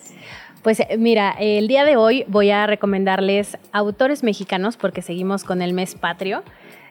[0.62, 5.60] Pues eh, mira, el día de hoy voy a recomendarles autores mexicanos porque seguimos con
[5.60, 6.42] el mes patrio.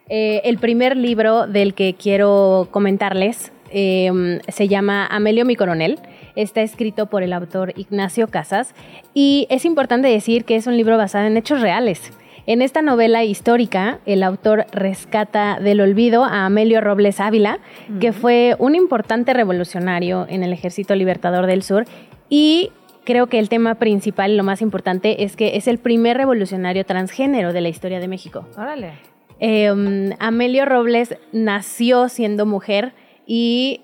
[0.07, 5.97] Eh, el primer libro del que quiero comentarles eh, se llama Amelio mi coronel.
[6.35, 8.73] Está escrito por el autor Ignacio Casas
[9.13, 12.11] y es importante decir que es un libro basado en hechos reales.
[12.47, 17.59] En esta novela histórica, el autor rescata del olvido a Amelio Robles Ávila,
[17.99, 21.85] que fue un importante revolucionario en el Ejército Libertador del Sur
[22.29, 22.71] y
[23.03, 26.85] creo que el tema principal y lo más importante es que es el primer revolucionario
[26.85, 28.47] transgénero de la historia de México.
[28.57, 28.93] Órale.
[29.39, 32.93] Eh, Amelio Robles nació siendo mujer
[33.25, 33.81] y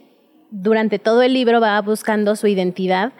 [0.49, 3.13] durante todo el libro va buscando su identidad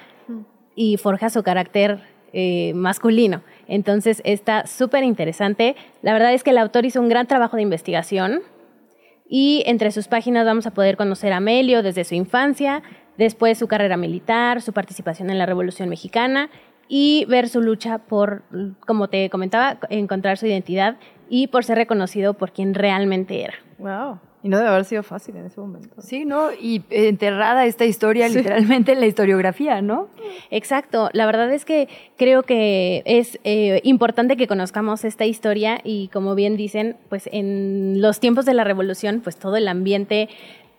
[0.76, 2.00] y forja su carácter
[2.34, 3.42] eh, masculino.
[3.68, 5.76] Entonces está súper interesante.
[6.02, 8.42] La verdad es que el autor hizo un gran trabajo de investigación
[9.28, 12.84] y entre sus páginas vamos a poder conocer a Amelio desde su infancia,
[13.18, 16.50] después su carrera militar, su participación en la Revolución Mexicana
[16.88, 18.44] y ver su lucha por,
[18.86, 20.98] como te comentaba, encontrar su identidad
[21.30, 23.56] y por ser reconocido por quien realmente era.
[23.80, 24.20] Wow.
[24.48, 26.02] Y no debe haber sido fácil en ese momento.
[26.02, 26.54] Sí, ¿no?
[26.54, 28.38] Y enterrada esta historia Sí.
[28.38, 30.08] literalmente en la historiografía, ¿no?
[30.52, 36.08] Exacto, la verdad es que creo que es eh, importante que conozcamos esta historia y
[36.14, 40.30] como bien dicen, pues en los tiempos de la revolución, pues todo el ambiente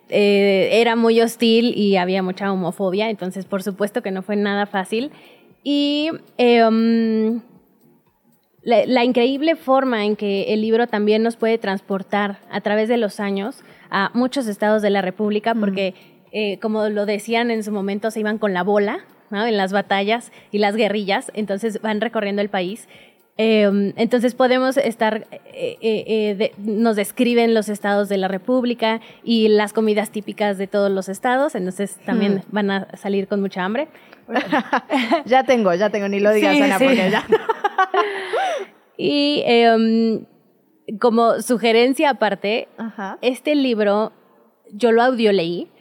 [0.09, 4.65] eh, era muy hostil y había mucha homofobia, entonces por supuesto que no fue nada
[4.65, 5.11] fácil.
[5.63, 6.09] Y
[6.39, 7.41] eh, um,
[8.69, 12.97] la, la increíble forma en que el libro también nos puede transportar a través de
[12.97, 15.93] los años a muchos estados de la República, porque
[16.31, 18.99] eh, como lo decían en su momento, se iban con la bola
[19.31, 19.45] ¿no?
[19.45, 22.87] en las batallas y las guerrillas, entonces van recorriendo el país.
[23.41, 29.47] Eh, entonces podemos estar, eh, eh, de- nos describen los estados de la República y
[29.47, 33.87] las comidas típicas de todos los estados, entonces también van a salir con mucha hambre.
[35.25, 36.85] ya tengo, ya tengo, ni lo digas, Sí, Ana, sí.
[36.85, 37.25] porque ya.
[39.01, 40.25] Y em,
[40.99, 42.67] como sugerencia aparte,
[43.21, 44.11] este libro
[44.73, 45.71] yo lo audio leí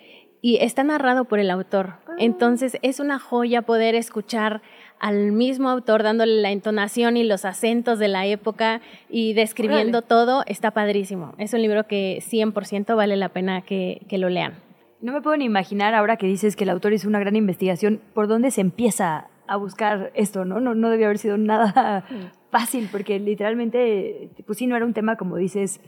[0.41, 1.95] y está narrado por el autor.
[2.19, 4.63] Entonces es una joya poder escuchar
[5.01, 8.81] al mismo autor dándole la entonación y los acentos de la época
[9.11, 10.45] y describiendo todo.
[10.47, 11.35] Está padrísimo.
[11.39, 14.55] Es un libro que 100% vale la pena que, que lo lean.
[15.01, 18.01] No me puedo ni imaginar ahora que dices que el autor hizo una gran investigación,
[18.15, 20.61] por dónde se empieza a buscar esto, ¿no?
[20.61, 22.05] No, no debió haber sido nada
[22.51, 25.81] fácil, porque literalmente, pues sí, no era un tema, como dices,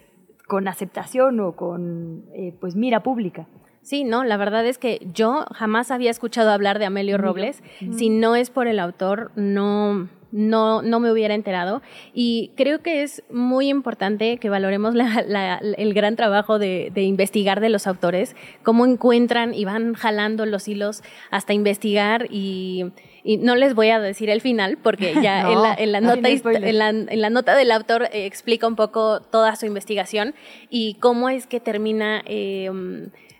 [0.46, 3.46] con aceptación o con, eh, pues, mira pública.
[3.82, 7.18] Sí, no, la verdad es que yo jamás había escuchado hablar de Amelio.
[7.18, 7.62] Robles.
[7.92, 11.82] Si no es por el autor, no, no, no me hubiera enterado.
[12.14, 17.02] Y creo que es muy importante que valoremos la- la- el gran trabajo de, de
[17.02, 22.86] investigar de los autores, cómo encuentran y van jalando los hilos hasta investigar y,
[23.24, 26.28] y no les voy a decir el final porque ya en, la, en, la nota,
[26.28, 30.34] en, la, en, la, nota del autor eh, explica un poco toda su investigación
[30.68, 32.70] y cómo es que termina eh,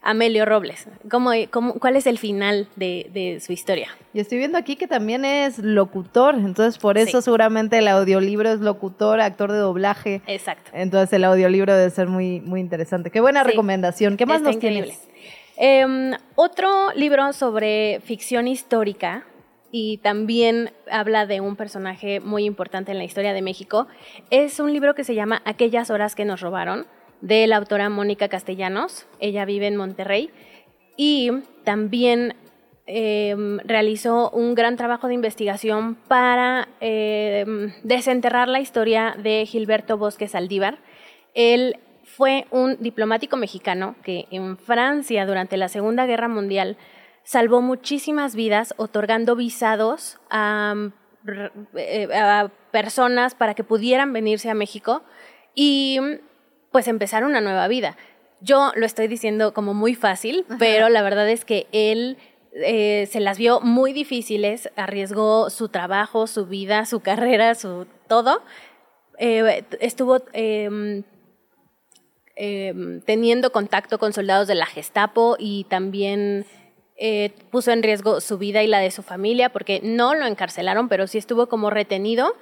[0.02, 0.88] Amelio Robles.
[1.10, 3.88] ¿Cómo, cómo, cuál es el final de, de, su historia?
[4.14, 8.60] Y estoy viendo aquí que también es locutor, entonces por eso seguramente el audiolibro es
[8.60, 10.22] locutor, actor de doblaje.
[10.26, 10.70] Exacto.
[10.72, 13.10] Entonces el audiolibro debe ser muy, muy interesante.
[13.10, 14.16] Qué buena recomendación.
[14.16, 15.06] ¿Qué más nos tienes?
[15.56, 19.26] Em, otro libro sobre ficción histórica
[19.70, 23.86] y también habla de un personaje muy importante en la historia de México.
[24.30, 26.86] Es un libro que se llama Aquellas horas que nos robaron,
[27.20, 29.06] de la autora Mónica Castellanos.
[29.18, 30.30] Ella vive en Monterrey
[30.96, 31.30] y
[31.64, 32.34] también
[32.86, 40.34] em, realizó un gran trabajo de investigación para em, desenterrar la historia de Gilberto Bosques
[40.34, 40.78] Aldívar.
[41.34, 46.76] Él fue un diplomático mexicano que en Francia durante la Segunda Guerra Mundial
[47.22, 55.02] salvó muchísimas vidas otorgando visados eh, a, personas para que pudieran venirse a México
[55.54, 55.98] y
[56.70, 57.96] pues empezar una nueva vida.
[58.40, 62.16] Yo lo estoy diciendo como muy fácil, pero la verdad es que él
[62.52, 68.42] eh, se las vio muy difíciles, arriesgó su trabajo, su vida, su carrera, su todo.
[69.18, 71.02] Eh, estuvo em,
[72.36, 76.46] em, teniendo contacto con soldados de la Gestapo y también
[76.96, 80.88] eh, puso en riesgo su vida y la de su familia porque no lo encarcelaron,
[80.88, 82.34] pero sí estuvo como retenido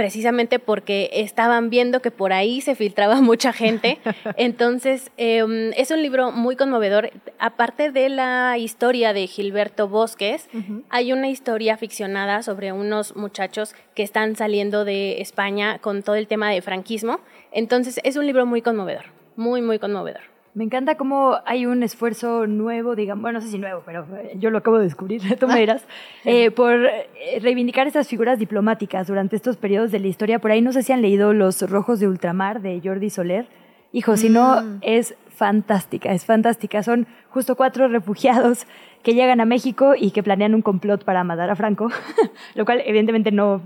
[0.00, 3.98] precisamente porque estaban viendo que por ahí se filtraba mucha gente.
[4.38, 7.10] Entonces, em, es un libro muy conmovedor.
[7.38, 10.48] Aparte de la historia de Gilberto Bosques,
[10.88, 16.26] hay una historia ficcionada sobre unos muchachos que están saliendo de España con todo el
[16.26, 17.20] tema de franquismo.
[17.52, 19.04] Entonces, es un libro muy conmovedor,
[19.36, 20.22] muy, muy conmovedor.
[20.52, 24.32] Me encanta cómo hay un esfuerzo nuevo, digamos, bueno, no sé si nuevo, pero eh,
[24.36, 25.84] yo lo acabo de descubrir, tú me dirás,
[26.24, 30.40] eh, por eh, reivindicar estas figuras diplomáticas durante estos periodos de la historia.
[30.40, 33.46] Por ahí no sé si han leído Los Rojos de Ultramar de Jordi Soler.
[33.92, 34.78] Hijo, si no, mm.
[34.82, 36.82] es fantástica, es fantástica.
[36.82, 38.66] Son justo cuatro refugiados
[39.02, 41.90] que llegan a México y que planean un complot para matar a Franco,
[42.54, 43.62] lo cual evidentemente no,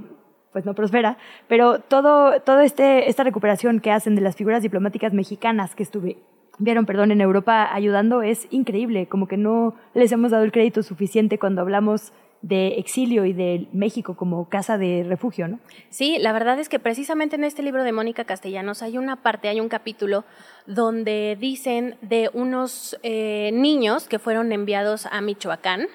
[0.53, 5.13] pues no prospera, pero todo, todo este, esta recuperación que hacen de las figuras diplomáticas
[5.13, 6.19] mexicanas que estuve,
[6.59, 10.83] vieron, perdón, en Europa ayudando es increíble, como que no les hemos dado el crédito
[10.83, 12.13] suficiente cuando hablamos
[12.43, 15.61] de exilio y de México como casa de refugio, ¿no?
[15.89, 19.49] Sí, la verdad es que precisamente en este libro de Mónica Castellanos hay una parte,
[19.49, 20.25] hay un capítulo
[20.67, 25.89] donde dicen de unos eh, niños que fueron enviados a Michoacán,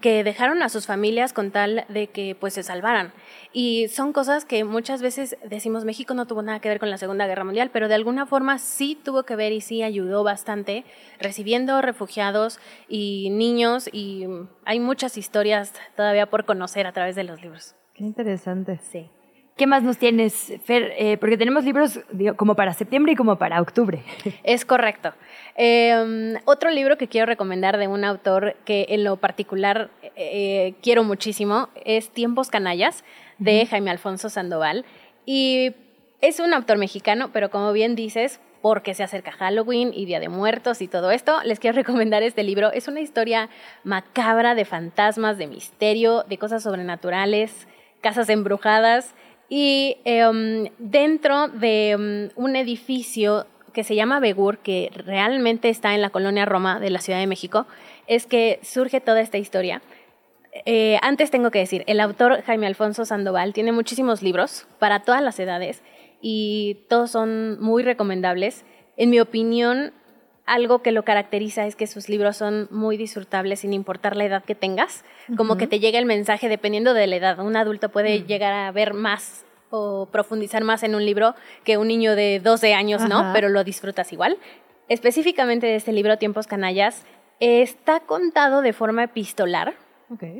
[0.00, 3.12] que dejaron a sus familias con tal de que pues se salvaran.
[3.52, 6.96] Y son cosas que muchas veces decimos México no tuvo nada que ver con la
[6.96, 10.84] Segunda Guerra Mundial, pero de alguna forma sí tuvo que ver y sí ayudó bastante
[11.20, 12.58] recibiendo refugiados
[12.88, 14.24] y niños y
[14.64, 17.74] hay muchas historias todavía por conocer a través de los libros.
[17.92, 18.78] Qué interesante.
[18.82, 19.10] Sí.
[19.58, 20.94] ¿Qué más nos tienes, Fer?
[20.96, 21.98] Eh, porque tenemos libros
[22.36, 24.04] como para septiembre y como para octubre.
[24.44, 25.12] Es correcto.
[25.56, 31.02] Em, otro libro que quiero recomendar de un autor que en lo particular eh, quiero
[31.02, 33.02] muchísimo es Tiempos Canallas
[33.38, 34.84] de Jaime Alfonso Sandoval.
[35.26, 35.74] Y
[36.20, 40.28] es un autor mexicano, pero como bien dices, porque se acerca Halloween y Día de
[40.28, 42.70] Muertos y todo esto, les quiero recomendar este libro.
[42.70, 43.48] Es una historia
[43.82, 47.66] macabra de fantasmas, de misterio, de cosas sobrenaturales,
[48.00, 49.16] casas embrujadas
[49.48, 56.02] y em, dentro de em, un edificio que se llama Begur, que realmente está en
[56.02, 57.66] la colonia Roma de la Ciudad de México,
[58.06, 59.82] es que surge toda esta historia.
[60.64, 65.22] Eh, antes tengo que decir, el autor Jaime Alfonso Sandoval tiene muchísimos libros para todas
[65.22, 65.82] las edades
[66.20, 68.64] y todos son muy recomendables.
[68.96, 69.92] En mi opinión,
[70.48, 74.44] algo que lo caracteriza es que sus libros son muy disfrutables sin importar la edad
[74.44, 75.04] que tengas,
[75.36, 77.38] como que te llega el mensaje dependiendo de la edad.
[77.38, 78.26] Un adulto puede mm.
[78.26, 81.34] llegar a ver más o profundizar más en un libro
[81.64, 83.32] que un niño de 12 años, ¿no?
[83.34, 84.38] Pero lo disfrutas igual.
[84.88, 87.04] Específicamente de este libro, Tiempos Canallas,
[87.40, 89.74] está contado de forma epistolar.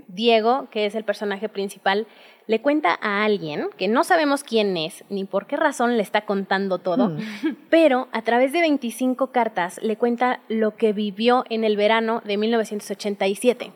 [0.08, 2.06] Diego, que es el personaje principal,
[2.46, 6.22] le cuenta a alguien que no sabemos quién es ni por qué razón le está
[6.22, 7.18] contando todo, hmm.
[7.70, 12.36] pero a través de 25 cartas le cuenta lo que vivió en el verano de
[12.38, 13.72] 1987.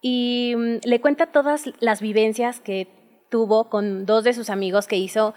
[0.00, 2.88] Y mm, le cuenta todas las vivencias que
[3.30, 5.34] tuvo con dos de sus amigos que hizo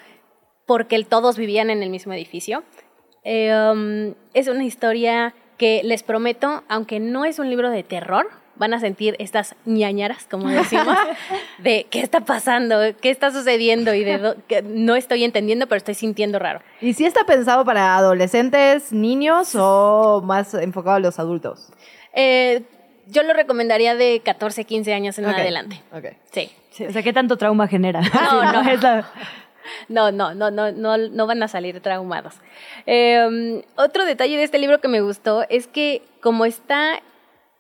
[0.66, 2.64] porque todos vivían en el mismo edificio.
[3.24, 8.74] Em, es una historia que les prometo, aunque no es un libro de terror, van
[8.74, 10.96] a sentir estas ñañaras, como decimos,
[11.60, 15.96] de qué está pasando, qué está sucediendo y de que no estoy entendiendo, pero estoy
[15.96, 16.62] sintiendo raro.
[16.82, 21.70] ¿Y si está pensado para adolescentes, niños o más enfocado a los adultos?
[22.14, 22.64] Eh,
[23.08, 25.82] yo lo recomendaría de 14, 15 años en adelante.
[26.32, 26.52] Sí.
[26.72, 28.02] Sí, o sea, ¿qué tanto trauma genera?
[28.14, 28.70] No, no.
[28.70, 29.10] Es la-
[29.90, 32.36] No, no, no, no, no, no van a salir traumados.
[32.86, 37.02] Eh, otro detalle de este libro que me gustó es que como está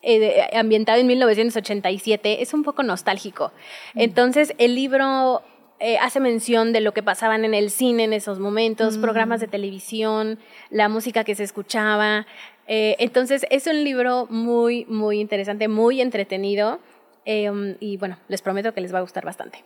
[0.04, 3.52] eh, ambientado en 1987, es un poco nostálgico.
[3.96, 5.42] Entonces, el libro
[5.80, 9.02] eh, hace mención de lo que pasaban en el cine en esos momentos, Mm.
[9.02, 10.38] programas de televisión,
[10.70, 12.28] la música que se escuchaba.
[12.68, 16.80] Eh, entonces, es un libro muy, muy interesante, muy entretenido.
[17.26, 19.64] eh, y bueno, les prometo que les va a gustar bastante.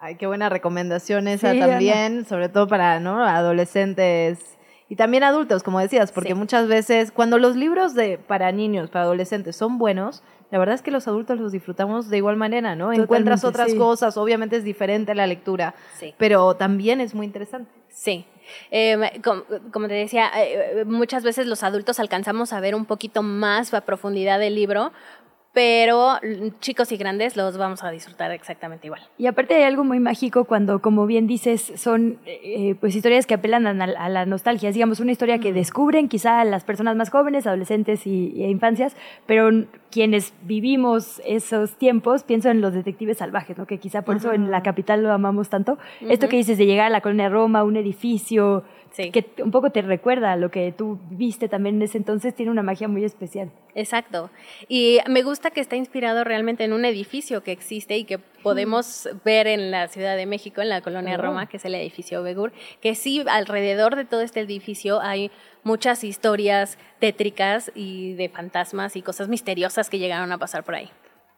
[0.00, 3.24] Ay, qué buena recomendación esa Sí, también, sobre todo para ¿no?
[3.24, 4.57] adolescentes
[4.88, 9.04] y también adultos, como decías, porque muchas veces cuando los libros de para niños, para
[9.04, 12.92] adolescentes son buenos, la verdad es que los adultos los disfrutamos de igual manera, ¿no?
[12.92, 13.76] Encuentras otras sí.
[13.76, 16.14] cosas, obviamente es diferente la lectura, Sí.
[16.16, 17.70] pero también es muy interesante.
[17.90, 18.24] Sí.
[18.70, 19.42] Eh, com-
[19.72, 23.82] como, te decía, eh, muchas veces los adultos alcanzamos a ver un poquito más a
[23.82, 24.90] profundidad del libro,
[25.52, 29.00] pero mm, chicos y grandes los vamos a disfrutar exactamente igual.
[29.18, 33.34] Y aparte hay algo muy mágico cuando, como bien dices, son eh, pues historias que
[33.34, 34.68] apelan a, la- a la nostalgia.
[34.68, 38.96] Es, digamos, una historia que descubren quizá las personas más jóvenes, adolescentes y, y infancias,
[39.26, 39.50] pero
[39.90, 43.66] quienes vivimos esos tiempos, pienso en los detectives salvajes, ¿no?
[43.66, 45.78] que quizá por eso en la capital lo amamos tanto.
[46.00, 49.10] Esto que dices de llegar a la colonia Roma, un edificio, Sí.
[49.10, 52.50] que un poco te recuerda a lo que tú viste también en ese entonces, tiene
[52.50, 53.50] una magia muy especial.
[53.74, 54.30] Exacto.
[54.66, 59.08] Y me gusta que está inspirado realmente en un edificio que existe y que podemos
[59.24, 61.22] ver en la Ciudad de México, en la colonia Oh.
[61.22, 65.30] Roma, que es el edificio Begur, que sí, alrededor de todo este edificio hay
[65.64, 70.90] muchas historias tétricas y de fantasmas y cosas misteriosas que llegaron a pasar por ahí.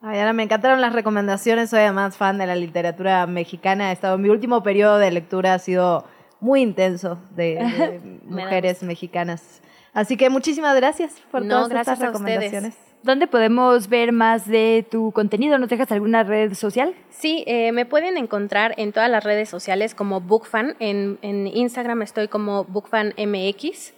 [0.03, 1.71] Ay, Ana, me encantaron las recomendaciones.
[1.71, 3.91] Soy además fan de la literatura mexicana.
[3.91, 6.07] He estado, mi último periodo de lectura ha sido
[6.41, 9.61] muy intenso de, mujeres mexicanas.
[9.93, 12.90] Así que muchísimas gracias por No, todas gracias estas a recomendaciones.
[13.03, 15.57] ¿Dónde podemos ver más de tu contenido?
[15.59, 16.95] ¿Nos dejas alguna red social?
[17.09, 20.77] Sí, eh, me pueden encontrar en todas las redes sociales como Bookfan.
[20.81, 23.95] En, en Instagram estoy como BookfanMX.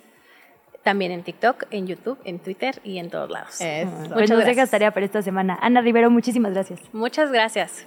[0.85, 3.57] También en TikTok, en YouTube, en Twitter y en todos lados.
[3.59, 4.71] Pues Muchas nos dejas gracias.
[4.71, 5.59] tarea para esta semana.
[5.61, 6.81] Ana Rivero, muchísimas gracias.
[6.93, 7.87] Muchas gracias.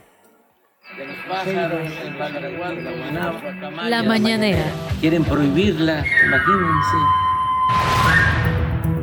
[3.90, 4.64] La mañanera.
[5.02, 6.98] Quieren prohibirla, imagínense.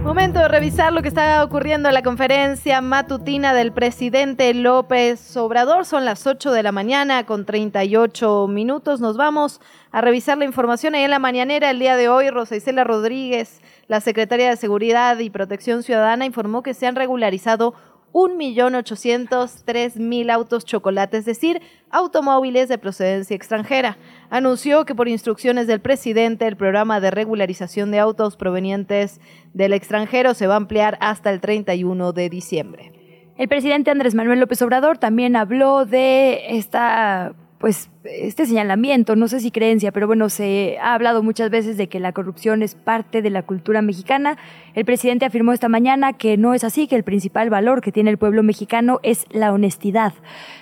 [0.02, 5.86] Momento de revisar lo que está ocurriendo en la conferencia matutina del presidente López Obrador.
[5.86, 9.00] Son las 8 de la mañana con 38 minutos.
[9.00, 9.60] Nos vamos
[9.92, 12.30] a revisar la información en la mañanera el día de hoy.
[12.30, 17.74] Rosa Isela Rodríguez, la secretaria de Seguridad y Protección Ciudadana, informó que se han regularizado
[18.12, 21.60] 1.803.000 autos chocolate, es decir,
[21.90, 23.98] automóviles de procedencia extranjera.
[24.30, 29.20] Anunció que por instrucciones del presidente el programa de regularización de autos provenientes
[29.54, 32.92] del extranjero se va a ampliar hasta el 31 de diciembre.
[33.36, 39.40] El presidente Andrés Manuel López Obrador también habló de esta, pues, este señalamiento, no sé
[39.40, 43.22] si creencia, pero bueno, se ha hablado muchas veces de que la corrupción es parte
[43.22, 44.38] de la cultura mexicana.
[44.74, 48.10] El presidente afirmó esta mañana que no es así, que el principal valor que tiene
[48.10, 50.14] el pueblo mexicano es la honestidad.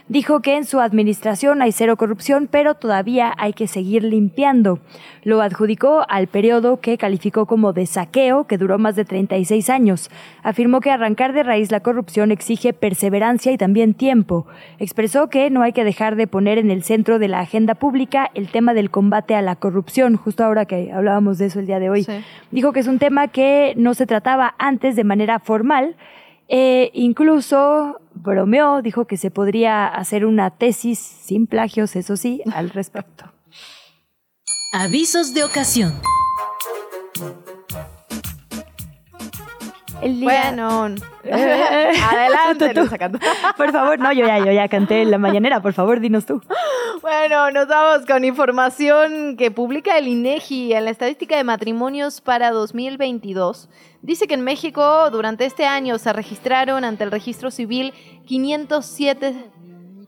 [0.08, 4.80] Dijo que en su administración hay cero corrupción, pero todavía hay que seguir limpiando.
[5.22, 10.10] Lo adjudicó al periodo que calificó como de saqueo, que duró más de 36 años.
[10.42, 14.46] Afirmó que arrancar de raíz la corrupción exige perseverancia y también tiempo.
[14.80, 18.30] Expresó que no hay que dejar de poner en el centro de la agenda pública
[18.34, 21.78] el tema del combate a la corrupción, justo ahora que hablábamos de eso el día
[21.78, 22.04] de hoy.
[22.50, 25.96] Dijo que es un tema que no se trataba antes de manera formal,
[26.48, 32.70] e incluso bromeó, dijo que se podría hacer una tesis sin plagios, eso sí, al
[32.70, 33.24] respecto.
[34.72, 35.92] Avisos de ocasión.
[40.02, 40.94] El día- Bueno,
[41.24, 43.18] Eh, adelante, tú, tú.
[43.56, 46.40] Por favor, no, yo ya, yo ya canté en la mañanera, por favor, dinos tú.
[47.02, 52.50] Bueno, nos vamos con información que publica el INEGI en la estadística de matrimonios para
[52.50, 53.70] 2022.
[54.02, 57.94] Dice que en México durante este año se registraron ante el registro civil
[58.26, 59.50] 507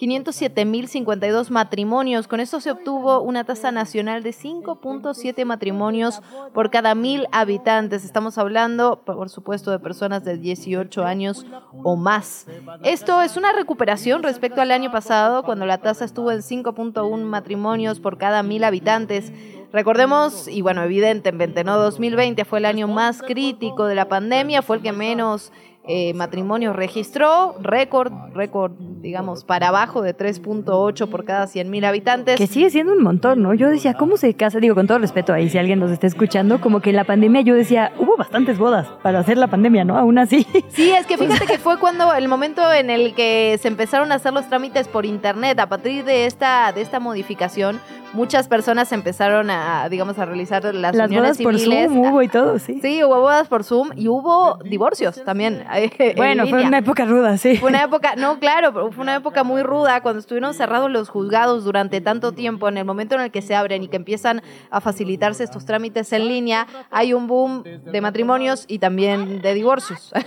[0.03, 2.27] 507.052 matrimonios.
[2.27, 6.21] Con esto se obtuvo una tasa nacional de 5.7 matrimonios
[6.53, 8.05] por cada mil habitantes.
[8.05, 11.47] Estamos hablando, por supuesto, de personas de 18 años
[11.85, 12.47] o más.
[12.83, 18.01] Esto es una recuperación respecto al año pasado, cuando la tasa estuvo en 5.1 matrimonios
[18.01, 19.33] por cada mil habitantes.
[19.73, 21.79] Recordemos, y bueno, evidentemente, ¿no?
[21.79, 25.53] 2020 fue el año más crítico de la pandemia, fue el que menos
[25.85, 32.37] eh, matrimonios registró, récord, récord, digamos, para abajo de 3.8 por cada 100 mil habitantes.
[32.37, 33.53] Que sigue siendo un montón, ¿no?
[33.53, 34.61] Yo decía, ¿cómo se casa?
[34.61, 37.41] Digo, con todo respeto ahí, si alguien nos está escuchando, como que en la pandemia
[37.41, 39.99] yo decía, hubo bastantes bodas para hacer la pandemia, ¿no?
[39.99, 40.47] Aún así.
[40.69, 44.15] Sí, es que fíjate que fue cuando el momento en el que se empezaron a
[44.15, 47.79] hacer los trámites por internet, a partir de esta, de esta modificación,
[48.13, 51.89] muchas personas empezaron a, digamos, a realizar las, Las uniones bodas por civiles.
[51.91, 52.79] Zoom hubo y todo, sí.
[52.83, 55.65] Sí, hubo bodas por Zoom y hubo divorcios también.
[55.75, 57.57] eh, en Bueno, fue una época ruda, sí.
[57.57, 61.65] Fue una época, no, claro, fue una época muy ruda cuando estuvieron cerrados los juzgados
[61.65, 62.69] durante tanto tiempo.
[62.69, 66.13] En el momento en el que se abren y que empiezan a facilitarse estos trámites
[66.13, 70.13] en línea, hay un boom de matrimonios y también de divorcios.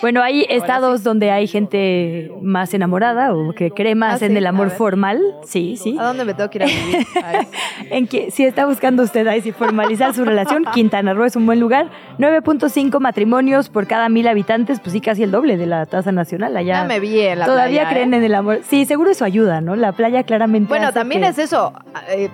[0.00, 4.38] Bueno, hay estados donde hay gente más enamorada o que cree más Ah, en sí,
[4.38, 5.20] el amor formal.
[5.44, 5.96] Sí, sí.
[5.98, 7.06] ¿A dónde me tengo que ir a vivir?
[7.90, 11.46] En que si está buscando usted ahí si formalizar su relación, Quintana Roo es un
[11.46, 11.88] buen lugar.
[12.18, 16.56] 9.5 matrimonios por cada mil habitantes, pues sí, casi el doble de la tasa nacional
[16.56, 16.82] allá.
[16.82, 18.16] Ya me vi en la Todavía playa, creen ¿eh?
[18.18, 18.60] en el amor.
[18.68, 19.76] Sí, seguro eso ayuda, ¿no?
[19.76, 20.68] La playa claramente.
[20.68, 21.72] Bueno, también que- es eso.
[22.10, 22.28] eh,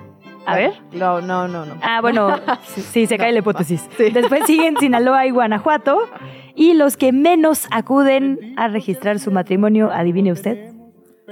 [0.45, 0.73] A ver.
[0.91, 1.75] No, no, no, no.
[1.81, 2.35] Ah, bueno,
[2.65, 3.87] sí, sí, se cae la hipótesis.
[3.97, 5.99] Después siguen Sinaloa y Guanajuato.
[6.57, 10.71] Y los que menos acuden a registrar su matrimonio, adivine usted,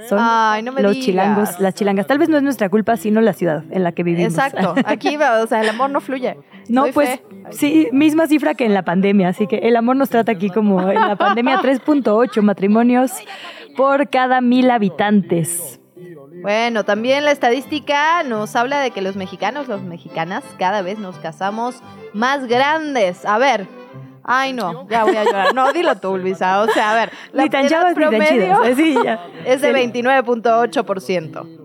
[0.08, 1.06] son Ay, no me los digas.
[1.06, 2.06] chilangos, las chilangas.
[2.06, 4.32] Tal vez no es nuestra culpa, sino la ciudad en la que vivimos.
[4.34, 4.74] Exacto.
[4.84, 6.36] Aquí, o sea, el amor no fluye.
[6.68, 7.22] No, pues fe.
[7.50, 10.80] sí, misma cifra que en la pandemia, así que el amor nos trata aquí como
[10.90, 13.12] en la pandemia 3.8 matrimonios
[13.76, 15.80] por cada mil habitantes.
[16.40, 21.16] Bueno, también la estadística nos habla de que los mexicanos, los mexicanas, cada vez nos
[21.18, 23.24] casamos más grandes.
[23.24, 23.66] A ver.
[24.24, 25.54] Ay, no, ya voy a llorar.
[25.54, 26.62] No, dilo tú, Luisa.
[26.62, 29.20] O sea, a ver, la Ni tan edad promedio sí, ya.
[29.44, 29.74] es de Sí.
[30.00, 31.60] 29.8%.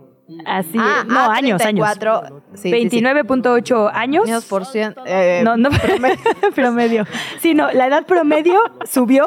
[0.46, 2.44] Así, Ah, no, ah, años, 34, años.
[2.54, 3.02] sí, sí, sí.
[3.02, 4.26] 29.8 años.
[4.28, 5.70] Años por cien- eh, no, no,
[6.56, 7.06] promedio.
[7.40, 9.26] Sí, no, la edad promedio subió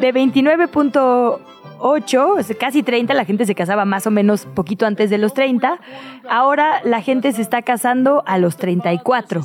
[0.00, 1.38] de 29.8,
[1.78, 5.34] o sea, casi 30, la gente se casaba más o menos poquito antes de los
[5.34, 5.78] 30.
[6.28, 9.42] Ahora la gente se está casando a los 34.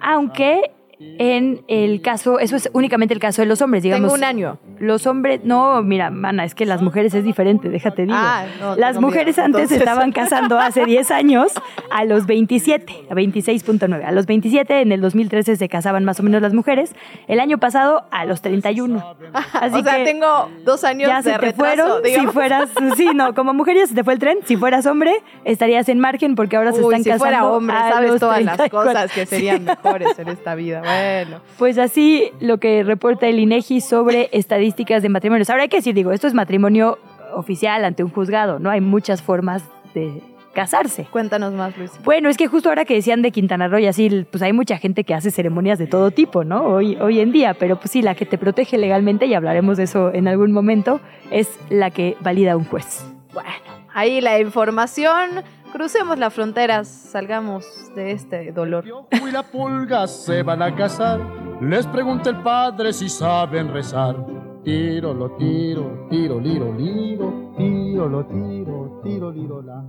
[0.00, 4.12] Aunque en el caso, eso es únicamente el caso de los hombres, digamos.
[4.12, 4.58] Tengo un año.
[4.78, 8.18] Los hombres, no, mira, mana, es que las mujeres es diferente, déjate digo.
[8.18, 9.78] Ah, no, las mujeres miedo, antes entonces.
[9.78, 11.52] estaban casando hace 10 años
[11.90, 14.04] a los 27, a 26.9.
[14.04, 16.92] A los 27 en el 2013 se casaban más o menos las mujeres.
[17.28, 19.16] El año pasado a los 31.
[19.54, 22.04] Así o sea, que tengo dos años ya de se te retraso, fueron.
[22.04, 24.38] Si fueras, sí, no, como mujer ya se te fue el tren.
[24.44, 25.14] Si fueras hombre,
[25.44, 27.24] estarías en margen porque ahora se están si casando.
[27.24, 28.92] fuera hombre, a sabes los todas las 34.
[28.92, 30.82] cosas que serían mejores en esta vida.
[30.96, 31.40] Bueno.
[31.58, 35.50] Pues así lo que reporta el INEGI sobre estadísticas de matrimonios.
[35.50, 36.98] Ahora hay que decir, digo, esto es matrimonio
[37.34, 38.70] oficial ante un juzgado, ¿no?
[38.70, 39.62] Hay muchas formas
[39.94, 40.22] de
[40.52, 41.06] casarse.
[41.10, 41.92] Cuéntanos más, Luis.
[42.04, 44.78] Bueno, es que justo ahora que decían de Quintana Roo y así, pues hay mucha
[44.78, 46.64] gente que hace ceremonias de todo tipo, ¿no?
[46.64, 49.84] Hoy, hoy en día, pero pues sí, la que te protege legalmente, y hablaremos de
[49.84, 51.00] eso en algún momento,
[51.30, 53.04] es la que valida un juez.
[53.32, 53.50] Bueno,
[53.94, 55.42] ahí la información.
[55.72, 57.64] Crucemos las fronteras, salgamos
[57.94, 58.84] de este dolor.
[59.10, 61.20] y la pulga se van a casar.
[61.60, 64.16] Les pregunta el padre si saben rezar.
[64.64, 69.84] Tiro, lo tiro, tiro, liro, liro, tiro, lo tiro, tiro, liro, la.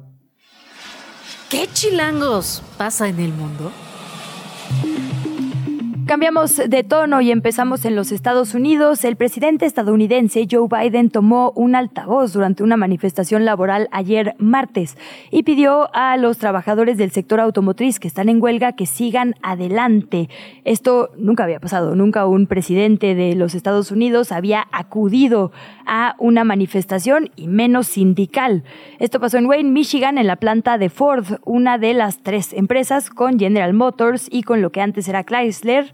[1.49, 3.71] ¿Qué chilangos pasa en el mundo?
[6.11, 9.05] Cambiamos de tono y empezamos en los Estados Unidos.
[9.05, 14.97] El presidente estadounidense Joe Biden tomó un altavoz durante una manifestación laboral ayer martes
[15.31, 20.27] y pidió a los trabajadores del sector automotriz que están en huelga que sigan adelante.
[20.65, 25.53] Esto nunca había pasado, nunca un presidente de los Estados Unidos había acudido
[25.85, 28.65] a una manifestación y menos sindical.
[28.99, 33.09] Esto pasó en Wayne, Michigan, en la planta de Ford, una de las tres empresas
[33.09, 35.93] con General Motors y con lo que antes era Chrysler,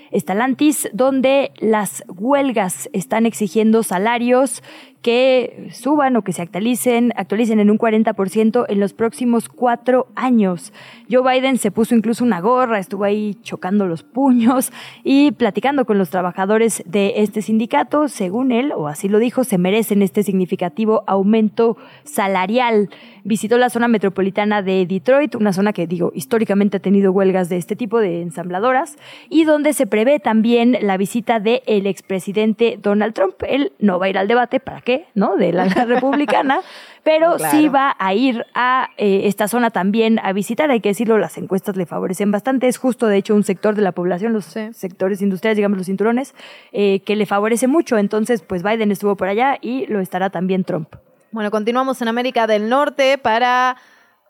[0.13, 4.61] Stellantis, donde las huelgas están exigiendo salarios
[5.01, 10.73] que suban o que se actualicen, actualicen en un 40% en los próximos cuatro años.
[11.09, 14.71] Joe Biden se puso incluso una gorra, estuvo ahí chocando los puños
[15.03, 18.07] y platicando con los trabajadores de este sindicato.
[18.07, 22.89] Según él, o así lo dijo, se merecen este significativo aumento salarial.
[23.23, 27.57] Visitó la zona metropolitana de Detroit, una zona que, digo, históricamente ha tenido huelgas de
[27.57, 28.97] este tipo de ensambladoras,
[29.29, 33.35] y donde se prevé también la visita del el expresidente Donald Trump.
[33.47, 35.05] Él no va a ir al debate, ¿para qué?
[35.13, 35.35] ¿No?
[35.35, 36.61] De la, la republicana,
[37.03, 37.55] pero Claro.
[37.55, 40.71] sí va a ir a eh, esta zona también a visitar.
[40.71, 42.67] Hay que decirlo, las encuestas le favorecen bastante.
[42.67, 46.33] Es justo, de hecho, un sector de la población, los sectores industriales, digamos, los cinturones,
[46.71, 47.99] eh, que le favorece mucho.
[47.99, 50.95] Entonces, pues Biden estuvo por allá y lo estará también Trump.
[51.31, 53.77] Bueno, continuamos en América del Norte para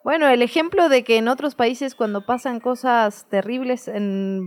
[0.04, 3.88] Bueno, el ejemplo de que en otros países cuando pasan cosas terribles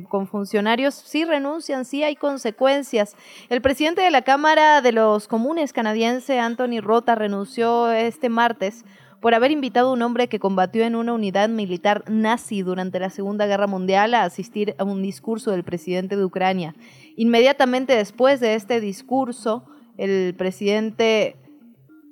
[0.10, 3.16] con funcionarios, sí renuncian, sí hay consecuencias.
[3.48, 8.84] El presidente de la Cámara de los Comunes canadiense, Anthony Rota, renunció este martes
[9.22, 13.10] por haber invitado a un hombre que combatió en una unidad militar nazi durante la
[13.10, 16.76] Segunda Guerra Mundial a asistir a un discurso del presidente de Ucrania.
[17.16, 19.64] Inmediatamente después de este discurso,
[19.98, 21.38] el presidente,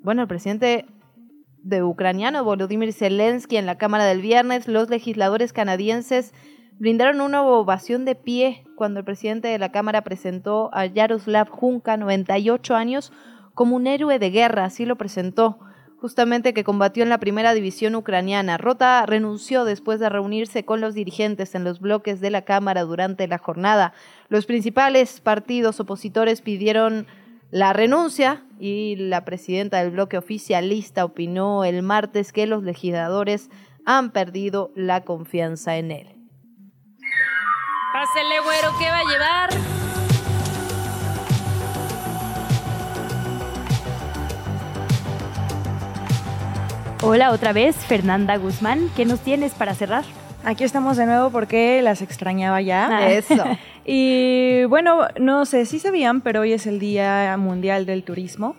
[0.01, 0.85] bueno, el presidente
[1.63, 6.33] de ucraniano Volodymyr Zelensky en la Cámara del viernes, los legisladores canadienses
[6.77, 11.95] brindaron una ovación de pie cuando el presidente de la Cámara presentó a Yaroslav Junka,
[11.95, 13.13] 98 años,
[13.53, 15.59] como un héroe de guerra, así lo presentó,
[15.97, 18.57] justamente que combatió en la primera división ucraniana.
[18.57, 23.27] Rota renunció después de reunirse con los dirigentes en los bloques de la Cámara durante
[23.27, 23.93] la jornada.
[24.27, 27.07] Los principales partidos opositores pidieron
[27.53, 33.51] la renuncia y la presidenta del bloque oficialista opinó el martes que los legisladores
[33.85, 36.07] han perdido la confianza en él.
[37.93, 39.49] Pásele, güero, ¿qué va a llevar?
[47.03, 48.89] Hola otra vez, Fernanda Guzmán.
[48.95, 50.05] ¿Qué nos tienes para cerrar?
[50.43, 52.97] Aquí estamos de nuevo porque las extrañaba ya.
[52.97, 53.11] Ah.
[53.11, 53.43] Eso.
[53.85, 58.55] y bueno, no sé si sabían, pero hoy es el Día Mundial del Turismo.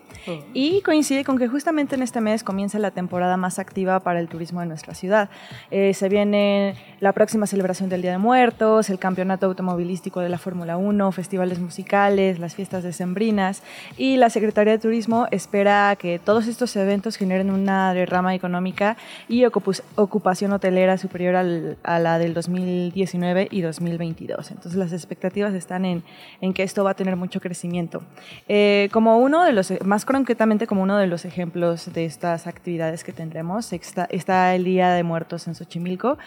[0.54, 4.28] Y coincide con que justamente en este mes comienza la temporada más activa para el
[4.28, 5.28] turismo de nuestra ciudad.
[5.70, 10.38] Eh, se viene la próxima celebración del Día de Muertos, el campeonato automovilístico de la
[10.38, 13.62] Fórmula 1, festivales musicales, las fiestas decembrinas
[13.98, 18.96] y la Secretaría de Turismo espera que todos estos eventos generen una derrama económica
[19.28, 24.50] y ocupación hotelera superior a la del 2019 y 2022.
[24.52, 25.13] Entonces las expectativas
[25.54, 26.02] están en,
[26.40, 28.02] en que esto va a tener mucho crecimiento.
[28.48, 33.04] Eh, como uno de los más concretamente como uno de los ejemplos de estas actividades
[33.04, 33.72] que tendremos.
[33.72, 36.18] Está, el Día de Muertos en Xochimilco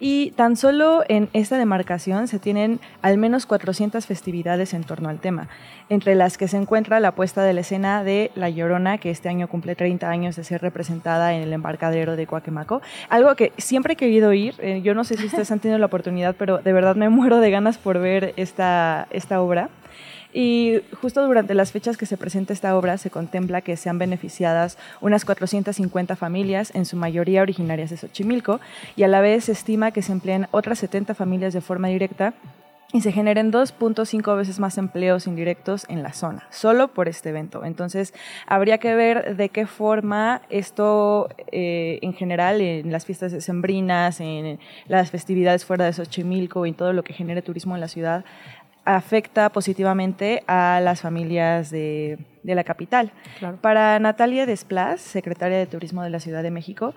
[0.00, 5.20] y tan solo en esta demarcación se tienen al menos 400 festividades en torno al
[5.20, 5.48] tema,
[5.88, 9.28] entre las que se encuentra la puesta de la escena de La Llorona, que este
[9.28, 12.82] año cumple 30 años de ser representada en el embarcadero de Coaquemaco.
[13.08, 15.86] Algo que siempre he querido ir, eh, yo no sé si ustedes han tenido la
[15.86, 19.68] oportunidad, pero de verdad me muero de ganas por ver esta, esta obra.
[20.32, 24.76] Y justo durante las fechas que se presenta esta obra se contempla que sean beneficiadas
[25.00, 28.60] unas 450 familias, en su mayoría originarias de Xochimilco,
[28.96, 32.34] y a la vez se estima que se empleen otras 70 familias de forma directa
[32.96, 37.62] y se generen 2.5 veces más empleos indirectos en la zona, solo por este evento.
[37.62, 38.14] Entonces,
[38.46, 44.58] habría que ver de qué forma esto, eh, en general, en las fiestas decembrinas, en
[44.88, 48.24] las festividades fuera de Xochimilco y todo lo que genere turismo en la ciudad,
[48.86, 52.16] afecta positivamente a las familias de,
[52.54, 53.12] la capital.
[53.60, 56.94] Para Natalia Desplas, secretaria de Turismo de la Ciudad de México,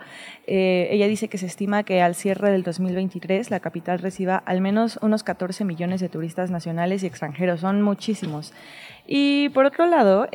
[0.47, 4.61] eh, ella dice que se estima que al cierre del 2023 la capital reciba al
[4.61, 7.61] menos unos 14 millones de turistas nacionales y extranjeros.
[7.61, 8.53] Son muchísimos.
[9.11, 10.27] Y por otro lado,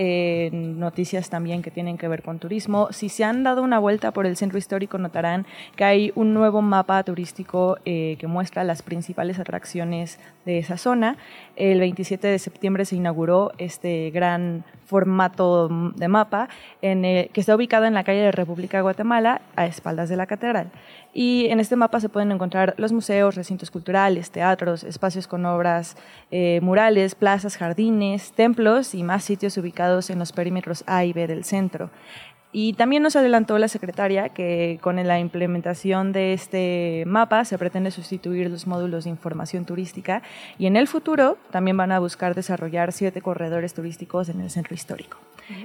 [0.52, 4.26] noticias también que tienen que ver con turismo, si se han dado una vuelta por
[4.26, 5.46] el centro histórico notarán
[5.76, 11.16] que hay un nuevo mapa turístico eh, que muestra las principales atracciones de esa zona.
[11.56, 16.48] El 27 de septiembre se inauguró este gran formato de mapa
[16.80, 20.70] que está ubicado en la calle de República de Guatemala a espaldas de la catedral.
[21.12, 25.96] Y en este mapa se pueden encontrar los museos, recintos culturales, teatros, espacios con obras
[26.30, 31.26] eh, murales, plazas, jardines, templos y más sitios ubicados en los perímetros A y B
[31.26, 31.90] del centro.
[32.56, 37.90] Y también nos adelantó la secretaria que con la implementación de este mapa se pretende
[37.90, 40.22] sustituir los módulos de información turística
[40.56, 44.72] y en el futuro también van a buscar desarrollar siete corredores turísticos en el centro
[44.72, 45.18] histórico.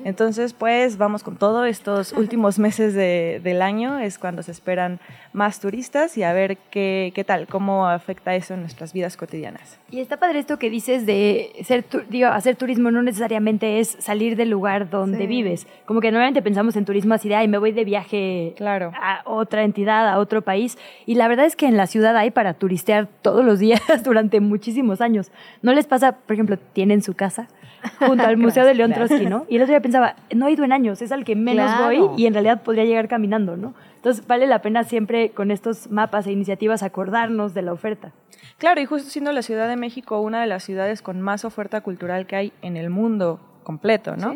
[0.03, 1.65] Entonces, pues vamos con todo.
[1.65, 4.99] Estos últimos meses del año es cuando se esperan
[5.31, 9.79] más turistas y a ver qué, qué tal, cómo afecta eso en nuestras vidas cotidianas.
[9.91, 14.35] Y está padre esto que dices de ser, digo, hacer turismo no necesariamente es salir
[14.35, 15.67] del lugar donde vives.
[15.85, 18.91] Como que normalmente pensamos en turismo así de, ay, me voy de viaje claro.
[18.95, 20.77] a otra entidad, a otro país.
[21.05, 24.39] Y la verdad es que en la ciudad hay para turistear todos los días durante
[24.39, 25.31] muchísimos años.
[25.61, 27.47] ¿No les pasa, por ejemplo, tienen su casa?
[27.99, 29.45] junto al Museo de León Trotsky, ¿no?
[29.49, 32.01] Y el otro día pensaba, no he ido en años, es al que menos voy
[32.17, 33.73] y en realidad podría llegar caminando, ¿no?
[33.95, 38.11] Entonces vale la pena siempre con estos mapas e iniciativas acordarnos de la oferta.
[38.57, 41.81] Claro, y justo siendo la Ciudad de México una de las ciudades con más oferta
[41.81, 44.35] cultural que hay en el mundo completo, ¿no?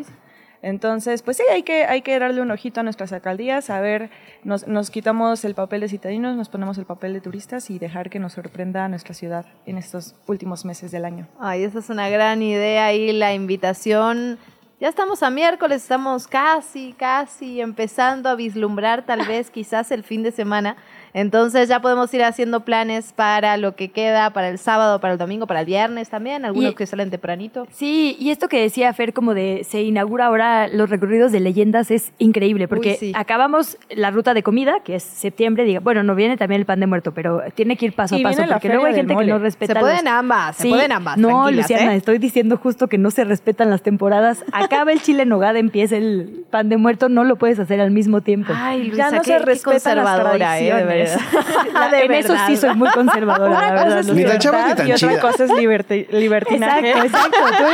[0.64, 4.08] Entonces, pues sí, hay que, hay que darle un ojito a nuestras alcaldías, a ver,
[4.44, 8.08] nos, nos quitamos el papel de citadinos, nos ponemos el papel de turistas y dejar
[8.08, 11.28] que nos sorprenda a nuestra ciudad en estos últimos meses del año.
[11.38, 14.38] Ay, esa es una gran idea y la invitación
[14.80, 20.22] Ya estamos a miércoles, estamos casi, casi empezando a vislumbrar tal vez quizás el fin
[20.22, 20.78] de semana.
[21.14, 25.18] Entonces ya podemos ir haciendo planes para lo que queda, para el sábado, para el
[25.18, 27.68] domingo, para el viernes también, algunos Y- que salen tempranito.
[27.70, 31.92] Sí, y esto que decía Fer, como de se inaugura ahora los recorridos de leyendas,
[31.92, 33.12] es increíble, porque Uy, sí.
[33.14, 36.80] acabamos la ruta de comida, que es septiembre, diga, bueno, no viene también el pan
[36.80, 39.24] de muerto, pero tiene que ir paso Y a paso, porque luego hay gente que
[39.24, 39.74] no respeta.
[39.74, 41.96] Se pueden ambas, se pueden ambas, No, Luciana, ¿eh?
[41.96, 44.44] estoy diciendo justo que no se respetan las temporadas.
[44.52, 47.92] Acaba el chile en nogada, empieza el pan de muerto, no lo puedes hacer al
[47.92, 48.52] mismo tiempo.
[48.56, 51.72] Ay, Ya no se respetan las conservadora, eh, de tradiciones.
[51.74, 51.94] verdad.
[52.02, 53.98] en eso sí soy muy conservadora, Una la cosa verdad.
[54.00, 54.24] es Luciana.
[54.24, 56.90] Ni tan chava ni libertad tan y otra cosa es liberti- libertinaje.
[56.90, 57.64] Exacto, exacto.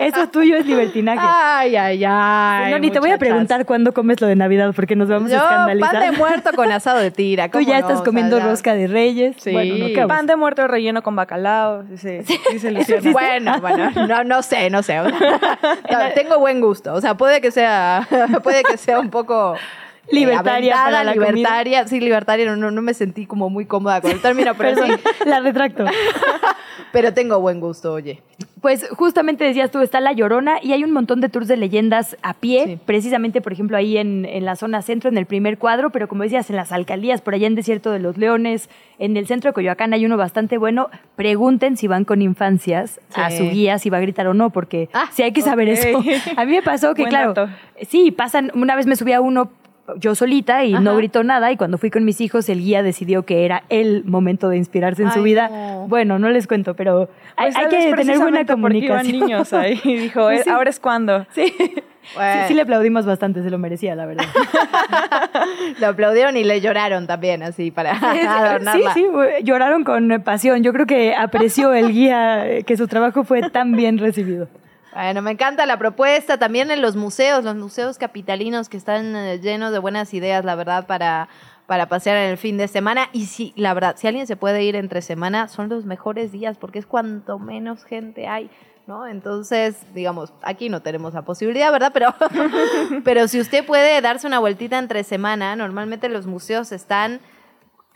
[0.00, 1.20] Eres- eso tuyo es libertinaje.
[1.22, 2.70] Ay, ay, ay.
[2.72, 5.38] no, ni te voy a preguntar cuándo comes lo de Navidad porque nos vamos Yo,
[5.38, 5.90] a escandalizar.
[5.92, 7.48] pan de muerto con asado de tira.
[7.48, 7.80] Tú ¿cómo ya no?
[7.80, 9.36] estás O sea, comiendo rosca de reyes.
[9.38, 9.54] Sí.
[10.06, 13.10] Pan de muerto relleno con bacalao, dice, dice Luciana.
[13.12, 14.98] Bueno, bueno, no, no sé, no sé.
[14.98, 16.94] No, tengo buen gusto.
[16.94, 18.06] O sea, puede que sea,
[18.42, 19.56] puede que sea un poco
[20.10, 21.32] eh, Libertaria aventada, para la comida.
[21.32, 21.86] libertaria.
[21.88, 24.92] Sí, libertaria, no, no, no me sentí como muy cómoda con el término, pero sí,
[25.26, 25.84] la retracto.
[26.92, 28.22] pero tengo buen gusto, oye.
[28.60, 32.16] Pues justamente decías tú, está La Llorona y hay un montón de tours de leyendas
[32.22, 35.90] a pie, precisamente, por ejemplo, ahí en, en la zona centro, en el primer cuadro,
[35.90, 38.68] pero como decías, en las alcaldías, por allá en Desierto de los Leones,
[38.98, 40.90] en el centro de Coyoacán hay uno bastante bueno.
[41.14, 44.88] Pregunten si van con infancias a su guía, si va a gritar o no, porque
[45.12, 45.88] sí hay que saber eso.
[46.36, 47.52] A mí me pasó que, Buen claro, dato.
[47.88, 49.50] sí, pasan, una vez me subí a uno
[49.96, 53.24] yo solita y no gritó nada y cuando fui con mis hijos el guía decidió
[53.24, 55.48] que era el momento de inspirarse en su vida.
[55.48, 55.86] no.
[55.88, 59.20] Bueno, no les cuento, pero hay, Pues hay que tener buena precisamente porque iban comunicación.
[59.28, 60.50] niños ahí y dijo, Pues "Eh, sí.
[60.50, 61.26] ahora es cuando.
[61.34, 61.52] Sí.
[62.14, 64.24] Sí, sí le aplaudimos bastante, se lo merecía, la verdad.
[65.80, 68.94] Lo aplaudieron y le lloraron también, así, para sí, adornarla.
[68.94, 70.62] sí, güey, lloraron con pasión.
[70.62, 74.48] Yo creo que apreció el guía eh, que su trabajo fue tan bien recibido.
[74.98, 76.38] Bueno, me encanta la propuesta.
[76.38, 80.56] También en los museos, los museos capitalinos que están eh, llenos de buenas ideas, la
[80.56, 81.28] verdad, para,
[81.66, 83.08] para pasear en el fin de semana.
[83.12, 86.58] Y si, la verdad, si alguien se puede ir entre semana, son los mejores días
[86.58, 88.50] porque es cuanto menos gente hay.
[88.88, 89.06] ¿No?
[89.06, 91.92] Entonces, digamos, aquí no tenemos la posibilidad, ¿verdad?
[91.94, 92.12] Pero,
[93.04, 97.20] pero si usted puede darse una vueltita entre semana, normalmente los museos están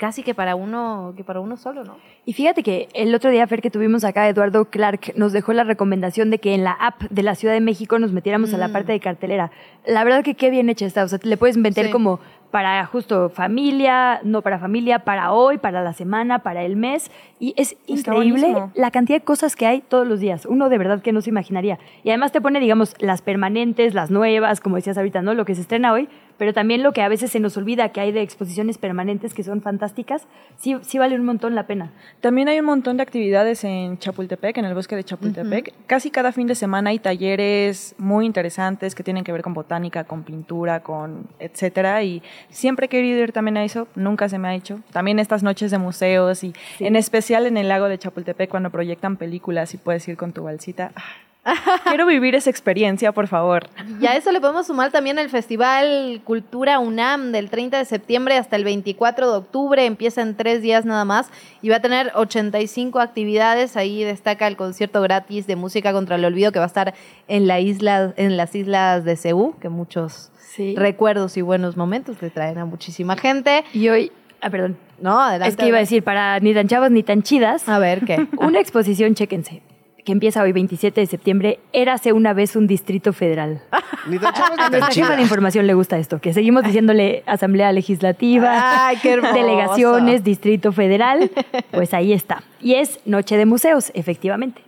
[0.02, 1.96] casi que para uno, que para uno solo, ¿no?
[2.26, 5.62] Y fíjate que el otro día, Fer, que tuvimos acá, Eduardo Clark nos dejó la
[5.62, 8.66] recomendación de que en la app de la Ciudad de México nos metiéramos a la
[8.66, 8.72] Mm.
[8.72, 9.52] parte de cartelera.
[9.86, 11.04] La verdad que qué bien hecha está.
[11.04, 11.92] O sea, le puedes meter Sí.
[11.92, 12.18] como
[12.52, 17.10] para justo familia, no para familia, para hoy, para la semana, para el mes.
[17.40, 18.72] Y es Está increíble buenísimo.
[18.74, 20.46] la cantidad de cosas que hay todos los días.
[20.46, 21.78] Uno de verdad que no se imaginaría.
[22.04, 25.34] Y además te pone, digamos, las permanentes, las nuevas, como decías ahorita, ¿no?
[25.34, 28.00] Lo que se estrena hoy, pero también lo que a veces se nos olvida que
[28.00, 30.26] hay de exposiciones permanentes que son fantásticas.
[30.56, 31.90] Sí, sí vale un montón la pena.
[32.20, 35.72] También hay un montón de actividades en Chapultepec, en el bosque de Chapultepec.
[35.86, 40.04] Casi cada fin de semana hay talleres muy interesantes que tienen que ver con botánica,
[40.04, 42.02] con pintura, con etcétera.
[42.02, 44.80] Y siempre he querido ir también a eso, nunca se me ha hecho.
[44.92, 49.16] También estas noches de museos y en especial en el lago de Chapultepec cuando proyectan
[49.16, 50.92] películas y puedes ir con tu balsita.
[50.94, 51.02] Ah,
[51.88, 53.68] Quiero vivir esa experiencia, por favor.
[54.00, 58.36] Y a eso le podemos sumar también el Festival Cultura UNAM del 30 de septiembre
[58.36, 59.84] hasta el 24 de octubre.
[59.84, 63.76] Empieza en tres días nada más y va a tener 85 actividades.
[63.76, 66.94] Ahí destaca el concierto gratis de música contra el olvido que va a estar
[67.26, 70.31] en, la isla, en las islas de Ceú, que muchos
[70.76, 73.64] recuerdos y buenos momentos le traen a muchísima gente.
[73.72, 74.76] Y hoy, ah, perdón.
[75.00, 75.50] No, adelante.
[75.50, 77.68] Es que iba a decir, para ni tan chavos ni tan chidas.
[77.68, 78.26] A ver, ¿qué?
[78.38, 79.62] Una exposición, chéquense,
[80.04, 83.62] que empieza hoy 27 de septiembre, Érase una vez un distrito federal.
[84.08, 88.88] Ni tan chavos ni tan de información le gusta esto, que seguimos diciéndole Asamblea Legislativa,
[88.88, 89.32] Ay, qué hermoso.
[89.32, 91.30] delegaciones, Distrito Federal,
[91.70, 92.42] pues ahí está.
[92.60, 94.60] Y es Noche de Museos, efectivamente.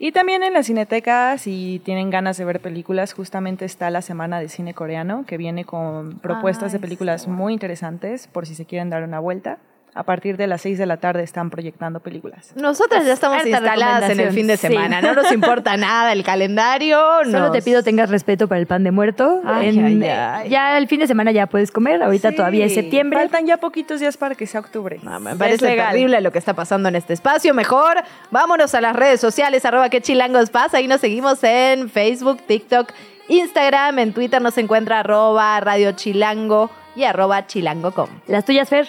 [0.00, 4.38] Y también en la Cineteca, si tienen ganas de ver películas, justamente está la Semana
[4.38, 8.90] de Cine Coreano, que viene con propuestas de películas muy interesantes, por si se quieren
[8.90, 9.58] dar una vuelta.
[9.94, 12.52] A partir de las 6 de la tarde están proyectando películas.
[12.54, 14.68] Nosotras ya estamos Harta instaladas en el fin de sí.
[14.68, 15.00] semana.
[15.00, 17.00] No nos importa nada el calendario.
[17.24, 19.40] Solo nos- te pido tengas respeto para el pan de muerto.
[19.44, 20.48] Ay, En- ay, ay.
[20.50, 23.18] Ya el fin de semana ya puedes comer, ahorita Sí, todavía es septiembre.
[23.18, 25.00] Faltan ya poquitos días para que sea octubre.
[25.02, 27.52] No, me Es parece terrible lo que está pasando en este espacio.
[27.52, 27.96] Mejor
[28.30, 30.76] vámonos a las redes sociales, arroba que chilangos pasa.
[30.76, 32.92] Ahí nos seguimos en Facebook, TikTok,
[33.28, 33.98] Instagram.
[33.98, 38.08] En Twitter nos encuentra arroba Radio Chilango y arroba chilango.com.
[38.28, 38.86] Las tuyas, Fer.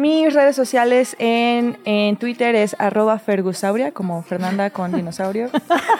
[0.00, 5.50] Mis redes sociales en, en Twitter es arroba fergusauria, como Fernanda con dinosaurio.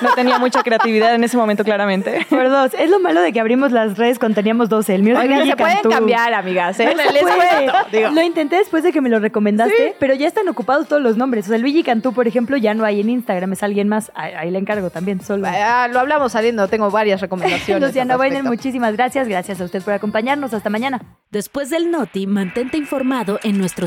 [0.01, 2.27] No tenía mucha creatividad en ese momento, claramente.
[2.31, 2.73] Por dos.
[2.75, 4.95] Es lo malo de que abrimos las redes cuando teníamos 12.
[4.95, 5.91] El mío es Oigan, se pueden Cantú.
[5.91, 6.81] cambiar, amigas.
[6.81, 6.87] ¿eh?
[6.87, 7.37] No Les puede.
[7.37, 8.11] cuento, digo.
[8.11, 11.45] Lo intenté después de que me lo recomendaste, pero ya están ocupados todos los nombres.
[11.47, 14.11] O sea, Luigi Cantú, por ejemplo, ya no hay en Instagram, es alguien más.
[14.15, 15.47] Ahí, ahí le encargo también, solo.
[15.47, 17.95] Ah, lo hablamos saliendo, tengo varias recomendaciones.
[17.95, 18.49] Weiner, respecto.
[18.49, 19.29] muchísimas gracias.
[19.29, 20.55] Gracias a usted por acompañarnos.
[20.55, 21.01] Hasta mañana.
[21.31, 23.87] Después del Noti, mantente informado en nuestro